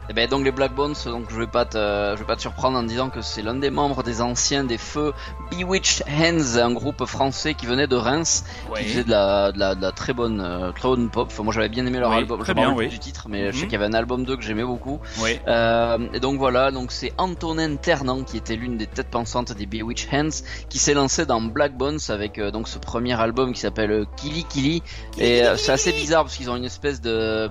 Eh 0.10 0.14
ben 0.14 0.28
donc 0.28 0.44
les 0.44 0.52
Black 0.52 0.76
Bones, 0.76 0.96
donc 1.06 1.26
je 1.30 1.40
vais 1.40 1.48
pas 1.48 1.66
te, 1.66 1.78
je 1.78 2.20
vais 2.20 2.26
pas 2.26 2.36
te 2.36 2.42
surprendre 2.42 2.78
en 2.78 2.84
disant 2.84 3.10
que 3.10 3.22
c'est 3.22 3.42
l'un 3.42 3.56
des 3.56 3.70
membres 3.70 4.04
des 4.04 4.22
anciens 4.22 4.64
des 4.64 4.78
feux 4.78 5.14
Bewitched 5.52 6.06
Hands, 6.08 6.58
un 6.58 6.74
groupe 6.74 7.06
français 7.06 7.54
qui 7.54 7.66
venait 7.66 7.88
de 7.88 7.96
Reims, 7.96 8.44
qui 8.76 8.84
faisait 8.84 9.04
de 9.04 9.10
la, 9.10 9.52
de 9.52 9.60
la, 9.60 9.76
de 9.76 9.82
la 9.82 9.92
très 9.92 10.14
bonne, 10.14 10.42
euh, 10.42 10.72
pop. 11.12 11.28
Enfin, 11.32 11.44
moi 11.44 11.54
j'avais 11.54 11.70
bien 11.70 11.86
aimé 11.86 12.00
leur 12.00 12.12
album, 12.12 12.44
je 12.44 12.52
me 12.52 12.68
oui. 12.74 12.88
du 12.88 13.00
titre, 13.00 13.28
mais 13.30 13.52
je 13.52 13.58
sais 13.58 13.64
mhm. 13.64 13.70
qu'il 13.70 13.72
y 13.74 13.76
avait 13.76 13.86
un 13.86 13.94
album 13.94 14.26
d'eux 14.26 14.36
que 14.36 14.44
j'aimais 14.44 14.64
beaucoup. 14.64 15.00
Euh, 15.48 15.98
et 16.14 16.20
donc 16.20 16.38
voilà, 16.38 16.72
donc 16.72 16.92
c'est 16.92 17.14
Antonin 17.18 17.76
Ternant 17.78 18.24
qui 18.24 18.38
était 18.38 18.56
l'une 18.56 18.78
des 18.78 18.88
têtes 18.88 19.10
pensantes 19.10 19.54
des 19.54 19.66
Bewitched 19.66 20.10
Hands, 20.14 20.44
qui 20.70 20.80
s'est 20.80 20.94
lancé 20.94 21.26
dans 21.26 21.42
Black 21.42 21.78
Bones 21.78 22.00
avec 22.10 22.40
euh, 22.40 22.52
donc 22.52 22.68
ce 22.68 22.78
premier 22.78 23.20
album 23.20 23.54
qui 23.54 23.62
s'appelle 23.62 23.92
euh, 23.92 24.06
Kili 24.18 24.44
Kili. 24.44 24.84
Et 25.18 25.44
c'est 25.58 25.72
assez 25.72 25.92
bizarre 25.94 26.24
parce 26.24 26.36
qu'ils 26.36 26.50
ont 26.50 26.56
une 26.56 26.66
espèce 26.66 27.02
de 27.02 27.50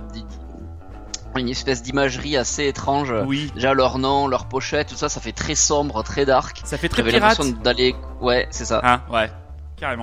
une 1.39 1.49
espèce 1.49 1.81
d'imagerie 1.81 2.37
assez 2.37 2.67
étrange. 2.67 3.13
Oui. 3.25 3.51
Déjà 3.55 3.73
leur 3.73 3.97
nom, 3.97 4.27
leur 4.27 4.45
pochette, 4.45 4.89
tout 4.89 4.95
ça, 4.95 5.09
ça 5.09 5.21
fait 5.21 5.31
très 5.31 5.55
sombre, 5.55 6.03
très 6.03 6.25
dark. 6.25 6.61
Ça 6.63 6.77
fait 6.77 6.89
très 6.89 7.03
pirate. 7.03 7.39
d'aller, 7.63 7.95
ouais, 8.21 8.47
c'est 8.51 8.65
ça. 8.65 8.81
Ah, 8.83 9.01
ouais. 9.11 9.29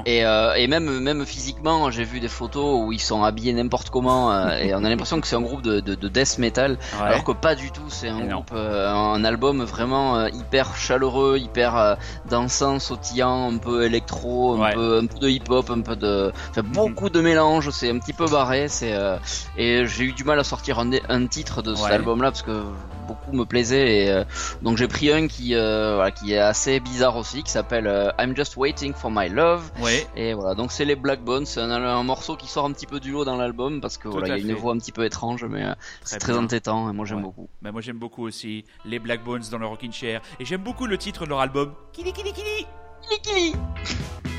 Et, 0.04 0.24
euh, 0.24 0.54
et 0.54 0.66
même, 0.66 1.00
même 1.00 1.24
physiquement, 1.24 1.90
j'ai 1.90 2.04
vu 2.04 2.20
des 2.20 2.28
photos 2.28 2.80
où 2.82 2.92
ils 2.92 3.00
sont 3.00 3.22
habillés 3.24 3.52
n'importe 3.52 3.90
comment 3.90 4.32
euh, 4.32 4.48
et 4.60 4.74
on 4.74 4.84
a 4.84 4.88
l'impression 4.88 5.20
que 5.20 5.26
c'est 5.26 5.36
un 5.36 5.40
groupe 5.40 5.62
de, 5.62 5.80
de, 5.80 5.94
de 5.94 6.08
death 6.08 6.38
metal, 6.38 6.78
alors 7.00 7.24
que 7.24 7.32
pas 7.32 7.54
du 7.54 7.70
tout. 7.70 7.88
C'est 7.88 8.08
un 8.08 8.26
groupe, 8.26 8.50
euh, 8.52 8.88
un 8.88 9.24
album 9.24 9.62
vraiment 9.64 10.26
hyper 10.26 10.76
chaleureux, 10.76 11.38
hyper 11.38 11.96
dansant, 12.28 12.78
sautillant, 12.78 13.52
un 13.52 13.58
peu 13.58 13.84
électro, 13.84 14.62
un, 14.62 14.72
peu, 14.72 14.98
un 14.98 15.06
peu 15.06 15.18
de 15.18 15.28
hip-hop, 15.28 15.70
un 15.70 15.80
peu 15.80 15.96
de, 15.96 16.32
enfin, 16.50 16.62
mhm. 16.62 16.72
beaucoup 16.72 17.10
de 17.10 17.20
mélange. 17.20 17.70
C'est 17.70 17.90
un 17.90 17.98
petit 17.98 18.12
peu 18.12 18.26
barré. 18.26 18.68
C'est 18.68 18.94
et 19.56 19.86
j'ai 19.86 20.04
eu 20.04 20.12
du 20.12 20.24
mal 20.24 20.38
à 20.38 20.44
sortir 20.44 20.78
un, 20.78 20.90
un 21.08 21.26
titre 21.26 21.62
de 21.62 21.74
cet 21.74 21.90
album-là 21.90 22.30
parce 22.30 22.42
que 22.42 22.62
beaucoup 23.06 23.32
me 23.32 23.44
plaisait 23.44 24.04
et 24.04 24.22
donc 24.62 24.76
j'ai 24.76 24.86
pris 24.86 25.10
un 25.12 25.26
qui 25.26 25.54
voilà, 25.54 26.10
qui 26.10 26.34
est 26.34 26.38
assez 26.38 26.80
bizarre 26.80 27.16
aussi 27.16 27.42
qui 27.42 27.50
s'appelle 27.50 28.12
I'm 28.18 28.36
Just 28.36 28.56
Waiting 28.56 28.94
for 28.94 29.10
My 29.10 29.28
Love 29.28 29.59
Ouais. 29.80 30.06
Et 30.16 30.34
voilà, 30.34 30.54
donc 30.54 30.72
c'est 30.72 30.84
les 30.84 30.96
Black 30.96 31.22
Bones, 31.22 31.46
c'est 31.46 31.60
un, 31.60 32.02
morceau 32.02 32.36
qui 32.36 32.46
sort 32.46 32.64
un 32.64 32.72
petit 32.72 32.86
peu 32.86 33.00
du 33.00 33.12
lot 33.12 33.24
dans 33.24 33.36
l'album 33.36 33.80
parce 33.80 33.98
que 33.98 34.08
voilà, 34.08 34.36
il 34.36 34.46
y 34.46 34.48
a 34.48 34.52
une 34.52 34.58
voix 34.58 34.72
un 34.72 34.78
petit 34.78 34.92
peu 34.92 35.04
étrange, 35.04 35.44
mais 35.44 35.64
euh, 35.64 35.74
c'est 36.02 36.18
très 36.18 36.36
entêtant 36.36 36.90
et 36.90 36.92
moi 36.92 37.04
j'aime 37.04 37.22
beaucoup. 37.22 37.48
Mais 37.62 37.72
moi 37.72 37.80
j'aime 37.80 37.98
beaucoup 37.98 38.24
aussi 38.24 38.64
les 38.84 38.98
Black 38.98 39.24
Bones 39.24 39.42
dans 39.50 39.58
le 39.58 39.66
Rockin' 39.66 39.92
Chair 39.92 40.20
et 40.38 40.44
j'aime 40.44 40.62
beaucoup 40.62 40.86
le 40.86 40.98
titre 40.98 41.24
de 41.24 41.30
leur 41.30 41.40
album. 41.40 41.72
Kili 41.92 42.12
Kili 42.12 42.32
Kili 42.32 42.66
Kili 43.02 43.20
Kili 43.22 44.29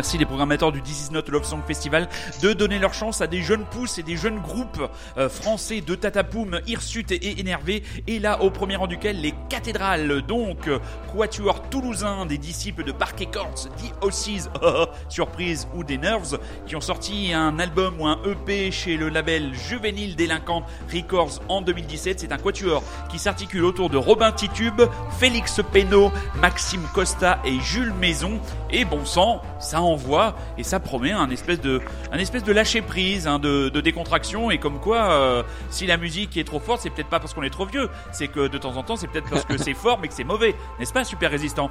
remercie 0.00 0.16
les 0.16 0.24
programmateurs 0.24 0.72
du 0.72 0.80
This 0.80 1.08
Is 1.08 1.12
Not 1.12 1.24
Love 1.28 1.44
Song 1.44 1.60
Festival 1.66 2.08
de 2.40 2.54
donner 2.54 2.78
leur 2.78 2.94
chance 2.94 3.20
à 3.20 3.26
des 3.26 3.42
jeunes 3.42 3.66
pousses 3.66 3.98
et 3.98 4.02
des 4.02 4.16
jeunes 4.16 4.38
groupes 4.38 4.80
euh, 5.18 5.28
français 5.28 5.82
de 5.82 5.94
Tatapoum, 5.94 6.58
Hirsute 6.66 7.12
et 7.12 7.38
Énervé. 7.38 7.82
Et 8.06 8.18
là, 8.18 8.40
au 8.40 8.50
premier 8.50 8.76
rang 8.76 8.86
duquel, 8.86 9.20
les 9.20 9.34
cathédrales, 9.50 10.22
donc 10.22 10.70
Quatuor 11.14 11.68
toulousain, 11.68 12.24
des 12.24 12.38
disciples 12.38 12.82
de 12.82 12.92
Parquet 12.92 13.26
Courts, 13.26 13.68
The 13.76 13.92
Ossies, 14.02 14.44
surprise, 15.10 15.68
ou 15.74 15.84
des 15.84 15.98
Nerves, 15.98 16.38
qui 16.66 16.76
ont 16.76 16.80
sorti 16.80 17.34
un 17.34 17.58
album 17.58 18.00
ou 18.00 18.06
un 18.06 18.18
EP 18.24 18.70
chez 18.70 18.96
le 18.96 19.10
label 19.10 19.52
Juvénile 19.52 20.16
Délinquant 20.16 20.64
Records 20.90 21.42
en 21.48 21.60
2017. 21.60 22.20
C'est 22.20 22.32
un 22.32 22.38
quatuor 22.38 22.82
qui 23.10 23.18
s'articule 23.18 23.66
autour 23.66 23.90
de 23.90 23.98
Robin 23.98 24.32
Titube, 24.32 24.80
Félix 25.18 25.60
Pénaud, 25.74 26.10
Maxime 26.40 26.86
Costa 26.94 27.38
et 27.44 27.60
Jules 27.60 27.92
Maison. 27.92 28.40
Et 28.70 28.86
bon 28.86 29.04
sang, 29.04 29.42
ça 29.58 29.82
envoie 29.92 30.34
et 30.58 30.62
ça 30.62 30.80
promet 30.80 31.12
un 31.12 31.30
espèce 31.30 31.60
de, 31.60 31.80
un 32.12 32.18
espèce 32.18 32.44
de 32.44 32.52
lâcher 32.52 32.82
prise, 32.82 33.26
hein, 33.26 33.38
de, 33.38 33.68
de, 33.68 33.80
décontraction 33.80 34.50
et 34.50 34.58
comme 34.58 34.80
quoi, 34.80 35.10
euh, 35.12 35.42
si 35.70 35.86
la 35.86 35.96
musique 35.96 36.36
est 36.36 36.44
trop 36.44 36.60
forte, 36.60 36.80
c'est 36.82 36.90
peut-être 36.90 37.08
pas 37.08 37.20
parce 37.20 37.34
qu'on 37.34 37.42
est 37.42 37.50
trop 37.50 37.66
vieux, 37.66 37.88
c'est 38.12 38.28
que 38.28 38.48
de 38.48 38.58
temps 38.58 38.76
en 38.76 38.82
temps, 38.82 38.96
c'est 38.96 39.08
peut-être 39.08 39.28
parce 39.28 39.44
que 39.44 39.56
c'est 39.62 39.74
fort 39.74 39.98
mais 40.00 40.08
que 40.08 40.14
c'est 40.14 40.24
mauvais, 40.24 40.54
n'est-ce 40.78 40.92
pas, 40.92 41.04
super 41.04 41.30
résistant? 41.30 41.70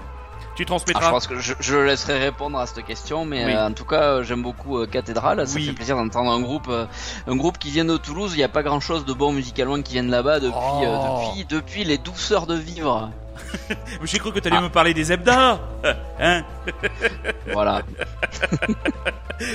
Tu 0.56 0.66
transmettras. 0.66 1.04
Ah, 1.04 1.08
je 1.08 1.12
pense 1.12 1.28
que 1.28 1.40
je, 1.40 1.54
je, 1.60 1.78
laisserai 1.78 2.18
répondre 2.18 2.58
à 2.58 2.66
cette 2.66 2.84
question, 2.86 3.24
mais 3.24 3.56
euh, 3.56 3.68
en 3.68 3.72
tout 3.72 3.86
cas, 3.86 4.24
j'aime 4.24 4.42
beaucoup 4.42 4.78
euh, 4.78 4.88
Cathédrale. 4.88 5.48
Ça 5.48 5.60
fait 5.60 5.72
plaisir 5.74 5.96
d'entendre 5.96 6.32
un 6.32 6.42
groupe, 6.42 6.70
un 6.70 7.36
groupe 7.36 7.58
qui 7.58 7.70
vient 7.70 7.86
de 7.86 7.98
Toulouse. 7.98 8.32
Il 8.34 8.38
n'y 8.38 8.44
a 8.44 8.50
pas 8.50 8.64
grand-chose 8.64 9.06
de 9.06 9.14
bon 9.14 9.32
musicalement 9.32 9.82
qui 9.82 9.94
vient 9.94 10.04
de 10.04 10.12
là-bas 10.12 10.40
depuis, 10.40 10.58
oh. 10.58 11.36
depuis, 11.36 11.46
depuis 11.46 11.84
les 11.84 11.98
douceurs 11.98 12.48
de 12.48 12.56
vivre. 12.56 13.10
J'ai 14.04 14.20
cru 14.20 14.32
que 14.32 14.40
tu 14.40 14.48
allais 14.48 14.58
ah. 14.58 14.62
me 14.62 14.70
parler 14.70 14.94
des 14.94 15.06
Zebda. 15.06 15.60
Hein 16.22 16.44
Voilà. 17.54 17.82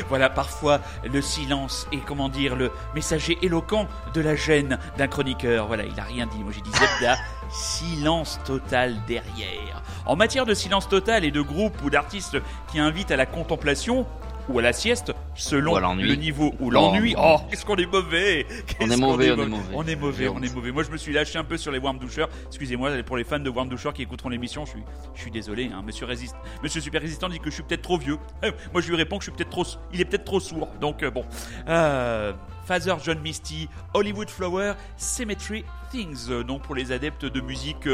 voilà, 0.08 0.30
parfois 0.30 0.80
le 1.04 1.20
silence 1.20 1.86
est, 1.92 1.98
comment 1.98 2.30
dire, 2.30 2.56
le 2.56 2.70
messager 2.94 3.36
éloquent 3.42 3.86
de 4.14 4.20
la 4.22 4.34
gêne 4.34 4.78
d'un 4.96 5.06
chroniqueur. 5.06 5.66
Voilà, 5.66 5.84
il 5.84 5.98
a 6.00 6.04
rien 6.04 6.26
dit. 6.26 6.38
Moi 6.38 6.52
j'ai 6.54 6.62
dit 6.62 6.70
Zebda, 6.70 7.16
silence 7.50 8.40
total 8.44 8.96
derrière. 9.06 9.82
En 10.06 10.16
matière 10.16 10.46
de 10.46 10.54
silence 10.54 10.88
total 10.88 11.24
et 11.24 11.30
de 11.30 11.40
groupe 11.40 11.76
ou 11.82 11.90
d'artistes 11.90 12.38
qui 12.70 12.78
invitent 12.78 13.10
à 13.10 13.16
la 13.16 13.26
contemplation, 13.26 14.06
ou 14.48 14.58
à 14.58 14.62
la 14.62 14.72
sieste, 14.72 15.12
selon 15.34 15.76
le 15.96 16.14
niveau 16.14 16.54
ou 16.60 16.70
l'ennui. 16.70 17.14
Oh, 17.18 17.36
qu'est-ce 17.50 17.64
qu'on 17.64 17.76
est 17.76 17.86
mauvais 17.86 18.46
on 18.80 18.90
est, 18.90 18.96
mauvais, 18.96 19.30
on 19.32 19.38
est 19.38 19.46
mauvais, 19.46 19.64
on 19.72 19.86
est 19.86 19.96
mauvais. 19.96 20.28
On 20.28 20.42
est 20.42 20.54
mauvais, 20.54 20.72
Moi, 20.72 20.82
je 20.82 20.90
me 20.90 20.96
suis 20.96 21.12
lâché 21.12 21.38
un 21.38 21.44
peu 21.44 21.56
sur 21.56 21.72
les 21.72 21.78
Warm 21.78 21.98
Doucheurs. 21.98 22.28
Excusez-moi 22.46 22.90
pour 23.04 23.16
les 23.16 23.24
fans 23.24 23.38
de 23.38 23.50
Warm 23.50 23.68
Doucheurs 23.68 23.94
qui 23.94 24.02
écouteront 24.02 24.28
l'émission. 24.28 24.64
Je 24.64 24.70
suis, 24.70 24.82
je 25.14 25.20
suis 25.20 25.30
désolé. 25.30 25.70
Hein. 25.72 25.82
Monsieur 25.84 26.06
Résist, 26.06 26.36
Monsieur 26.62 26.80
Super 26.80 27.00
Résistant 27.00 27.28
dit 27.28 27.38
que 27.38 27.50
je 27.50 27.54
suis 27.54 27.62
peut-être 27.62 27.82
trop 27.82 27.98
vieux. 27.98 28.18
Moi, 28.72 28.82
je 28.82 28.88
lui 28.88 28.96
réponds 28.96 29.18
que 29.18 29.24
je 29.24 29.30
suis 29.30 29.36
peut-être 29.36 29.50
trop, 29.50 29.64
il 29.92 30.00
est 30.00 30.04
peut-être 30.04 30.24
trop 30.24 30.40
sourd. 30.40 30.68
Donc 30.80 31.02
euh, 31.02 31.10
bon. 31.10 31.24
Euh, 31.68 32.32
Father 32.66 32.94
John 33.02 33.20
Misty, 33.20 33.68
Hollywood 33.92 34.30
Flower, 34.30 34.74
Cemetery 34.96 35.64
Things. 35.90 36.30
Euh, 36.30 36.42
donc 36.42 36.62
pour 36.62 36.74
les 36.74 36.92
adeptes 36.92 37.24
de 37.24 37.40
musique. 37.40 37.88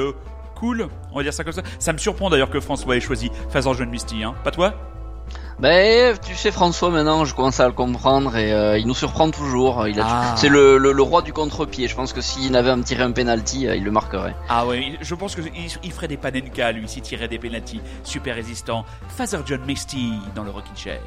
cool, 0.54 0.88
on 1.12 1.16
va 1.16 1.22
dire 1.22 1.34
ça 1.34 1.44
comme 1.44 1.52
ça. 1.52 1.62
Ça 1.78 1.92
me 1.92 1.98
surprend 1.98 2.30
d'ailleurs 2.30 2.50
que 2.50 2.60
François 2.60 2.96
ait 2.96 3.00
choisi 3.00 3.30
Father 3.50 3.72
John 3.76 3.90
Misty, 3.90 4.22
hein. 4.22 4.34
Pas 4.44 4.50
toi? 4.50 4.74
Ben, 5.60 6.16
tu 6.26 6.34
sais 6.34 6.50
François 6.50 6.90
maintenant, 6.90 7.24
je 7.24 7.34
commence 7.34 7.60
à 7.60 7.66
le 7.66 7.72
comprendre 7.72 8.36
et 8.36 8.52
euh, 8.52 8.78
il 8.78 8.86
nous 8.86 8.94
surprend 8.94 9.30
toujours. 9.30 9.86
Il 9.86 10.00
ah. 10.00 10.34
C'est 10.36 10.48
le, 10.48 10.78
le, 10.78 11.02
roi 11.02 11.20
du 11.20 11.32
contre-pied. 11.32 11.86
Je 11.86 11.94
pense 11.94 12.12
que 12.12 12.20
s'il 12.20 12.56
avait 12.56 12.70
un 12.70 12.80
tiré 12.80 13.02
un 13.02 13.12
penalty, 13.12 13.66
euh, 13.66 13.76
il 13.76 13.84
le 13.84 13.90
marquerait. 13.90 14.34
Ah 14.48 14.66
oui, 14.66 14.96
je 15.00 15.14
pense 15.14 15.34
qu'il 15.34 15.50
il 15.54 15.92
ferait 15.92 16.08
des 16.08 16.16
panenka 16.16 16.72
lui 16.72 16.88
s'il 16.88 17.02
tirait 17.02 17.28
des 17.28 17.38
penalty. 17.38 17.80
Super 18.04 18.34
résistant. 18.36 18.84
Father 19.08 19.40
John 19.44 19.60
Misty 19.66 20.12
dans 20.34 20.44
le 20.44 20.50
Rockin' 20.50 20.76
Chair. 20.76 21.00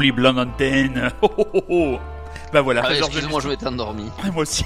Ouh, 0.00 0.02
le 0.02 0.06
joli 0.08 0.12
blanc 0.12 0.32
d'antenne. 0.32 1.10
Oh, 1.22 1.28
oh, 1.36 1.62
oh. 1.68 1.98
Bah 2.52 2.62
voilà. 2.62 2.82
Ah, 2.84 2.94
Excuse-moi, 2.94 3.40
je 3.40 3.48
vais 3.48 3.54
endormi. 3.66 4.10
moi 4.32 4.42
aussi. 4.42 4.64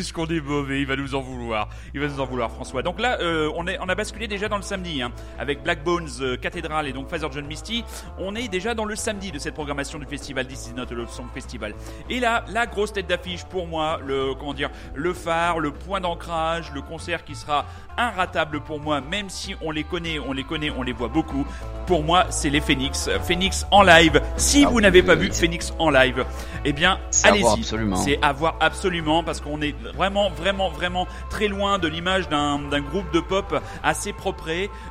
Qu'est-ce 0.00 0.14
qu'on 0.14 0.24
est 0.28 0.40
mauvais, 0.40 0.80
il 0.80 0.86
va 0.86 0.96
nous 0.96 1.14
en 1.14 1.20
vouloir. 1.20 1.68
Il 1.92 2.00
va 2.00 2.08
nous 2.08 2.20
en 2.20 2.24
vouloir, 2.24 2.50
François. 2.50 2.80
Donc 2.82 2.98
là, 2.98 3.18
euh, 3.20 3.52
on, 3.54 3.66
est, 3.66 3.76
on 3.82 3.88
a 3.90 3.94
basculé 3.94 4.28
déjà 4.28 4.48
dans 4.48 4.56
le 4.56 4.62
samedi, 4.62 5.02
hein, 5.02 5.12
avec 5.38 5.62
Black 5.62 5.84
Bones, 5.84 6.08
euh, 6.22 6.38
Cathédrale 6.38 6.88
et 6.88 6.94
donc 6.94 7.10
Father 7.10 7.26
John 7.30 7.44
Misty. 7.44 7.84
On 8.18 8.34
est 8.34 8.48
déjà 8.48 8.72
dans 8.72 8.86
le 8.86 8.96
samedi 8.96 9.30
de 9.30 9.38
cette 9.38 9.52
programmation 9.52 9.98
du 9.98 10.06
festival 10.06 10.46
This 10.46 10.68
is 10.68 10.72
not 10.72 10.84
a 10.90 10.94
Love 10.94 11.10
Song 11.10 11.26
Festival. 11.34 11.74
Et 12.08 12.18
là, 12.18 12.46
la 12.48 12.64
grosse 12.64 12.94
tête 12.94 13.08
d'affiche 13.08 13.44
pour 13.44 13.66
moi, 13.66 14.00
le 14.02 14.32
comment 14.32 14.54
dire, 14.54 14.70
le 14.94 15.12
phare, 15.12 15.58
le 15.58 15.70
point 15.70 16.00
d'ancrage, 16.00 16.72
le 16.72 16.80
concert 16.80 17.22
qui 17.22 17.34
sera 17.34 17.66
inratable 17.98 18.62
pour 18.62 18.80
moi, 18.80 19.02
même 19.02 19.28
si 19.28 19.54
on 19.60 19.70
les 19.70 19.84
connaît, 19.84 20.18
on 20.18 20.32
les 20.32 20.44
connaît, 20.44 20.70
on 20.70 20.82
les 20.82 20.92
voit 20.92 21.08
beaucoup. 21.08 21.46
Pour 21.86 22.02
moi, 22.02 22.24
c'est 22.30 22.48
les 22.48 22.62
Phoenix. 22.62 23.10
Phoenix 23.24 23.66
en 23.70 23.82
live. 23.82 24.22
Si 24.38 24.64
ah 24.64 24.70
vous 24.70 24.80
n'avez 24.80 25.02
pas 25.02 25.14
vu 25.14 25.30
Phoenix 25.30 25.74
en 25.78 25.90
live, 25.90 26.24
eh 26.64 26.72
bien, 26.72 26.98
allez-y. 27.24 27.64
C'est 27.96 28.18
à 28.22 28.32
voir 28.32 28.56
absolument 28.60 29.22
parce 29.22 29.42
qu'on 29.42 29.60
est 29.60 29.74
vraiment, 29.94 30.30
vraiment, 30.30 30.70
vraiment 30.70 31.06
très 31.28 31.48
loin 31.48 31.78
de 31.78 31.88
l'image 31.88 32.28
d'un 32.28 32.80
groupe 32.80 33.10
de 33.12 33.20
pop 33.20 33.62
assez 33.82 34.12
propre. 34.12 34.40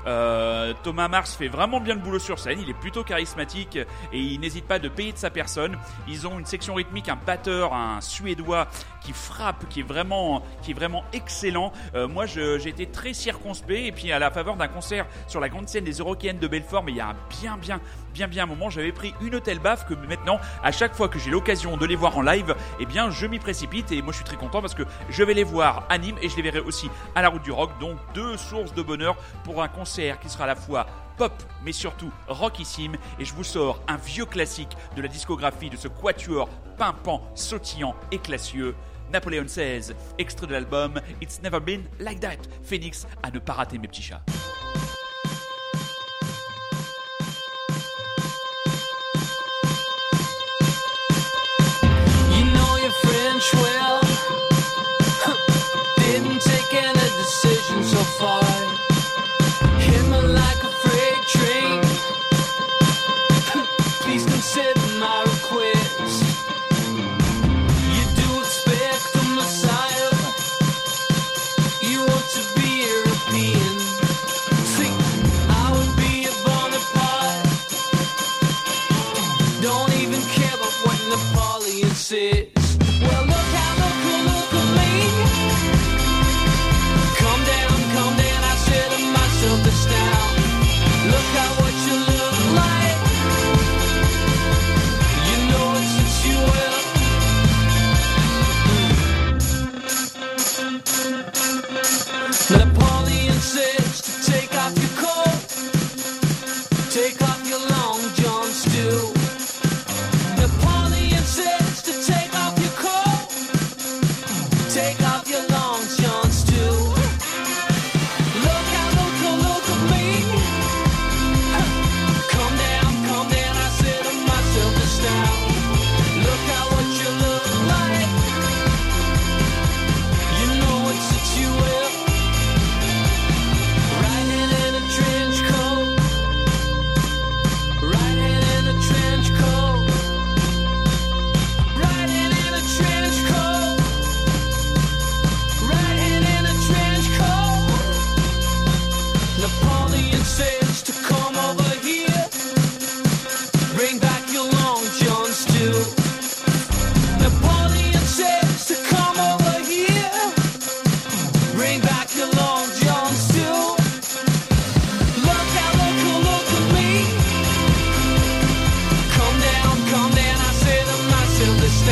Euh, 0.05 0.73
Thomas 0.83 1.07
Mars 1.07 1.35
fait 1.35 1.47
vraiment 1.47 1.79
bien 1.79 1.95
le 1.95 1.99
boulot 1.99 2.19
sur 2.19 2.39
scène. 2.39 2.59
Il 2.61 2.69
est 2.69 2.73
plutôt 2.73 3.03
charismatique 3.03 3.77
et 3.77 4.19
il 4.19 4.39
n'hésite 4.39 4.65
pas 4.65 4.79
de 4.79 4.89
payer 4.89 5.11
de 5.11 5.17
sa 5.17 5.29
personne. 5.29 5.77
Ils 6.07 6.27
ont 6.27 6.39
une 6.39 6.45
section 6.45 6.75
rythmique, 6.75 7.09
un 7.09 7.17
batteur, 7.25 7.73
un 7.73 8.01
suédois 8.01 8.67
qui 9.01 9.13
frappe, 9.13 9.67
qui 9.69 9.79
est 9.79 9.83
vraiment, 9.83 10.43
qui 10.61 10.71
est 10.71 10.73
vraiment 10.73 11.03
excellent. 11.13 11.71
Euh, 11.95 12.07
moi, 12.07 12.25
j'ai 12.25 12.67
été 12.67 12.85
très 12.85 13.13
circonspect 13.13 13.87
et 13.87 13.91
puis 13.91 14.11
à 14.11 14.19
la 14.19 14.29
faveur 14.31 14.55
d'un 14.55 14.67
concert 14.67 15.05
sur 15.27 15.39
la 15.39 15.49
grande 15.49 15.67
scène 15.67 15.83
des 15.83 15.93
Eurokéennes 15.93 16.39
de 16.39 16.47
Belfort, 16.47 16.83
mais 16.83 16.91
il 16.91 16.97
y 16.97 17.01
a 17.01 17.15
bien, 17.41 17.57
bien, 17.57 17.79
bien, 18.13 18.27
bien 18.27 18.43
un 18.43 18.47
moment, 18.47 18.69
j'avais 18.69 18.91
pris 18.91 19.13
une 19.21 19.39
telle 19.41 19.59
baffe 19.59 19.85
que 19.85 19.93
maintenant, 19.93 20.39
à 20.63 20.71
chaque 20.71 20.95
fois 20.95 21.07
que 21.07 21.19
j'ai 21.19 21.31
l'occasion 21.31 21.77
de 21.77 21.85
les 21.85 21.95
voir 21.95 22.17
en 22.17 22.21
live, 22.21 22.55
eh 22.79 22.85
bien, 22.85 23.09
je 23.09 23.25
m'y 23.25 23.39
précipite 23.39 23.91
et 23.91 24.01
moi, 24.01 24.11
je 24.11 24.17
suis 24.17 24.25
très 24.25 24.37
content 24.37 24.61
parce 24.61 24.75
que 24.75 24.83
je 25.09 25.23
vais 25.23 25.33
les 25.33 25.43
voir 25.43 25.85
à 25.89 25.97
Nîmes 25.97 26.17
et 26.21 26.29
je 26.29 26.35
les 26.35 26.41
verrai 26.41 26.59
aussi 26.59 26.89
à 27.15 27.21
la 27.21 27.29
Route 27.29 27.43
du 27.43 27.51
Rock. 27.51 27.71
Donc 27.79 27.97
deux 28.13 28.37
sources 28.37 28.73
de 28.73 28.81
bonheur 28.81 29.15
pour 29.43 29.61
un 29.61 29.67
concert 29.67 30.19
qui 30.19 30.29
sera 30.29 30.45
à 30.45 30.47
la 30.47 30.55
fois 30.55 30.85
pop 31.17 31.33
mais 31.65 31.73
surtout 31.73 32.11
rockissime 32.27 32.95
et 33.19 33.25
je 33.25 33.33
vous 33.33 33.43
sors 33.43 33.81
un 33.87 33.97
vieux 33.97 34.25
classique 34.25 34.75
de 34.95 35.01
la 35.01 35.07
discographie 35.07 35.69
de 35.69 35.75
ce 35.75 35.87
quatuor 35.87 36.47
pimpant, 36.77 37.21
sautillant 37.35 37.95
et 38.11 38.19
classieux. 38.19 38.75
Napoléon 39.11 39.43
XVI, 39.43 39.93
extrait 40.17 40.47
de 40.47 40.53
l'album 40.53 40.99
It's 41.21 41.41
Never 41.41 41.59
Been 41.59 41.83
Like 41.99 42.19
That. 42.19 42.37
Phoenix, 42.63 43.07
à 43.23 43.31
ne 43.31 43.39
pas 43.39 43.53
rater 43.53 43.77
mes 43.77 43.87
petits 43.87 44.03
chats. 44.03 44.21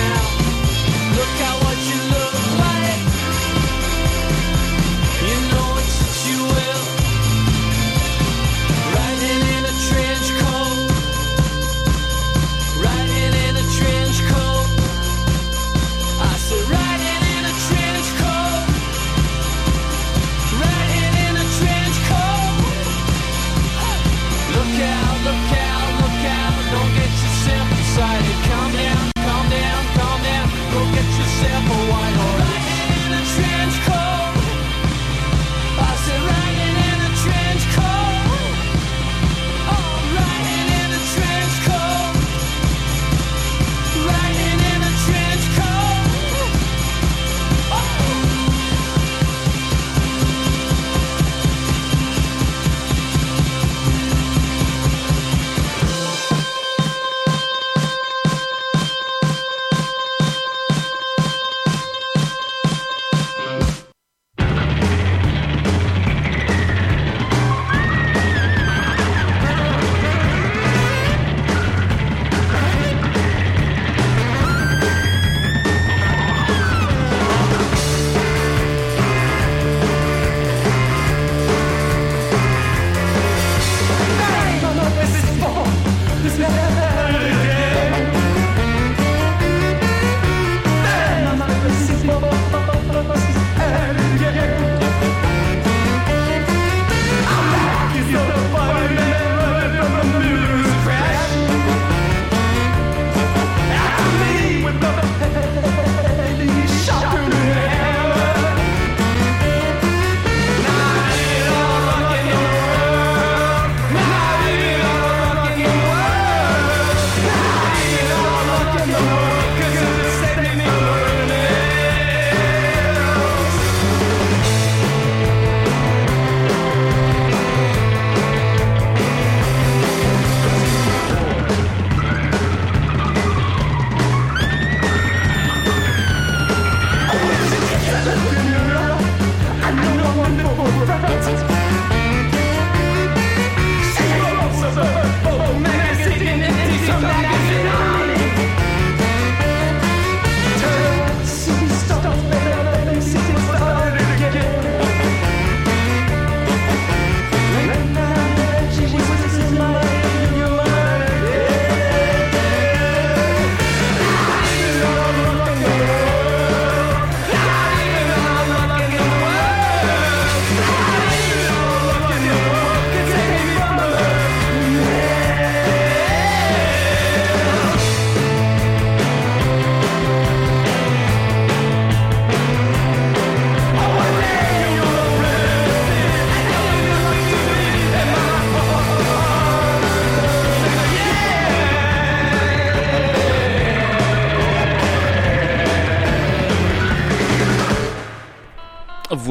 now. 0.08 0.37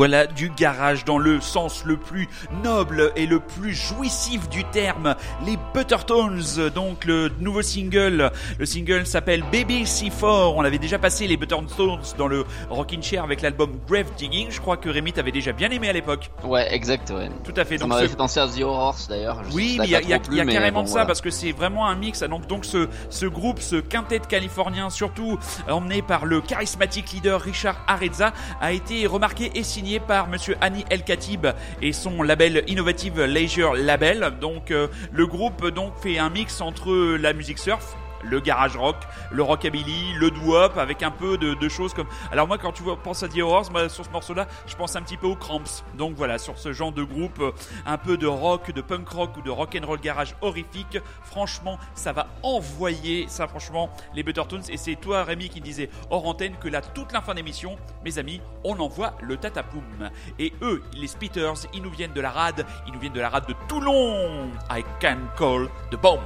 Voilà 0.06 0.28
du 0.28 0.50
garage 0.50 1.04
dans 1.04 1.18
le 1.18 1.40
sens 1.40 1.84
le 1.84 1.96
plus 1.96 2.28
noble 2.62 3.10
et 3.16 3.26
le 3.26 3.40
plus 3.40 3.74
jouissif 3.74 4.48
du 4.48 4.62
terme. 4.62 5.16
Les 5.44 5.58
Buttertones, 5.74 6.44
donc 6.72 7.04
le 7.06 7.32
nouveau 7.40 7.60
single. 7.60 8.30
Le 8.56 8.66
single 8.66 9.04
s'appelle 9.04 9.42
Baby 9.50 9.82
C4. 9.82 10.54
On 10.54 10.62
avait 10.62 10.78
déjà 10.78 11.00
passé 11.00 11.26
les 11.26 11.36
Buttertones 11.36 11.98
dans 12.16 12.28
le 12.28 12.44
Rockin' 12.70 13.02
Chair 13.02 13.24
avec 13.24 13.42
l'album 13.42 13.80
Grave 13.88 14.14
Digging. 14.16 14.46
Je 14.48 14.60
crois 14.60 14.76
que 14.76 14.88
Rémi 14.88 15.12
t'avait 15.12 15.32
déjà 15.32 15.50
bien 15.50 15.70
aimé 15.70 15.88
à 15.88 15.92
l'époque. 15.92 16.30
Ouais, 16.44 16.72
exact, 16.72 17.10
ouais. 17.10 17.28
Tout 17.42 17.54
à 17.56 17.64
fait. 17.64 17.76
Ça 17.76 17.88
m'avait 17.88 18.06
fait 18.06 18.14
penser 18.14 18.38
à 18.38 18.46
The 18.46 18.60
Horrors 18.60 19.08
d'ailleurs. 19.08 19.42
Oui, 19.52 19.74
mais 19.80 19.86
il 19.86 19.90
y 19.90 19.96
a, 19.96 20.02
y 20.02 20.12
a, 20.12 20.20
carrément 20.20 20.86
ça 20.86 21.04
parce 21.04 21.20
que 21.20 21.30
c'est 21.30 21.50
vraiment 21.50 21.88
un 21.88 21.96
mix. 21.96 22.22
Donc, 22.22 22.46
donc 22.46 22.64
ce, 22.64 22.88
ce 23.10 23.26
groupe, 23.26 23.58
ce 23.58 23.74
quintet 23.74 24.20
de 24.20 24.26
californiens, 24.26 24.88
surtout 24.88 25.36
emmené 25.68 26.00
par 26.00 26.26
le 26.26 26.40
charismatique 26.40 27.10
leader 27.10 27.40
Richard 27.40 27.80
Arezza, 27.88 28.32
a 28.60 28.70
été 28.70 29.08
remarqué 29.08 29.50
et 29.56 29.64
signé 29.64 29.95
par 30.00 30.28
monsieur 30.28 30.56
Annie 30.60 30.84
El 30.90 31.02
Khatib 31.02 31.46
et 31.82 31.92
son 31.92 32.22
label 32.22 32.64
Innovative 32.66 33.22
Leisure 33.22 33.74
Label. 33.74 34.32
Donc 34.40 34.70
euh, 34.70 34.88
le 35.12 35.26
groupe 35.26 35.68
donc 35.68 35.92
fait 36.02 36.18
un 36.18 36.30
mix 36.30 36.60
entre 36.60 37.16
la 37.16 37.32
musique 37.32 37.58
surf 37.58 37.96
le 38.28 38.40
garage 38.40 38.76
rock, 38.76 38.96
le 39.30 39.42
rockabilly, 39.42 40.14
le 40.14 40.30
doo-wop, 40.30 40.76
avec 40.78 41.02
un 41.02 41.10
peu 41.10 41.38
de, 41.38 41.68
choses 41.68 41.94
comme. 41.94 42.06
Alors 42.30 42.46
moi, 42.46 42.58
quand 42.58 42.72
tu 42.72 42.82
vois, 42.82 42.94
à 42.94 43.28
The 43.28 43.38
Horrors, 43.38 43.70
moi, 43.70 43.88
sur 43.88 44.04
ce 44.04 44.10
morceau-là, 44.10 44.46
je 44.66 44.76
pense 44.76 44.94
un 44.96 45.02
petit 45.02 45.16
peu 45.16 45.26
aux 45.26 45.36
Cramps. 45.36 45.84
Donc 45.94 46.14
voilà, 46.14 46.38
sur 46.38 46.58
ce 46.58 46.72
genre 46.72 46.92
de 46.92 47.02
groupe, 47.02 47.40
euh, 47.40 47.52
un 47.86 47.98
peu 47.98 48.16
de 48.16 48.26
rock, 48.26 48.70
de 48.70 48.80
punk 48.80 49.08
rock 49.08 49.36
ou 49.36 49.42
de 49.42 49.50
rock 49.50 49.76
and 49.80 49.86
roll 49.86 50.00
garage 50.00 50.34
horrifique. 50.40 50.98
Franchement, 51.22 51.78
ça 51.94 52.12
va 52.12 52.28
envoyer 52.42 53.26
ça, 53.28 53.46
franchement, 53.48 53.90
les 54.14 54.22
Buttertones. 54.22 54.62
Et 54.68 54.76
c'est 54.76 54.96
toi, 54.96 55.24
Rémi, 55.24 55.48
qui 55.48 55.60
disait 55.60 55.90
hors 56.10 56.26
antenne 56.26 56.54
que 56.60 56.68
là, 56.68 56.80
toute 56.80 57.12
la 57.12 57.20
fin 57.20 57.34
d'émission, 57.34 57.76
mes 58.04 58.18
amis, 58.18 58.40
on 58.64 58.78
envoie 58.78 59.14
le 59.22 59.36
tatapoum. 59.36 60.10
Et 60.38 60.52
eux, 60.62 60.82
les 60.94 61.06
Spitters, 61.06 61.66
ils 61.74 61.82
nous 61.82 61.90
viennent 61.90 62.12
de 62.12 62.20
la 62.20 62.30
rade, 62.30 62.66
ils 62.86 62.92
nous 62.92 63.00
viennent 63.00 63.12
de 63.12 63.20
la 63.20 63.30
rade 63.30 63.46
de 63.46 63.54
Toulon. 63.68 64.50
I 64.70 64.82
can 65.00 65.18
call 65.36 65.68
the 65.90 65.96
bomb. 65.96 66.20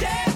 Yeah. 0.00 0.29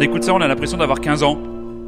On 0.00 0.02
écoute 0.02 0.24
ça, 0.24 0.32
on 0.32 0.40
a 0.40 0.48
l'impression 0.48 0.78
d'avoir 0.78 0.98
15 0.98 1.22
ans. 1.24 1.38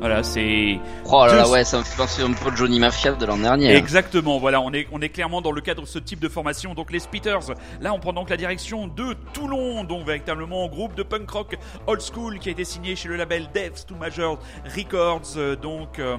Voilà, 0.01 0.23
c'est. 0.23 0.79
Oh 1.07 1.25
là 1.25 1.35
là, 1.35 1.49
ouais, 1.49 1.65
ça 1.65 1.79
me 1.79 1.83
fait 1.83 1.97
penser 1.97 2.23
un 2.23 2.33
peu 2.33 2.55
Johnny 2.55 2.79
Mafia 2.79 3.13
de 3.13 3.25
l'an 3.25 3.39
dernier. 3.39 3.75
Exactement, 3.75 4.39
voilà, 4.39 4.61
on 4.61 4.71
est, 4.75 4.87
on 4.93 5.01
est 5.01 5.09
clairement 5.09 5.41
dans 5.41 5.51
le 5.51 5.63
cadre 5.63 5.81
de 5.81 5.87
ce 5.87 5.99
type 5.99 6.21
de 6.21 6.29
formation. 6.29 6.75
Donc 6.75 6.93
les 6.93 6.99
Spitters, 6.99 7.55
là 7.81 7.95
on 7.95 8.01
prend 8.01 8.13
donc 8.13 8.29
la 8.29 8.37
direction 8.37 8.87
de 8.87 9.15
Toulon, 9.33 9.85
donc 9.85 10.05
véritablement 10.05 10.69
groupe 10.69 10.95
de 10.95 11.03
punk 11.03 11.31
rock 11.31 11.57
old 11.87 12.03
school 12.03 12.39
qui 12.39 12.51
a 12.51 12.53
été 12.53 12.65
signé 12.65 12.97
chez 12.97 13.09
le 13.09 13.17
label 13.17 13.49
Devs 13.55 13.87
to 13.87 13.95
Major 13.95 14.39
Records. 14.77 15.39
Euh, 15.39 15.57
donc. 15.57 15.99
Euh, 15.99 16.19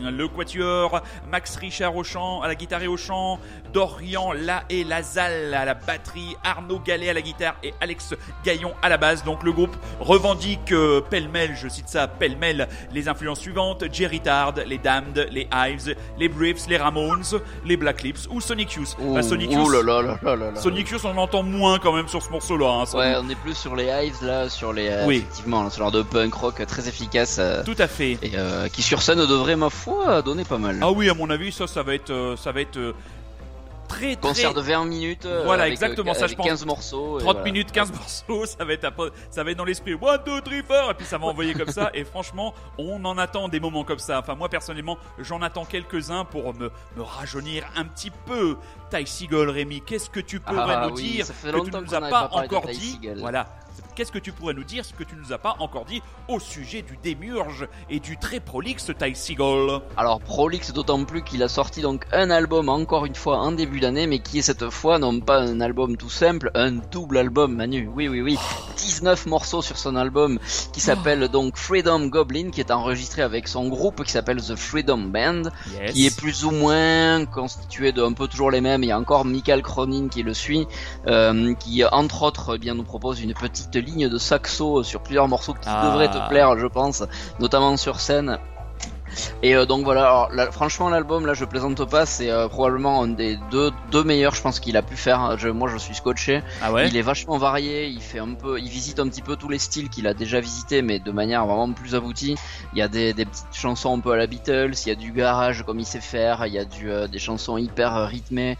le 0.00 0.28
quatuor, 0.28 1.00
Max 1.30 1.56
Richard 1.56 1.96
au 1.96 2.04
chant, 2.04 2.42
à 2.42 2.48
la 2.48 2.54
guitare 2.54 2.82
et 2.82 2.88
au 2.88 2.96
chant, 2.96 3.38
Dorian 3.72 4.32
La 4.32 4.64
et 4.70 4.84
Lazal 4.84 5.54
à 5.54 5.64
la 5.64 5.74
batterie, 5.74 6.36
Arnaud 6.44 6.80
Gallet 6.80 7.10
à 7.10 7.12
la 7.12 7.20
guitare 7.20 7.56
et 7.62 7.74
Alex 7.80 8.14
Gaillon 8.44 8.72
à 8.82 8.88
la 8.88 8.96
basse. 8.96 9.24
Donc 9.24 9.42
le 9.42 9.52
groupe 9.52 9.76
revendique 10.00 10.72
euh, 10.72 11.00
pêle-mêle, 11.00 11.56
je 11.56 11.68
cite 11.68 11.88
ça, 11.88 12.08
pêle-mêle, 12.08 12.68
les 12.92 13.08
influences 13.08 13.40
suivantes, 13.40 13.84
Jerry 13.92 14.20
Tard, 14.20 14.54
les 14.66 14.78
Damned, 14.78 15.28
les 15.30 15.48
Hives, 15.52 15.94
les 16.18 16.28
Briefs, 16.28 16.66
les 16.68 16.76
Ramones, 16.76 17.22
les 17.64 17.76
Black 17.76 18.02
Lips 18.02 18.28
ou 18.30 18.40
Sonic 18.40 18.72
Youth. 18.74 18.96
Sonic 19.22 19.52
Youth, 19.52 19.68
Sonic 20.56 20.90
Youth, 20.90 21.04
on 21.04 21.16
entend 21.16 21.42
moins 21.42 21.78
quand 21.78 21.92
même 21.92 22.08
sur 22.08 22.22
ce 22.22 22.30
morceau-là. 22.30 22.82
Hein, 22.82 22.96
ouais, 22.96 23.14
on 23.18 23.28
est 23.28 23.34
plus 23.36 23.54
sur 23.54 23.76
les 23.76 23.86
Hives 23.86 24.22
là, 24.22 24.48
sur 24.48 24.72
les 24.72 24.88
euh, 24.88 25.06
oui. 25.06 25.18
effectivement, 25.18 25.68
ce 25.70 25.78
genre 25.78 25.92
de 25.92 26.02
punk 26.02 26.34
rock 26.34 26.64
très 26.66 26.88
efficace. 26.88 27.36
Euh, 27.38 27.62
Tout 27.64 27.76
à 27.78 27.86
fait. 27.86 28.18
Et 28.22 28.32
qui 28.72 28.82
sur 28.82 29.02
scène 29.02 29.18
devrait 29.26 29.56
ma 29.56 29.70
foi 29.70 29.87
donner 30.22 30.44
pas 30.44 30.58
mal. 30.58 30.78
Ah 30.82 30.90
oui, 30.90 31.08
à 31.08 31.14
mon 31.14 31.30
avis, 31.30 31.52
ça, 31.52 31.66
ça 31.66 31.82
va 31.82 31.94
être, 31.94 32.34
ça 32.36 32.52
va 32.52 32.60
être 32.60 32.94
très, 33.88 34.16
très... 34.16 34.28
Concert 34.28 34.54
de 34.54 34.60
20 34.60 34.84
minutes. 34.84 35.26
Euh, 35.26 35.42
voilà, 35.44 35.68
exactement, 35.68 36.14
ça 36.14 36.26
je 36.26 36.34
pense. 36.34 36.46
15 36.46 36.66
morceaux. 36.66 37.18
30 37.18 37.44
minutes, 37.44 37.72
15 37.72 37.92
morceaux, 37.92 38.46
ça 38.46 38.64
va 38.64 38.72
être, 38.72 39.12
ça 39.30 39.42
va 39.42 39.50
être 39.50 39.56
dans 39.56 39.64
l'esprit. 39.64 39.94
One, 39.94 40.20
two, 40.24 40.40
three, 40.42 40.62
four. 40.62 40.90
Et 40.90 40.94
puis 40.94 41.06
ça 41.06 41.18
va 41.18 41.26
envoyer 41.26 41.54
comme 41.54 41.70
ça. 41.70 41.90
Et 41.94 42.04
franchement, 42.04 42.54
on 42.76 43.04
en 43.04 43.18
attend 43.18 43.48
des 43.48 43.60
moments 43.60 43.84
comme 43.84 43.98
ça. 43.98 44.20
Enfin, 44.20 44.34
moi 44.34 44.48
personnellement, 44.48 44.98
j'en 45.18 45.42
attends 45.42 45.64
quelques-uns 45.64 46.24
pour 46.24 46.54
me, 46.54 46.70
me 46.96 47.02
rajeunir 47.02 47.64
un 47.76 47.84
petit 47.84 48.10
peu. 48.10 48.56
Ty 48.90 49.06
Seagull, 49.06 49.50
Rémi, 49.50 49.82
qu'est-ce 49.82 50.10
que 50.10 50.20
tu 50.20 50.40
pourrais 50.40 50.74
ah 50.76 50.88
nous 50.88 50.96
dire 50.96 51.26
que 51.26 51.64
tu 51.64 51.70
nous 51.70 51.94
as 51.94 52.00
pas 52.00 52.30
encore 52.32 52.66
dit 52.66 53.00
Voilà, 53.16 53.46
Qu'est-ce 53.98 54.12
que 54.12 54.20
tu 54.20 54.30
pourrais 54.30 54.54
nous 54.54 54.62
dire 54.62 54.84
ce 54.84 54.92
que 54.92 55.02
tu 55.02 55.16
nous 55.16 55.32
as 55.32 55.38
pas 55.38 55.56
encore 55.58 55.84
dit 55.84 56.00
au 56.28 56.38
sujet 56.38 56.82
du 56.82 56.96
démurge 57.02 57.66
et 57.90 57.98
du 57.98 58.16
très 58.16 58.38
prolixe 58.38 58.92
Ty 58.96 59.12
Seagull? 59.12 59.80
Alors 59.96 60.20
prolixe 60.20 60.72
d'autant 60.72 61.04
plus 61.04 61.24
qu'il 61.24 61.42
a 61.42 61.48
sorti 61.48 61.80
donc 61.80 62.06
un 62.12 62.30
album 62.30 62.68
encore 62.68 63.06
une 63.06 63.16
fois 63.16 63.38
en 63.38 63.50
début 63.50 63.80
d'année 63.80 64.06
mais 64.06 64.20
qui 64.20 64.38
est 64.38 64.42
cette 64.42 64.70
fois 64.70 65.00
non 65.00 65.18
pas 65.18 65.40
un 65.40 65.60
album 65.60 65.96
tout 65.96 66.10
simple, 66.10 66.52
un 66.54 66.74
double 66.92 67.18
album 67.18 67.56
Manu. 67.56 67.90
Oui 67.92 68.06
oui 68.06 68.20
oui, 68.20 68.38
19 68.76 69.26
morceaux 69.26 69.62
sur 69.62 69.76
son 69.76 69.96
album 69.96 70.38
qui 70.72 70.78
s'appelle 70.78 71.26
donc 71.26 71.56
Freedom 71.56 72.06
Goblin 72.06 72.50
qui 72.52 72.60
est 72.60 72.70
enregistré 72.70 73.22
avec 73.22 73.48
son 73.48 73.66
groupe 73.66 74.04
qui 74.04 74.12
s'appelle 74.12 74.40
The 74.40 74.54
Freedom 74.54 74.98
Band 74.98 75.50
qui 75.92 76.06
est 76.06 76.16
plus 76.16 76.44
ou 76.44 76.52
moins 76.52 77.24
constitué 77.24 77.90
de 77.90 78.04
un 78.04 78.12
peu 78.12 78.28
toujours 78.28 78.52
les 78.52 78.60
mêmes. 78.60 78.84
Il 78.84 78.90
y 78.90 78.92
a 78.92 78.98
encore 79.00 79.24
Michael 79.24 79.62
Cronin 79.62 80.06
qui 80.06 80.22
le 80.22 80.34
suit 80.34 80.68
euh, 81.08 81.52
qui 81.54 81.84
entre 81.84 82.22
autres 82.22 82.54
eh 82.54 82.58
bien 82.58 82.74
nous 82.74 82.84
propose 82.84 83.20
une 83.20 83.34
petite 83.34 83.76
de 83.96 84.18
saxo 84.18 84.82
sur 84.82 85.00
plusieurs 85.00 85.28
morceaux 85.28 85.54
qui 85.54 85.68
ah. 85.68 85.86
devraient 85.86 86.10
te 86.10 86.28
plaire, 86.28 86.58
je 86.58 86.66
pense, 86.66 87.02
notamment 87.40 87.76
sur 87.76 88.00
scène. 88.00 88.38
Et 89.42 89.54
euh, 89.54 89.66
donc 89.66 89.84
voilà, 89.84 90.28
alors, 90.30 90.52
franchement 90.52 90.88
l'album 90.88 91.26
là 91.26 91.34
je 91.34 91.44
plaisante 91.44 91.88
pas, 91.88 92.06
c'est 92.06 92.30
euh, 92.30 92.48
probablement 92.48 93.02
un 93.02 93.08
des 93.08 93.38
deux, 93.50 93.70
deux 93.90 94.04
meilleurs 94.04 94.34
je 94.34 94.42
pense 94.42 94.60
qu'il 94.60 94.76
a 94.76 94.82
pu 94.82 94.96
faire. 94.96 95.36
moi 95.54 95.68
je 95.68 95.78
suis 95.78 95.94
scotché. 95.94 96.42
Ah 96.62 96.72
ouais 96.72 96.88
il 96.88 96.96
est 96.96 97.02
vachement 97.02 97.38
varié, 97.38 97.86
il 97.86 98.00
fait 98.00 98.18
un 98.18 98.34
peu, 98.34 98.58
il 98.58 98.68
visite 98.68 98.98
un 98.98 99.08
petit 99.08 99.22
peu 99.22 99.36
tous 99.36 99.48
les 99.48 99.58
styles 99.58 99.88
qu'il 99.88 100.06
a 100.06 100.14
déjà 100.14 100.40
visité 100.40 100.82
mais 100.82 100.98
de 100.98 101.10
manière 101.10 101.46
vraiment 101.46 101.72
plus 101.72 101.94
aboutie. 101.94 102.36
Il 102.72 102.78
y 102.78 102.82
a 102.82 102.88
des, 102.88 103.12
des, 103.12 103.24
petites 103.24 103.46
chansons 103.52 103.96
un 103.96 104.00
peu 104.00 104.12
à 104.12 104.16
la 104.16 104.26
Beatles, 104.26 104.72
il 104.84 104.88
y 104.88 104.92
a 104.92 104.94
du 104.94 105.12
garage 105.12 105.64
comme 105.64 105.78
il 105.78 105.86
sait 105.86 106.00
faire, 106.00 106.46
il 106.46 106.52
y 106.52 106.58
a 106.58 106.64
du, 106.64 106.90
euh, 106.90 107.06
des 107.06 107.18
chansons 107.18 107.58
hyper 107.58 108.06
rythmées. 108.06 108.56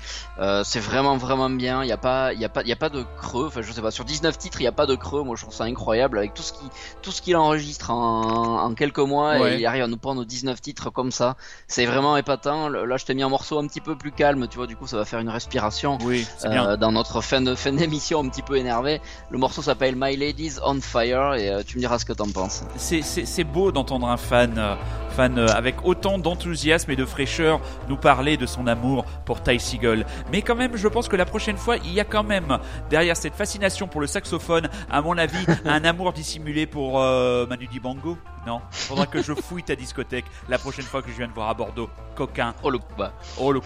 c'est 0.64 0.80
vraiment 0.80 1.16
vraiment 1.16 1.51
bien. 1.51 1.82
Il 1.82 1.88
y 1.88 1.92
a 1.92 1.96
pas, 1.96 2.32
il 2.32 2.40
y 2.40 2.44
a 2.44 2.49
pas, 2.49 2.62
il 2.62 2.68
y 2.68 2.72
a 2.72 2.76
pas 2.76 2.88
de 2.88 3.05
creux. 3.18 3.46
Enfin 3.46 3.62
je 3.62 3.72
sais 3.72 3.82
pas, 3.82 3.90
sur 3.90 4.05
19 4.05 4.36
titres 4.38 4.61
il 4.61 4.64
y 4.64 4.68
a 4.68 4.72
pas 4.72 4.86
de 4.86 4.94
creux. 4.94 5.22
Moi 5.22 5.36
je 5.36 5.42
trouve 5.42 5.55
ça 5.55 5.64
incroyable 5.64 6.18
avec 6.18 6.34
tout 6.34 6.42
ce 6.42 6.53
qui, 6.53 6.64
tout 7.03 7.11
ce 7.11 7.22
qu'il 7.22 7.36
enregistre 7.36 7.90
en, 7.90 8.62
en 8.62 8.74
quelques 8.74 8.99
mois 8.99 9.51
et 9.51 9.59
il 9.59 9.66
arrive 9.66 9.82
à 9.82 9.86
nous 9.86 9.96
prendre 9.96 10.24
19 10.39 10.61
titres 10.61 10.91
comme 10.91 11.11
ça. 11.11 11.36
C'est 11.66 11.86
vraiment 11.86 12.16
épatant. 12.16 12.68
Là, 12.68 12.97
je 12.97 13.05
t'ai 13.05 13.14
mis 13.14 13.22
un 13.22 13.28
morceau 13.28 13.59
un 13.59 13.66
petit 13.66 13.80
peu 13.80 13.97
plus 13.97 14.12
calme, 14.12 14.47
tu 14.49 14.57
vois, 14.57 14.66
du 14.66 14.76
coup, 14.76 14.86
ça 14.86 14.97
va 14.97 15.05
faire 15.05 15.18
une 15.18 15.28
respiration. 15.28 15.99
Oui, 16.03 16.26
euh, 16.45 16.76
dans 16.76 16.93
notre 16.93 17.20
fin 17.20 17.41
de 17.41 17.55
fin 17.55 17.72
d'émission 17.72 18.20
un 18.20 18.28
petit 18.28 18.43
peu 18.43 18.57
énervé. 18.57 19.01
Le 19.30 19.39
morceau 19.39 19.62
s'appelle 19.62 19.95
My 19.97 20.16
Ladies 20.16 20.55
on 20.64 20.80
Fire 20.80 21.34
et 21.34 21.49
euh, 21.49 21.62
tu 21.66 21.76
me 21.76 21.80
diras 21.80 21.99
ce 21.99 22.05
que 22.05 22.12
t'en 22.12 22.30
penses. 22.30 22.62
C'est 22.76 23.45
beau 23.45 23.72
d'entendre 23.72 24.09
un 24.09 24.16
fan, 24.16 24.55
euh, 24.59 24.76
fan 25.11 25.39
avec 25.39 25.84
autant 25.84 26.18
d'enthousiasme 26.18 26.91
et 26.93 26.97
de 26.97 27.05
fraîcheur 27.05 27.61
nous 27.89 27.97
parler 27.97 28.36
de 28.36 28.47
son 28.47 28.66
amour 28.66 29.05
pour 29.24 29.43
Ty 29.43 29.59
Seagull. 29.59 30.07
Mais 30.30 30.43
quand 30.43 30.57
même, 30.57 30.76
je 30.76 30.89
pense 30.89 31.09
que 31.09 31.16
la 31.16 31.26
prochaine 31.26 31.57
fois, 31.57 31.76
il 31.78 31.93
y 31.93 32.01
a 32.01 32.05
quand 32.05 32.24
même 32.24 32.59
derrière 32.91 33.16
cette 33.16 33.34
fascination 33.34 33.89
pour 33.89 34.01
le 34.01 34.07
saxophone, 34.07 34.68
à 34.91 35.03
mon 35.03 35.18
avis, 35.18 35.45
un 35.64 35.84
amour 35.84 36.12
dissimulé 36.12 36.66
pour 36.66 37.01
Manu 37.01 37.66
Dibango. 37.66 38.16
Non, 38.49 38.62
faudra 38.70 39.05
que 39.05 39.20
je 39.20 39.34
fouille 39.34 39.62
ta 39.62 39.76
discothèque 39.76 40.24
la 40.49 40.57
prochaine 40.57 40.86
fois 40.86 41.03
que 41.03 41.11
je 41.11 41.16
viens 41.18 41.28
de 41.28 41.34
voir 41.34 41.51
à 41.51 41.53
Bordeaux. 41.53 41.90
Coquin. 42.16 42.55
Oh 42.62 42.70
le 42.70 42.78
Cuba. 42.78 43.12
Oh 43.36 43.53
le 43.53 43.61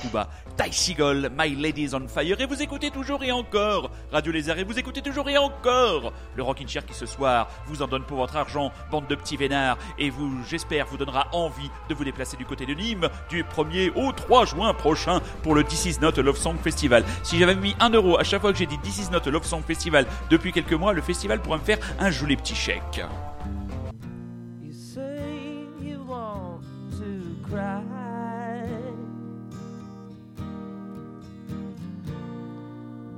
Seagull, 0.72 1.30
My 1.38 1.54
Ladies 1.54 1.94
on 1.94 2.08
Fire. 2.08 2.40
Et 2.40 2.46
vous 2.46 2.60
écoutez 2.60 2.90
toujours 2.90 3.22
et 3.22 3.30
encore 3.30 3.92
Radio 4.10 4.32
Lézard. 4.32 4.58
Et 4.58 4.64
vous 4.64 4.76
écoutez 4.80 5.00
toujours 5.00 5.30
et 5.30 5.38
encore 5.38 6.12
le 6.34 6.42
Rockin' 6.42 6.66
Chair 6.66 6.84
qui 6.84 6.94
ce 6.94 7.06
soir 7.06 7.46
vous 7.68 7.80
en 7.80 7.86
donne 7.86 8.02
pour 8.02 8.16
votre 8.16 8.36
argent, 8.36 8.72
bande 8.90 9.06
de 9.06 9.14
petits 9.14 9.36
vénards. 9.36 9.78
Et 10.00 10.10
vous, 10.10 10.42
j'espère, 10.48 10.86
vous 10.86 10.96
donnera 10.96 11.28
envie 11.30 11.70
de 11.88 11.94
vous 11.94 12.02
déplacer 12.02 12.36
du 12.36 12.44
côté 12.44 12.66
de 12.66 12.74
Nîmes 12.74 13.08
du 13.30 13.44
1er 13.44 13.92
au 13.94 14.10
3 14.10 14.46
juin 14.46 14.74
prochain 14.74 15.20
pour 15.44 15.54
le 15.54 15.62
This 15.62 15.84
Is 15.84 16.00
Not 16.00 16.20
Love 16.20 16.38
Song 16.38 16.56
Festival. 16.60 17.04
Si 17.22 17.38
j'avais 17.38 17.54
mis 17.54 17.76
1 17.78 17.90
euro 17.90 18.18
à 18.18 18.24
chaque 18.24 18.40
fois 18.40 18.50
que 18.50 18.58
j'ai 18.58 18.66
dit 18.66 18.78
This 18.78 18.98
Is 18.98 19.10
Not 19.12 19.30
Love 19.30 19.46
Song 19.46 19.62
Festival 19.64 20.06
depuis 20.28 20.50
quelques 20.50 20.72
mois, 20.72 20.92
le 20.92 21.02
festival 21.02 21.40
pourrait 21.40 21.58
me 21.58 21.64
faire 21.64 21.78
un 22.00 22.10
joli 22.10 22.36
petit 22.36 22.56
chèque. 22.56 23.00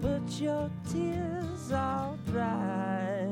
But 0.04 0.38
your 0.38 0.70
tears 0.92 1.72
are 1.72 2.14
dry. 2.26 3.24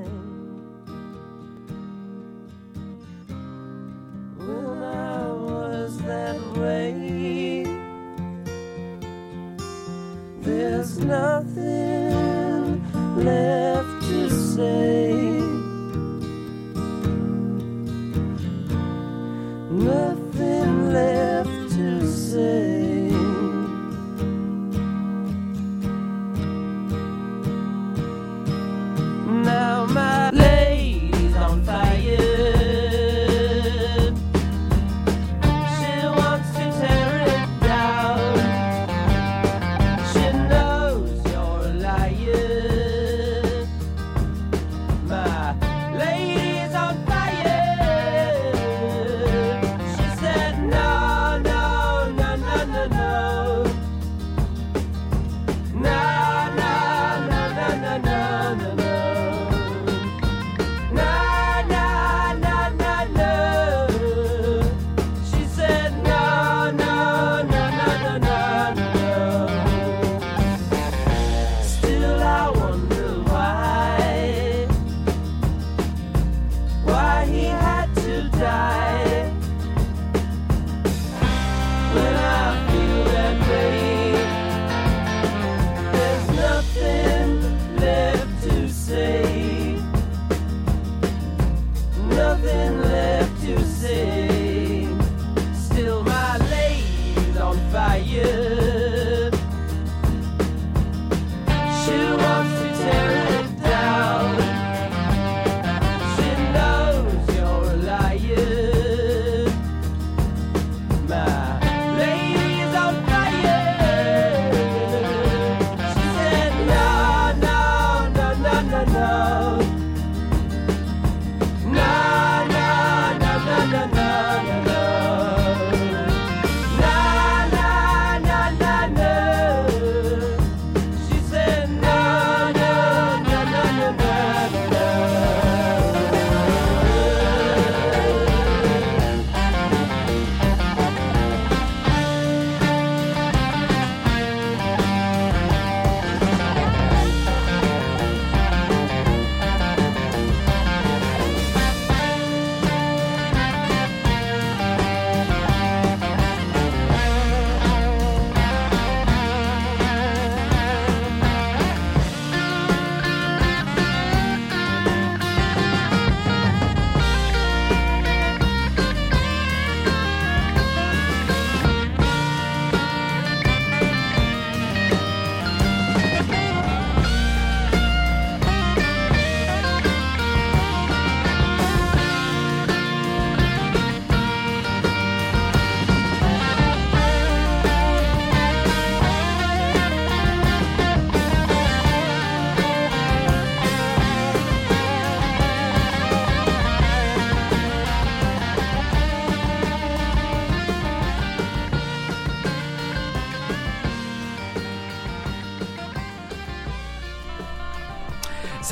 When 4.39 4.83
I 4.83 5.27
was 5.33 5.99
that 5.99 6.41
way, 6.57 7.67
there's 10.41 10.99
nothing 10.99 12.17
left 13.23 14.07
to 14.09 14.31
say. 14.31 15.13
Nothing 19.71 20.93
left 20.95 21.75
to 21.77 22.07
say. 22.07 22.72
My 29.95 30.32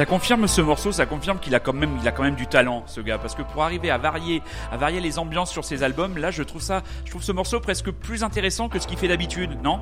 Ça 0.01 0.07
confirme 0.07 0.49
ce 0.49 0.63
morceau, 0.63 0.93
ça 0.93 1.05
confirme 1.05 1.39
qu'il 1.39 1.55
a 1.55 1.61
quand 1.61 1.75
même, 1.75 1.99
il 2.01 2.09
a 2.09 2.11
quand 2.11 2.23
même 2.23 2.35
du 2.35 2.47
talent, 2.47 2.85
ce 2.87 3.03
gars, 3.03 3.19
parce 3.19 3.35
que 3.35 3.43
pour 3.43 3.65
arriver 3.65 3.91
à 3.91 3.99
varier, 3.99 4.43
à 4.73 4.79
varier 4.79 4.99
les 4.99 5.19
ambiances 5.19 5.51
sur 5.51 5.63
ses 5.63 5.83
albums, 5.83 6.17
là, 6.17 6.31
je 6.31 6.43
trouve 6.43 6.63
ça, 6.63 6.81
je 7.05 7.11
trouve 7.11 7.23
ce 7.23 7.33
morceau 7.33 7.61
presque 7.61 7.91
plus 7.91 8.25
intéressant 8.25 8.71
que 8.71 8.79
ce 8.79 8.87
qu'il 8.87 8.97
fait 8.97 9.09
d'habitude, 9.09 9.59
non? 9.63 9.79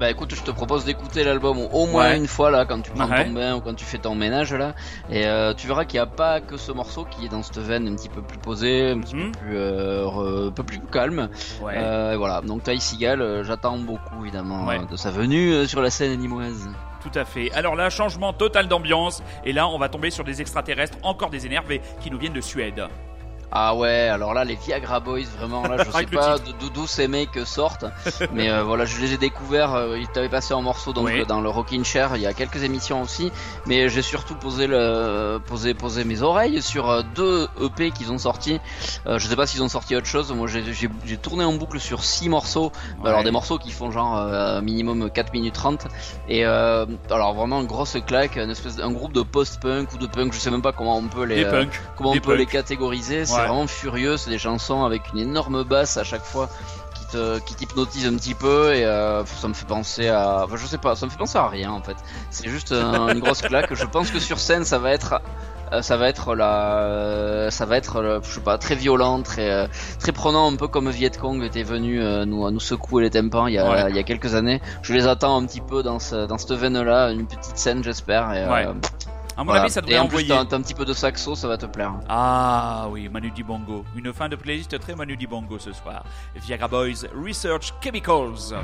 Bah 0.00 0.10
écoute, 0.10 0.34
je 0.34 0.42
te 0.42 0.50
propose 0.50 0.86
d'écouter 0.86 1.22
l'album 1.22 1.58
au 1.58 1.86
moins 1.86 2.16
une 2.16 2.28
fois 2.28 2.50
là 2.50 2.64
quand 2.64 2.80
tu 2.80 2.90
prends 2.92 3.08
ton 3.08 3.30
bain 3.30 3.56
ou 3.56 3.60
quand 3.60 3.74
tu 3.74 3.84
fais 3.84 3.98
ton 3.98 4.14
ménage 4.14 4.54
là, 4.54 4.74
et 5.10 5.26
euh, 5.26 5.52
tu 5.52 5.66
verras 5.66 5.84
qu'il 5.84 5.98
n'y 5.98 6.04
a 6.04 6.06
pas 6.06 6.40
que 6.40 6.56
ce 6.56 6.72
morceau 6.72 7.04
qui 7.04 7.26
est 7.26 7.28
dans 7.28 7.42
cette 7.42 7.58
veine 7.58 7.86
un 7.88 7.94
petit 7.94 8.08
peu 8.08 8.22
plus 8.22 8.38
posé, 8.38 8.92
un 8.92 9.00
petit 9.00 9.16
peu 9.16 9.32
plus, 9.32 9.54
euh, 9.54 10.48
un 10.48 10.50
peu 10.50 10.62
plus 10.62 10.80
calme. 10.80 11.28
Euh, 11.62 12.14
et 12.14 12.16
voilà. 12.16 12.40
Donc 12.40 12.62
Ty 12.62 12.80
Seagal, 12.80 13.42
j'attends 13.44 13.76
beaucoup 13.76 14.22
évidemment 14.22 14.66
de 14.90 14.96
sa 14.96 15.10
venue 15.10 15.66
sur 15.66 15.82
la 15.82 15.90
scène 15.90 16.12
animoise. 16.12 16.70
Tout 17.06 17.18
à 17.20 17.24
fait. 17.24 17.52
Alors 17.52 17.76
là, 17.76 17.88
changement 17.88 18.32
total 18.32 18.66
d'ambiance, 18.66 19.22
et 19.44 19.52
là, 19.52 19.68
on 19.68 19.78
va 19.78 19.88
tomber 19.88 20.10
sur 20.10 20.24
des 20.24 20.40
extraterrestres 20.40 20.98
encore 21.04 21.30
des 21.30 21.46
énervés 21.46 21.80
qui 22.00 22.10
nous 22.10 22.18
viennent 22.18 22.32
de 22.32 22.40
Suède. 22.40 22.88
Ah 23.52 23.76
ouais, 23.76 24.08
alors 24.08 24.34
là, 24.34 24.44
les 24.44 24.56
Viagra 24.56 25.00
Boys, 25.00 25.20
vraiment, 25.38 25.62
là, 25.62 25.84
je 25.84 25.90
sais 25.96 26.06
pas 26.06 26.36
d'où 26.74 26.86
ces 26.86 27.06
mecs 27.06 27.38
sortent, 27.44 27.84
mais 28.32 28.50
euh, 28.50 28.62
voilà, 28.64 28.84
je 28.84 29.00
les 29.00 29.14
ai 29.14 29.18
découverts, 29.18 29.74
euh, 29.74 29.98
ils 29.98 30.08
t'avaient 30.08 30.28
passé 30.28 30.52
en 30.52 30.62
morceau 30.62 30.92
donc 30.92 31.08
dans 31.26 31.40
le 31.40 31.48
Rockin' 31.48 31.84
Chair, 31.84 32.16
il 32.16 32.22
y 32.22 32.26
a 32.26 32.32
quelques 32.32 32.62
émissions 32.62 33.02
aussi, 33.02 33.30
mais 33.66 33.88
j'ai 33.88 34.02
surtout 34.02 34.34
posé 34.34 34.66
le, 34.66 35.38
posé, 35.46 35.74
posé 35.74 36.04
mes 36.04 36.22
oreilles 36.22 36.60
sur 36.60 36.90
euh, 36.90 37.02
deux 37.14 37.46
EP 37.62 37.92
qu'ils 37.92 38.10
ont 38.10 38.18
sortis. 38.18 38.60
je 39.06 39.26
sais 39.26 39.36
pas 39.36 39.46
s'ils 39.46 39.62
ont 39.62 39.68
sorti 39.68 39.94
autre 39.94 40.06
chose, 40.06 40.32
moi 40.32 40.48
j'ai 40.48 41.16
tourné 41.16 41.44
en 41.44 41.52
boucle 41.54 41.78
sur 41.78 42.02
six 42.02 42.28
morceaux, 42.28 42.72
alors 43.04 43.22
des 43.22 43.30
morceaux 43.30 43.58
qui 43.58 43.70
font 43.70 43.90
genre 43.90 44.60
minimum 44.60 45.08
4 45.10 45.32
minutes 45.32 45.54
30, 45.54 45.86
et 46.28 46.44
alors 46.44 47.34
vraiment 47.34 47.60
une 47.60 47.66
grosse 47.66 47.96
claque, 48.06 48.36
une 48.36 48.50
espèce 48.50 48.76
d'un 48.76 48.90
groupe 48.90 49.12
de 49.12 49.22
post-punk 49.22 49.92
ou 49.92 49.98
de 49.98 50.06
punk, 50.06 50.32
je 50.32 50.38
sais 50.38 50.50
même 50.50 50.62
pas 50.62 50.72
comment 50.72 50.96
on 50.96 51.04
peut 51.04 51.24
les, 51.24 51.46
comment 51.96 52.10
on 52.10 52.20
peut 52.20 52.34
les 52.34 52.46
catégoriser 52.46 53.24
c'est 53.36 53.46
vraiment 53.46 53.66
furieux, 53.66 54.16
c'est 54.16 54.30
des 54.30 54.38
chansons 54.38 54.84
avec 54.84 55.12
une 55.12 55.20
énorme 55.20 55.64
basse 55.64 55.96
à 55.96 56.04
chaque 56.04 56.24
fois 56.24 56.48
qui 56.94 57.06
te 57.06 57.38
qui 57.40 57.54
t'hypnotise 57.54 58.06
un 58.06 58.16
petit 58.16 58.34
peu 58.34 58.74
et 58.74 58.84
euh, 58.84 59.24
ça 59.24 59.48
me 59.48 59.54
fait 59.54 59.66
penser 59.66 60.08
à 60.08 60.44
enfin 60.44 60.56
je 60.56 60.66
sais 60.66 60.78
pas, 60.78 60.96
ça 60.96 61.06
me 61.06 61.10
fait 61.10 61.18
penser 61.18 61.38
à 61.38 61.48
rien 61.48 61.70
en 61.70 61.82
fait. 61.82 61.96
C'est 62.30 62.48
juste 62.48 62.72
une 62.72 63.20
grosse 63.20 63.42
claque. 63.42 63.74
Je 63.74 63.84
pense 63.84 64.10
que 64.10 64.18
sur 64.18 64.38
scène 64.38 64.64
ça 64.64 64.78
va 64.78 64.90
être 64.92 65.20
euh, 65.72 65.82
ça 65.82 65.96
va 65.96 66.08
être 66.08 66.34
la 66.34 67.48
ça 67.50 67.66
va 67.66 67.76
être 67.76 68.20
je 68.22 68.30
sais 68.30 68.40
pas 68.40 68.56
très 68.56 68.76
violent 68.76 69.22
très 69.22 69.50
euh, 69.50 69.66
très 69.98 70.12
prenant 70.12 70.50
un 70.50 70.56
peu 70.56 70.68
comme 70.68 70.88
Viet 70.90 71.10
Cong 71.10 71.42
était 71.42 71.64
venu 71.64 72.00
nous 72.24 72.48
nous 72.50 72.60
secouer 72.60 73.02
les 73.02 73.10
tympans 73.10 73.48
il 73.48 73.54
y 73.54 73.58
a 73.58 73.88
il 73.88 73.96
y 73.96 73.98
a 73.98 74.04
quelques 74.04 74.34
années 74.34 74.60
je 74.82 74.92
les 74.92 75.08
attends 75.08 75.36
un 75.36 75.44
petit 75.44 75.60
peu 75.60 75.82
dans 75.82 75.98
ce, 75.98 76.26
dans 76.26 76.38
cette 76.38 76.52
veine 76.52 76.80
là 76.80 77.10
une 77.10 77.26
petite 77.26 77.58
scène 77.58 77.82
j'espère 77.82 78.32
et 78.32 78.66
à 79.36 79.44
mon 79.44 79.52
avis, 79.52 79.70
ça 79.70 79.80
devrait 79.80 79.96
Et 79.96 79.98
en 79.98 80.08
plus, 80.08 80.26
t'as 80.26 80.40
un, 80.40 80.62
petit 80.62 80.74
peu 80.74 80.84
de 80.84 80.92
saxo, 80.92 81.34
ça 81.34 81.48
va 81.48 81.58
te 81.58 81.66
plaire. 81.66 81.94
Ah 82.08 82.86
oui, 82.90 83.08
Manu 83.08 83.30
Dibongo. 83.30 83.84
Une 83.94 84.12
fin 84.12 84.28
de 84.28 84.36
playlist 84.36 84.78
très 84.78 84.94
Manu 84.94 85.16
Dibongo 85.16 85.58
ce 85.58 85.72
soir. 85.72 86.04
Viagra 86.34 86.68
Boys 86.68 87.06
Research 87.14 87.74
Chemicals. 87.82 88.54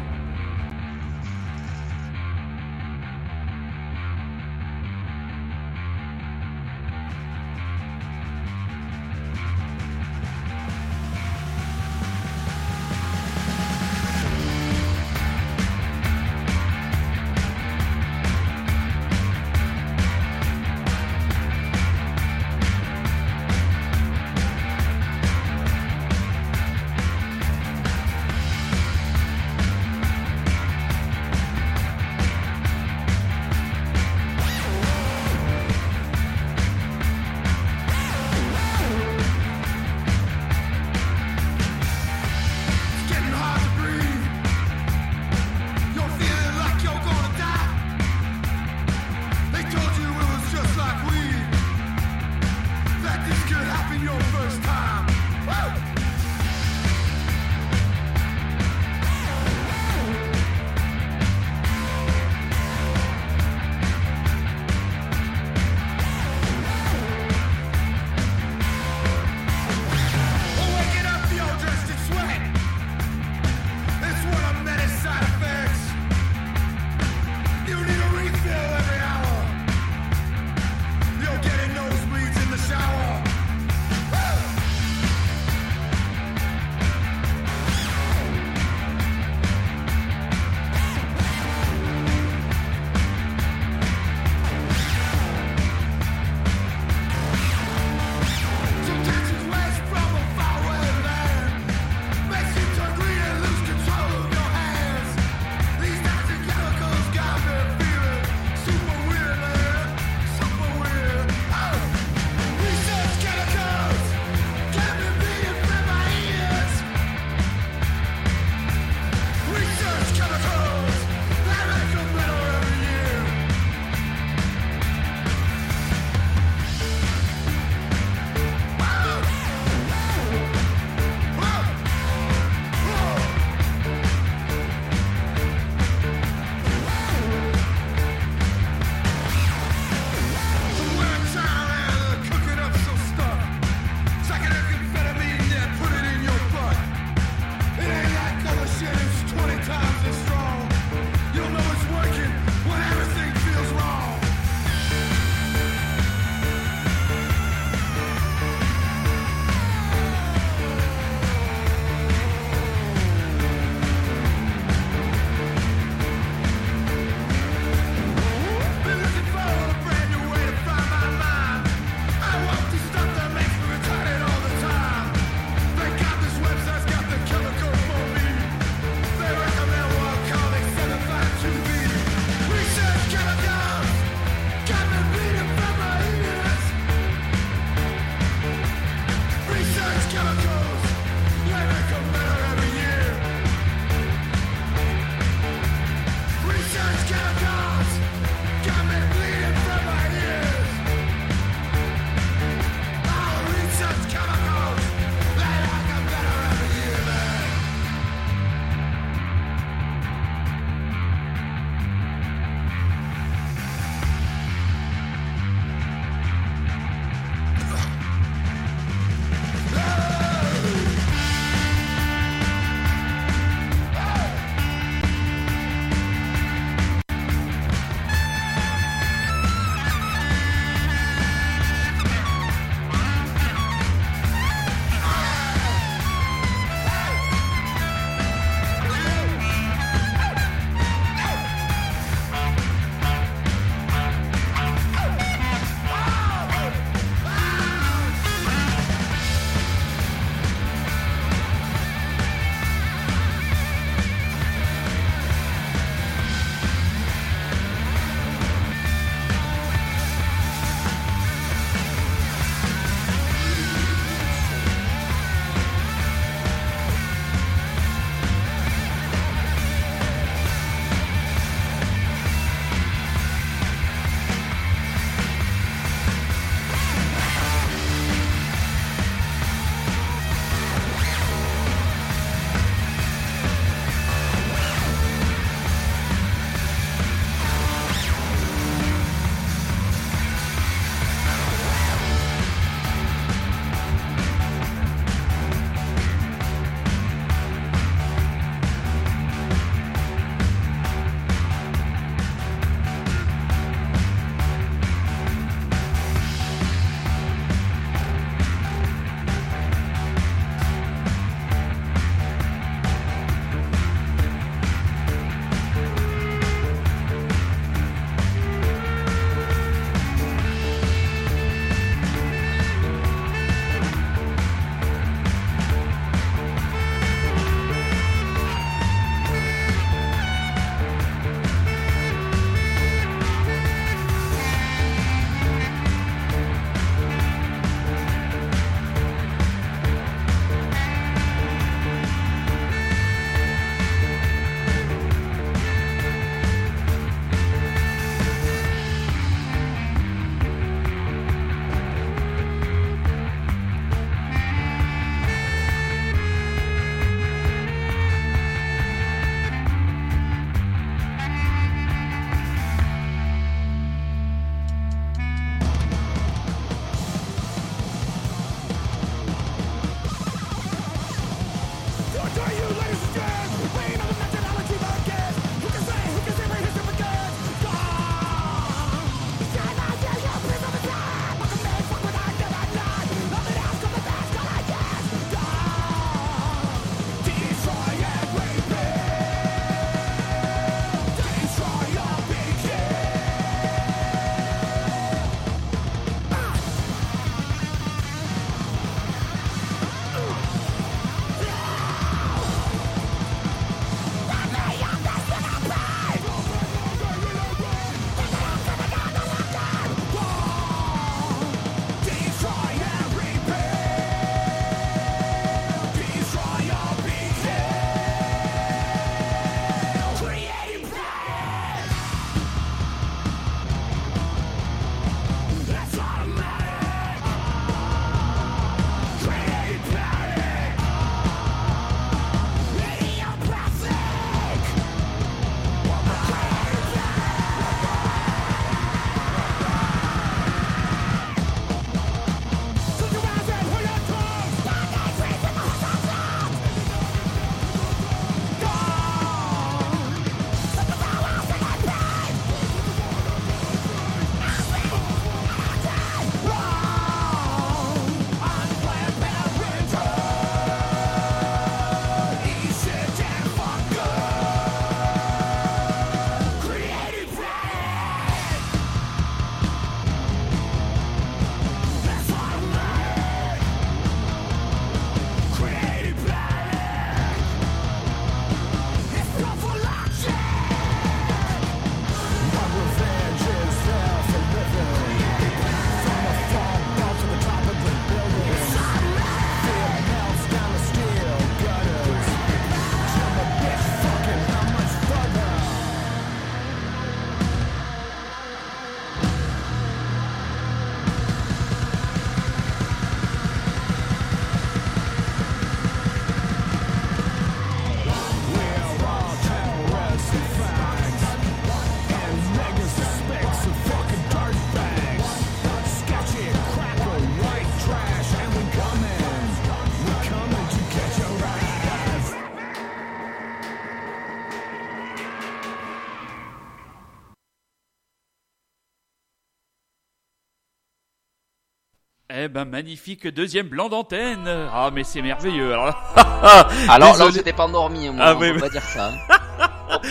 Ben 532.52 532.66
magnifique 532.66 533.26
deuxième 533.26 533.68
blanc 533.68 533.88
d'antenne. 533.88 534.46
Ah 534.46 534.90
mais 534.92 535.04
c'est 535.04 535.22
merveilleux. 535.22 535.72
Alors, 535.72 535.94
Alors 536.88 537.16
là, 537.16 537.26
on 537.26 537.30
s'était 537.30 537.54
pas 537.54 537.64
endormi, 537.64 538.10
moi, 538.10 538.24
ah, 538.26 538.34
on 538.36 538.40
peut 538.40 538.58
pas 538.58 538.68
dire 538.68 538.82
ça. 538.82 539.10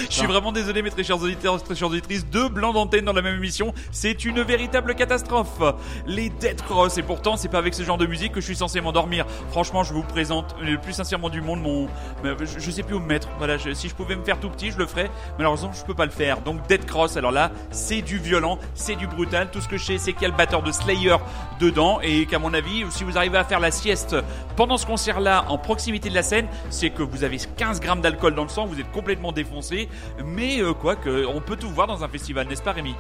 Je 0.10 0.16
suis 0.16 0.28
vraiment 0.28 0.52
désolé, 0.52 0.82
mes 0.82 0.90
très 0.90 1.04
chers 1.04 1.22
auditeurs, 1.22 1.62
très 1.62 1.76
chères 1.76 1.90
auditrices, 1.90 2.26
deux 2.26 2.50
blancs 2.50 2.74
d'antenne 2.74 3.06
dans 3.06 3.14
la 3.14 3.22
même 3.22 3.36
émission, 3.36 3.74
c'est 3.92 4.26
une 4.26 4.42
véritable 4.42 4.96
catastrophe. 4.96 5.62
Les 6.06 6.30
Dead 6.30 6.62
Cross, 6.62 6.98
et 6.98 7.04
pourtant, 7.04 7.38
c'est 7.38 7.50
pas 7.50 7.60
avec 7.60 7.74
ce 7.74 7.84
genre 7.84 7.98
de 7.98 8.06
musique 8.06 8.34
que 8.34 8.42
je 8.42 8.46
suis 8.46 8.56
censé 8.56 8.82
m'endormir. 8.82 9.26
Franchement, 9.50 9.84
je 9.84 9.94
vous 9.94 10.04
présente 10.04 10.56
le 10.62 10.78
plus 10.78 10.94
sincèrement 10.94 11.30
du 11.30 11.42
monde 11.42 11.62
mon. 11.62 11.88
Je, 12.24 12.72
sais 12.72 12.84
plus 12.84 12.96
où 12.96 13.00
me 13.00 13.06
mettre. 13.06 13.30
Voilà, 13.38 13.58
si 13.60 13.90
je 13.90 13.96
pouvais 13.96 14.16
me 14.16 14.24
faire 14.24 14.40
tout 14.40 14.50
petit, 14.50 14.72
je 14.72 14.78
le 14.78 14.88
ferais. 14.88 15.10
Malheureusement, 15.38 15.72
je 15.74 15.84
peux 15.84 15.94
pas 15.94 16.06
le 16.06 16.12
faire. 16.12 16.42
Donc, 16.42 16.68
Dead 16.68 16.86
Cross, 16.86 17.18
alors 17.18 17.32
là, 17.32 17.52
c'est 17.72 18.02
du 18.02 18.18
violent, 18.18 18.60
c'est 18.74 18.96
du 18.96 19.08
brutal. 19.08 19.50
Tout 19.52 19.62
ce 19.62 19.68
que 19.68 19.78
je 19.78 19.86
sais, 19.86 19.98
c'est 19.98 20.14
qu'il 20.14 20.24
y 20.24 20.26
a 20.26 20.30
le 20.30 20.38
batteur 20.38 20.64
de 20.64 20.72
Slayer 20.72 21.18
dedans, 21.60 22.00
et 22.02 22.26
qu'à 22.26 22.40
mon 22.40 22.54
avis, 22.54 22.86
si 22.90 23.04
vous 23.04 23.18
arrivez 23.18 23.38
à 23.38 23.44
faire 23.44 23.60
la 23.60 23.72
sieste 23.72 24.16
pendant 24.56 24.78
ce 24.78 24.86
concert-là, 24.86 25.46
en 25.50 25.58
proximité 25.58 26.10
de 26.10 26.16
la 26.16 26.24
scène, 26.24 26.48
c'est 26.70 26.90
que 26.90 27.04
vous 27.04 27.24
avez 27.24 27.38
15 27.58 27.80
grammes 27.80 28.02
d'alcool 28.02 28.36
dans 28.36 28.44
le 28.44 28.50
sang, 28.50 28.66
vous 28.66 28.80
êtes 28.80 28.92
complètement 28.92 29.32
défoncé 29.32 29.90
mais 30.26 30.62
euh, 30.62 30.74
quoi 30.74 30.96
que, 30.96 31.26
on 31.26 31.42
peut 31.42 31.56
tout 31.56 31.70
voir 31.70 31.88
dans 31.88 32.04
un 32.04 32.08
festival, 32.08 32.48
n'est-ce 32.48 32.64
pas 32.64 32.72
Rémi? 32.72 32.96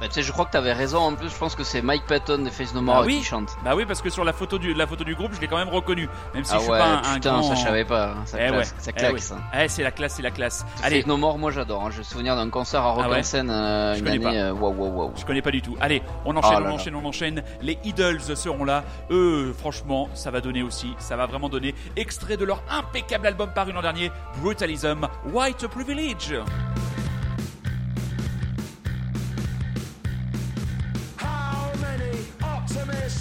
Bah, 0.00 0.08
tu 0.08 0.14
sais, 0.14 0.22
je 0.22 0.32
crois 0.32 0.46
que 0.46 0.52
t'avais 0.52 0.72
raison. 0.72 0.98
En 0.98 1.14
plus, 1.14 1.28
je 1.28 1.36
pense 1.36 1.54
que 1.54 1.62
c'est 1.62 1.82
Mike 1.82 2.06
Patton 2.06 2.38
de 2.38 2.48
Face 2.48 2.72
No 2.74 2.80
More 2.80 3.02
bah 3.02 3.06
qui 3.06 3.22
chante. 3.22 3.50
Bah 3.62 3.74
oui, 3.76 3.84
parce 3.84 4.00
que 4.00 4.08
sur 4.08 4.24
la 4.24 4.32
photo 4.32 4.58
du, 4.58 4.72
la 4.72 4.86
photo 4.86 5.04
du 5.04 5.14
groupe, 5.14 5.32
je 5.34 5.40
l'ai 5.42 5.46
quand 5.46 5.58
même 5.58 5.68
reconnu. 5.68 6.08
Même 6.34 6.44
si 6.44 6.52
ah 6.54 6.56
je 6.56 6.62
suis 6.62 6.70
pas 6.70 7.02
un, 7.04 7.14
putain, 7.14 7.42
ça 7.42 7.54
je 7.54 7.60
savais 7.60 7.84
pas. 7.84 8.14
Ça, 8.24 8.38
eh 8.40 8.48
classe, 8.48 8.74
ça 8.78 8.92
claque, 8.92 9.12
eh 9.14 9.20
ça. 9.20 9.36
Eh, 9.58 9.68
c'est 9.68 9.82
la 9.82 9.90
classe, 9.90 10.14
c'est 10.14 10.22
la 10.22 10.30
classe. 10.30 10.64
Allez. 10.82 11.00
Face 11.00 11.06
No 11.06 11.18
More, 11.18 11.38
moi 11.38 11.50
j'adore. 11.50 11.84
Hein. 11.84 11.90
Je 11.90 11.98
me 11.98 12.02
souviens 12.02 12.34
d'un 12.34 12.48
concert 12.48 12.80
à 12.80 12.92
Rock 12.92 13.06
ah 13.12 13.22
scène 13.22 13.50
euh, 13.50 13.94
une 13.96 14.08
année. 14.08 14.40
Euh, 14.40 14.54
wow, 14.54 14.72
wow, 14.72 14.88
wow. 14.88 15.12
Je 15.16 15.24
connais 15.26 15.42
pas 15.42 15.50
du 15.50 15.60
tout. 15.60 15.76
Allez, 15.80 16.02
on 16.24 16.34
enchaîne, 16.34 16.62
oh 16.62 16.68
on 16.68 16.74
enchaîne, 16.74 16.94
on 16.94 17.04
enchaîne. 17.04 17.42
Les 17.60 17.78
Idols 17.84 18.22
seront 18.22 18.64
là. 18.64 18.84
Eux, 19.10 19.54
franchement, 19.58 20.08
ça 20.14 20.30
va 20.30 20.40
donner 20.40 20.62
aussi. 20.62 20.94
Ça 20.98 21.16
va 21.16 21.26
vraiment 21.26 21.50
donner. 21.50 21.74
Extrait 21.96 22.38
de 22.38 22.46
leur 22.46 22.62
impeccable 22.70 23.26
album 23.26 23.50
paru 23.54 23.72
l'an 23.72 23.82
dernier, 23.82 24.10
Brutalism, 24.40 25.08
White 25.30 25.66
Privilege. 25.66 26.36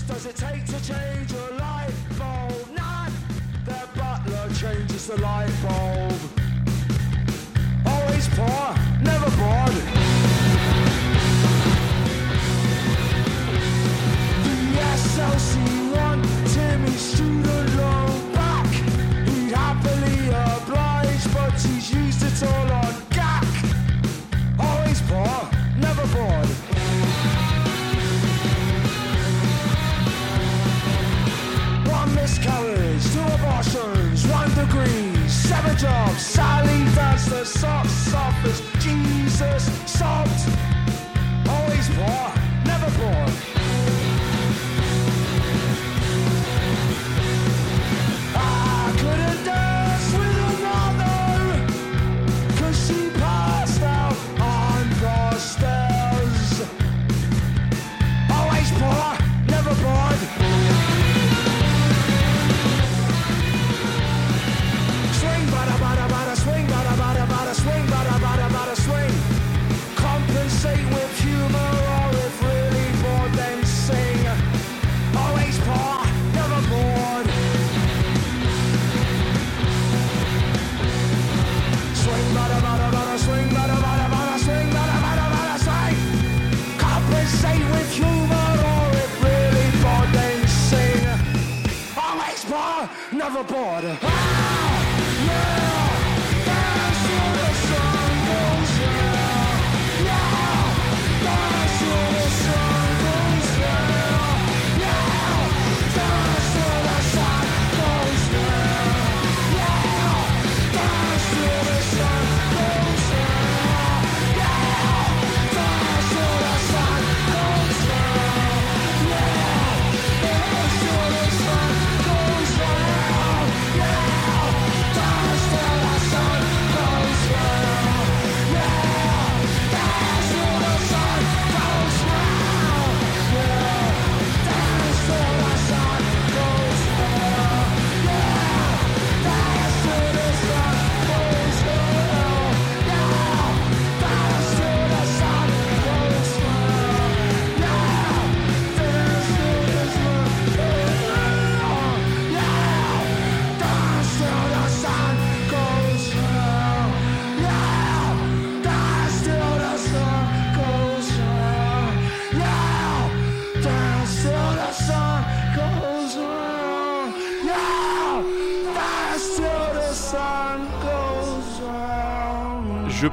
Does 0.07 0.25
it 0.25 0.35
take 0.35 0.65
to 0.65 0.79
change 0.85 1.31
a 1.31 1.53
light 1.55 1.93
bulb? 2.17 2.75
None. 2.75 3.13
Their 3.65 3.87
butler 3.95 4.47
changes 4.53 5.07
the 5.07 5.17
light 5.21 5.51
bulb. 5.63 6.13
Always 7.85 8.27
poor, 8.29 8.75
never 9.03 9.29
bored. 9.37 9.98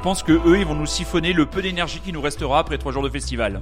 Pense 0.07 0.23
que 0.23 0.31
eux, 0.31 0.57
ils 0.57 0.65
vont 0.65 0.73
nous 0.73 0.85
siphonner 0.85 1.33
le 1.33 1.45
peu 1.45 1.61
d'énergie 1.61 1.99
qui 1.99 2.13
nous 2.13 2.21
restera 2.21 2.59
après 2.59 2.77
trois 2.77 2.93
jours 2.93 3.03
de 3.03 3.09
festival. 3.09 3.61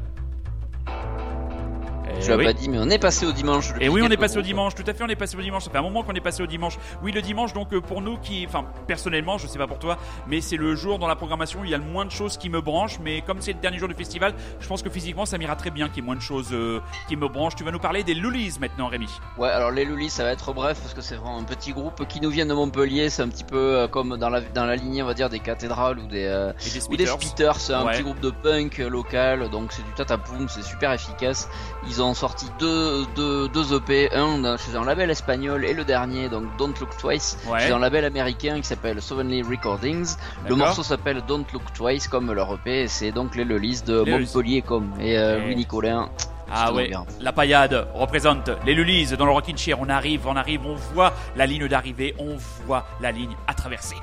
Pas 2.44 2.54
dit, 2.54 2.70
mais 2.70 2.78
on 2.80 2.90
est 2.90 3.00
passé 3.00 3.26
au 3.26 3.32
dimanche. 3.32 3.74
Et 3.80 3.90
oui, 3.90 4.02
on 4.04 4.10
est 4.10 4.18
passé 4.18 4.38
au 4.38 4.42
dimanche. 4.42 4.76
Tout 4.76 4.84
à 4.88 4.94
fait, 4.94 5.04
on 5.04 5.08
est 5.08 5.16
passé 5.16 5.38
au 5.38 5.42
dimanche. 5.42 5.64
Ça 5.64 5.72
fait 5.72 5.78
un 5.78 5.82
moment 5.82 6.04
qu'on 6.04 6.14
est 6.14 6.22
passé 6.22 6.44
au 6.44 6.48
dimanche. 6.48 6.78
Oui, 7.02 7.12
le 7.12 7.22
dimanche, 7.22 7.54
donc 7.54 7.74
euh, 7.74 7.82
pour 7.82 8.02
nous 8.02 8.18
qui, 8.18 8.46
enfin, 8.48 8.66
personnellement, 8.88 9.38
je 9.38 9.48
sais 9.48 9.58
pas 9.58 9.68
pour 9.68 9.80
toi, 9.80 9.98
mais 10.28 10.42
c'est 10.42 10.58
le 10.58 10.76
jour 10.76 11.00
dans 11.00 11.08
la 11.08 11.16
programmation 11.16 11.62
où 11.62 11.66
il 11.66 11.72
y 11.72 11.74
a 11.74 11.78
le 11.78 11.84
moins 11.84 12.06
de 12.06 12.12
choses 12.12 12.38
qui 12.38 12.50
me 12.50 12.62
branchent. 12.62 13.00
Mais 13.02 13.22
comme 13.22 13.42
c'est 13.42 13.54
le 13.54 13.60
dernier 13.60 13.78
jour 13.78 13.88
du 13.88 13.96
festival, 13.96 14.34
je 14.60 14.68
pense 14.68 14.82
que 14.82 14.90
physiquement, 14.90 15.26
ça 15.26 15.38
m'ira 15.38 15.56
très 15.56 15.72
bien 15.72 15.88
qu'il 15.88 15.98
y 15.98 16.00
ait 16.00 16.06
moins 16.06 16.16
de 16.16 16.22
choses 16.22 16.50
euh, 16.52 16.82
qui 17.08 17.16
me 17.16 17.28
branchent. 17.28 17.56
Tu 17.56 17.64
vas 17.64 17.72
nous 17.72 17.80
parler 17.80 18.04
des 18.04 18.14
Lulis 18.14 18.58
maintenant, 18.60 18.88
Rémi. 18.88 19.10
Ouais, 19.38 19.50
alors 19.50 19.72
les 19.72 19.86
Lulis, 19.86 20.10
ça 20.10 20.24
va 20.24 20.32
être 20.32 20.54
bref 20.54 20.80
parce 20.82 20.94
que 20.94 21.02
c'est 21.02 21.16
vraiment 21.16 21.38
un 21.38 21.44
petit 21.44 21.74
groupe 21.74 22.08
qui 22.08 22.22
nous 22.22 22.30
vient 22.30 22.46
de 22.46 22.54
Montpellier. 22.54 23.10
C'est 23.10 23.22
un 23.22 23.30
petit 23.30 23.44
peu 23.44 23.58
euh, 23.58 23.88
comme 23.88 24.18
dans 24.18 24.30
la 24.30 24.42
dans 24.42 24.66
la 24.66 24.76
lignée, 24.76 25.04
on 25.04 25.08
va 25.08 25.14
dire, 25.14 25.30
des 25.30 25.40
cathédrales 25.40 26.00
ou 26.00 26.08
des 26.08 26.52
ou 26.90 26.96
des 26.96 27.06
Spitters. 27.06 27.56
C'est 27.58 27.74
un 27.74 27.86
petit 27.88 28.04
groupe 28.04 28.20
de 28.20 28.30
punk 28.30 28.78
local, 28.78 29.50
donc 29.50 29.72
c'est 29.72 29.84
du 29.84 29.92
tatapoum, 29.92 30.48
c'est 30.50 30.64
super 30.64 30.92
efficace. 30.92 31.50
Ils 31.88 32.02
ont 32.02 32.14
sorti 32.28 32.48
deux 32.58 33.06
deux, 33.16 33.48
deux, 33.50 33.76
EP, 33.76 34.10
un 34.16 34.58
chez 34.58 34.76
un 34.76 34.84
label 34.84 35.12
espagnol 35.12 35.64
et 35.64 35.74
le 35.74 35.84
dernier, 35.84 36.28
donc 36.28 36.46
Don't 36.58 36.74
Look 36.80 36.98
Twice, 36.98 37.38
chez 37.60 37.72
un 37.72 37.78
label 37.78 38.04
américain 38.04 38.56
qui 38.58 38.64
s'appelle 38.64 39.00
Sovereignly 39.00 39.44
Recordings. 39.44 40.16
Le 40.50 40.56
morceau 40.56 40.82
s'appelle 40.82 41.22
Don't 41.28 41.46
Look 41.54 41.72
Twice 41.76 42.08
comme 42.08 42.34
leur 42.34 42.52
EP, 42.56 42.82
et 42.82 42.88
c'est 42.88 43.12
donc 43.12 43.36
les 43.36 43.44
Lelis 43.44 43.84
de 43.86 44.00
Montpellier 44.00 44.64
comme 44.64 44.92
et 45.00 45.20
euh, 45.20 45.40
Louis 45.40 45.56
Nicolin 45.56 46.10
Ah 46.52 46.74
ouais, 46.74 46.90
la 47.22 47.32
paillade 47.32 47.88
représente 47.94 48.50
les 48.66 48.74
Lulise 48.74 49.14
dans 49.14 49.26
le 49.26 49.32
Rockin' 49.32 49.58
Chair. 49.58 49.78
On 49.80 49.90
arrive, 49.90 50.26
on 50.26 50.36
arrive, 50.36 50.66
on 50.66 50.76
voit 50.94 51.14
la 51.36 51.46
ligne 51.46 51.68
d'arrivée, 51.68 52.16
on 52.18 52.38
voit 52.66 52.88
la 53.02 53.12
ligne 53.12 53.36
à 53.46 53.54
traverser. 53.54 53.98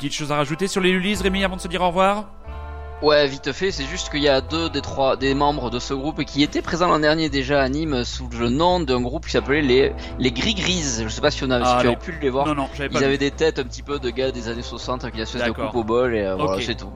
Petite 0.00 0.14
chose 0.14 0.32
à 0.32 0.36
rajouter 0.36 0.66
sur 0.66 0.80
les 0.80 0.92
Lulis, 0.92 1.16
Rémi, 1.16 1.44
avant 1.44 1.56
de 1.56 1.60
se 1.60 1.68
dire 1.68 1.82
au 1.82 1.88
revoir? 1.88 2.39
Ouais, 3.02 3.26
vite 3.26 3.52
fait, 3.52 3.70
c'est 3.70 3.86
juste 3.86 4.10
qu'il 4.10 4.22
y 4.22 4.28
a 4.28 4.42
deux 4.42 4.68
des 4.68 4.82
trois 4.82 5.16
des 5.16 5.32
membres 5.32 5.70
de 5.70 5.78
ce 5.78 5.94
groupe 5.94 6.22
qui 6.24 6.42
étaient 6.42 6.60
présents 6.60 6.86
l'an 6.86 6.98
dernier 6.98 7.30
déjà 7.30 7.62
à 7.62 7.68
Nîmes 7.70 8.04
sous 8.04 8.28
le 8.38 8.50
nom 8.50 8.78
d'un 8.78 9.00
groupe 9.00 9.24
qui 9.24 9.32
s'appelait 9.32 9.62
les 9.62 9.94
les 10.18 10.30
Gris 10.30 10.52
Grises. 10.52 11.04
Je 11.04 11.08
sais 11.08 11.22
pas 11.22 11.30
si, 11.30 11.42
on 11.44 11.50
a, 11.50 11.64
si 11.64 11.72
ah, 11.74 11.78
tu 11.80 11.86
avais 11.86 11.96
pu 11.96 12.18
les 12.20 12.28
voir. 12.28 12.46
Non, 12.46 12.54
non, 12.54 12.68
j'avais 12.74 12.90
pas 12.90 12.98
Ils 12.98 13.04
avaient 13.04 13.16
des 13.16 13.30
têtes 13.30 13.58
un 13.58 13.64
petit 13.64 13.82
peu 13.82 13.98
de 13.98 14.10
gars 14.10 14.32
des 14.32 14.48
années 14.48 14.60
60 14.60 15.10
qui 15.10 15.20
espèce 15.20 15.44
de 15.44 15.50
coupe 15.50 15.74
au 15.74 15.82
bol 15.82 16.14
et 16.14 16.26
euh, 16.26 16.36
voilà, 16.36 16.60
c'est 16.60 16.74
tout. 16.74 16.92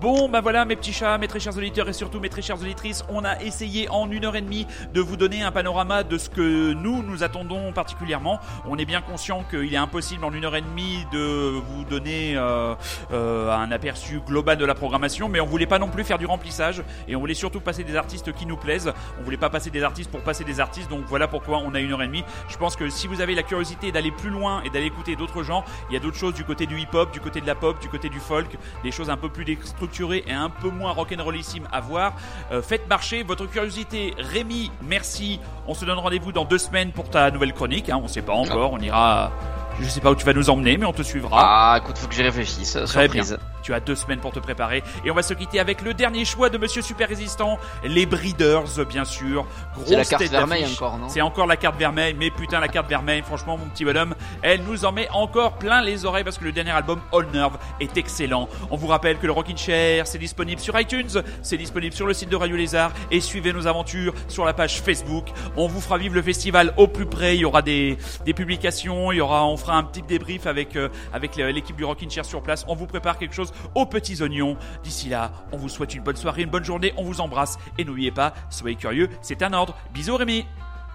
Bon, 0.00 0.28
bah 0.28 0.40
voilà, 0.40 0.64
mes 0.64 0.76
petits 0.76 0.92
chats, 0.92 1.18
mes 1.18 1.26
très 1.26 1.40
chers 1.40 1.56
auditeurs 1.56 1.88
et 1.88 1.92
surtout 1.92 2.20
mes 2.20 2.28
très 2.28 2.42
chères 2.42 2.60
auditrices, 2.60 3.04
on 3.08 3.24
a 3.24 3.40
essayé 3.42 3.88
en 3.90 4.08
une 4.10 4.24
heure 4.26 4.36
et 4.36 4.40
demie 4.40 4.66
de 4.94 5.00
vous 5.00 5.16
donner 5.16 5.42
un 5.42 5.50
panorama 5.50 6.04
de 6.04 6.18
ce 6.18 6.28
que 6.28 6.72
nous 6.72 7.02
nous 7.02 7.24
attendons 7.24 7.72
particulièrement. 7.72 8.38
On 8.68 8.78
est 8.78 8.84
bien 8.84 9.00
conscient 9.00 9.42
qu'il 9.50 9.74
est 9.74 9.78
impossible 9.78 10.24
en 10.24 10.32
une 10.32 10.44
heure 10.44 10.54
et 10.54 10.60
demie 10.60 11.04
de 11.12 11.58
vous 11.58 11.84
donner 11.84 12.36
euh, 12.36 12.74
euh, 13.12 13.50
un 13.50 13.72
aperçu 13.72 14.20
global 14.20 14.56
de 14.56 14.64
la 14.64 14.74
programmation, 14.76 15.28
mais 15.28 15.40
on 15.40 15.47
voulait 15.48 15.66
pas 15.66 15.78
non 15.78 15.88
plus 15.88 16.04
faire 16.04 16.18
du 16.18 16.26
remplissage 16.26 16.82
et 17.06 17.16
on 17.16 17.20
voulait 17.20 17.34
surtout 17.34 17.60
passer 17.60 17.84
des 17.84 17.96
artistes 17.96 18.32
qui 18.32 18.46
nous 18.46 18.56
plaisent. 18.56 18.92
On 19.20 19.22
voulait 19.22 19.36
pas 19.36 19.50
passer 19.50 19.70
des 19.70 19.82
artistes 19.82 20.10
pour 20.10 20.20
passer 20.20 20.44
des 20.44 20.60
artistes, 20.60 20.90
donc 20.90 21.04
voilà 21.06 21.28
pourquoi 21.28 21.58
on 21.58 21.74
a 21.74 21.80
une 21.80 21.92
heure 21.92 22.02
et 22.02 22.06
demie. 22.06 22.24
Je 22.48 22.56
pense 22.56 22.76
que 22.76 22.88
si 22.88 23.06
vous 23.06 23.20
avez 23.20 23.34
la 23.34 23.42
curiosité 23.42 23.92
d'aller 23.92 24.10
plus 24.10 24.30
loin 24.30 24.62
et 24.62 24.70
d'aller 24.70 24.86
écouter 24.86 25.16
d'autres 25.16 25.42
gens, 25.42 25.64
il 25.90 25.94
y 25.94 25.96
a 25.96 26.00
d'autres 26.00 26.16
choses 26.16 26.34
du 26.34 26.44
côté 26.44 26.66
du 26.66 26.78
hip-hop, 26.78 27.12
du 27.12 27.20
côté 27.20 27.40
de 27.40 27.46
la 27.46 27.54
pop, 27.54 27.80
du 27.80 27.88
côté 27.88 28.08
du 28.08 28.20
folk, 28.20 28.56
des 28.82 28.90
choses 28.90 29.10
un 29.10 29.16
peu 29.16 29.28
plus 29.28 29.58
structurées 29.64 30.24
et 30.26 30.32
un 30.32 30.50
peu 30.50 30.70
moins 30.70 30.92
rock'n'rollissime 30.92 31.68
à 31.72 31.80
voir. 31.80 32.14
Euh, 32.52 32.62
faites 32.62 32.88
marcher 32.88 33.22
votre 33.22 33.46
curiosité. 33.46 34.14
Rémi, 34.18 34.70
merci. 34.82 35.40
On 35.66 35.74
se 35.74 35.84
donne 35.84 35.98
rendez-vous 35.98 36.32
dans 36.32 36.44
deux 36.44 36.58
semaines 36.58 36.92
pour 36.92 37.10
ta 37.10 37.30
nouvelle 37.30 37.52
chronique. 37.52 37.88
Hein. 37.90 38.00
On 38.02 38.08
sait 38.08 38.22
pas 38.22 38.34
encore. 38.34 38.72
On 38.72 38.78
ira. 38.78 39.32
Je 39.80 39.88
sais 39.88 40.00
pas 40.00 40.10
où 40.10 40.16
tu 40.16 40.24
vas 40.26 40.32
nous 40.32 40.50
emmener, 40.50 40.76
mais 40.76 40.86
on 40.86 40.92
te 40.92 41.02
suivra. 41.02 41.38
Ah, 41.40 41.78
écoute, 41.78 41.96
faut 41.98 42.08
que 42.08 42.14
j'y 42.14 42.22
réfléchisse. 42.22 42.72
Très 42.72 43.04
Surprise. 43.04 43.30
bien. 43.30 43.38
Tu 43.62 43.74
as 43.74 43.80
deux 43.80 43.94
semaines 43.94 44.18
pour 44.20 44.32
te 44.32 44.38
préparer. 44.38 44.82
Et 45.04 45.10
on 45.10 45.14
va 45.14 45.22
se 45.22 45.34
quitter 45.34 45.60
avec 45.60 45.82
le 45.82 45.92
dernier 45.94 46.24
choix 46.24 46.48
de 46.48 46.58
Monsieur 46.58 46.80
Super 46.80 47.08
Résistant, 47.08 47.58
les 47.84 48.06
Breeders, 48.06 48.84
bien 48.88 49.04
sûr. 49.04 49.46
C'est 49.84 49.94
la 49.96 50.04
carte 50.04 50.22
vermeille 50.24 50.64
encore, 50.64 50.96
non 50.98 51.08
C'est 51.08 51.20
encore 51.20 51.46
la 51.46 51.56
carte 51.56 51.76
vermeille, 51.76 52.14
mais 52.18 52.30
putain, 52.30 52.60
la 52.60 52.68
carte 52.68 52.88
vermeille, 52.88 53.22
franchement, 53.22 53.58
mon 53.58 53.66
petit 53.66 53.84
bonhomme, 53.84 54.14
elle 54.42 54.62
nous 54.62 54.84
en 54.84 54.92
met 54.92 55.08
encore 55.10 55.58
plein 55.58 55.82
les 55.82 56.04
oreilles 56.06 56.24
parce 56.24 56.38
que 56.38 56.44
le 56.44 56.52
dernier 56.52 56.70
album, 56.70 57.00
All 57.12 57.26
Nerve, 57.32 57.58
est 57.80 57.96
excellent. 57.96 58.48
On 58.70 58.76
vous 58.76 58.86
rappelle 58.86 59.18
que 59.18 59.26
le 59.26 59.32
Rockin' 59.32 59.56
Chair, 59.58 60.06
c'est 60.06 60.18
disponible 60.18 60.60
sur 60.60 60.78
iTunes, 60.80 61.22
c'est 61.42 61.58
disponible 61.58 61.94
sur 61.94 62.06
le 62.06 62.14
site 62.14 62.30
de 62.30 62.36
Radio 62.36 62.56
Lézard 62.56 62.92
et 63.10 63.20
suivez 63.20 63.52
nos 63.52 63.66
aventures 63.66 64.14
sur 64.28 64.44
la 64.44 64.54
page 64.54 64.80
Facebook. 64.80 65.26
On 65.56 65.68
vous 65.68 65.80
fera 65.80 65.98
vivre 65.98 66.14
le 66.14 66.22
festival 66.22 66.72
au 66.78 66.88
plus 66.88 67.06
près. 67.06 67.36
Il 67.36 67.40
y 67.40 67.44
aura 67.44 67.60
des, 67.62 67.98
des 68.24 68.32
publications, 68.34 69.12
il 69.12 69.16
y 69.16 69.20
aura, 69.20 69.44
on 69.46 69.56
fera 69.58 69.67
un 69.74 69.84
petit 69.84 70.02
débrief 70.02 70.46
avec, 70.46 70.76
euh, 70.76 70.88
avec 71.12 71.36
l'équipe 71.36 71.76
du 71.76 71.84
Rockin' 71.84 72.10
Chair 72.10 72.24
sur 72.24 72.42
place. 72.42 72.64
On 72.68 72.74
vous 72.74 72.86
prépare 72.86 73.18
quelque 73.18 73.34
chose 73.34 73.52
aux 73.74 73.86
petits 73.86 74.22
oignons. 74.22 74.56
D'ici 74.82 75.08
là, 75.08 75.32
on 75.52 75.56
vous 75.56 75.68
souhaite 75.68 75.94
une 75.94 76.02
bonne 76.02 76.16
soirée, 76.16 76.42
une 76.42 76.50
bonne 76.50 76.64
journée, 76.64 76.92
on 76.96 77.04
vous 77.04 77.20
embrasse 77.20 77.58
et 77.76 77.84
n'oubliez 77.84 78.10
pas, 78.10 78.34
soyez 78.50 78.76
curieux, 78.76 79.08
c'est 79.20 79.42
un 79.42 79.52
ordre. 79.52 79.74
Bisous 79.92 80.16
Rémi. 80.16 80.46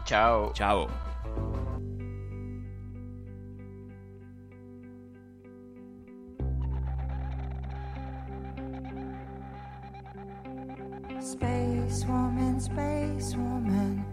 Ciao. 0.05 0.53
Ciao. 0.53 0.87
Space 11.21 12.05
woman, 12.05 12.59
space 12.59 13.35
woman, 13.35 14.05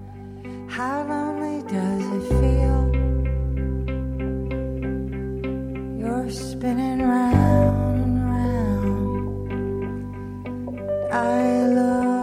how 0.69 1.03
lonely 1.03 1.63
does 1.63 2.07
it 2.15 2.29
feel? 2.41 3.00
You're 6.01 6.31
spinning 6.31 7.03
round. 7.03 8.01
I 11.13 11.67
look 11.67 12.20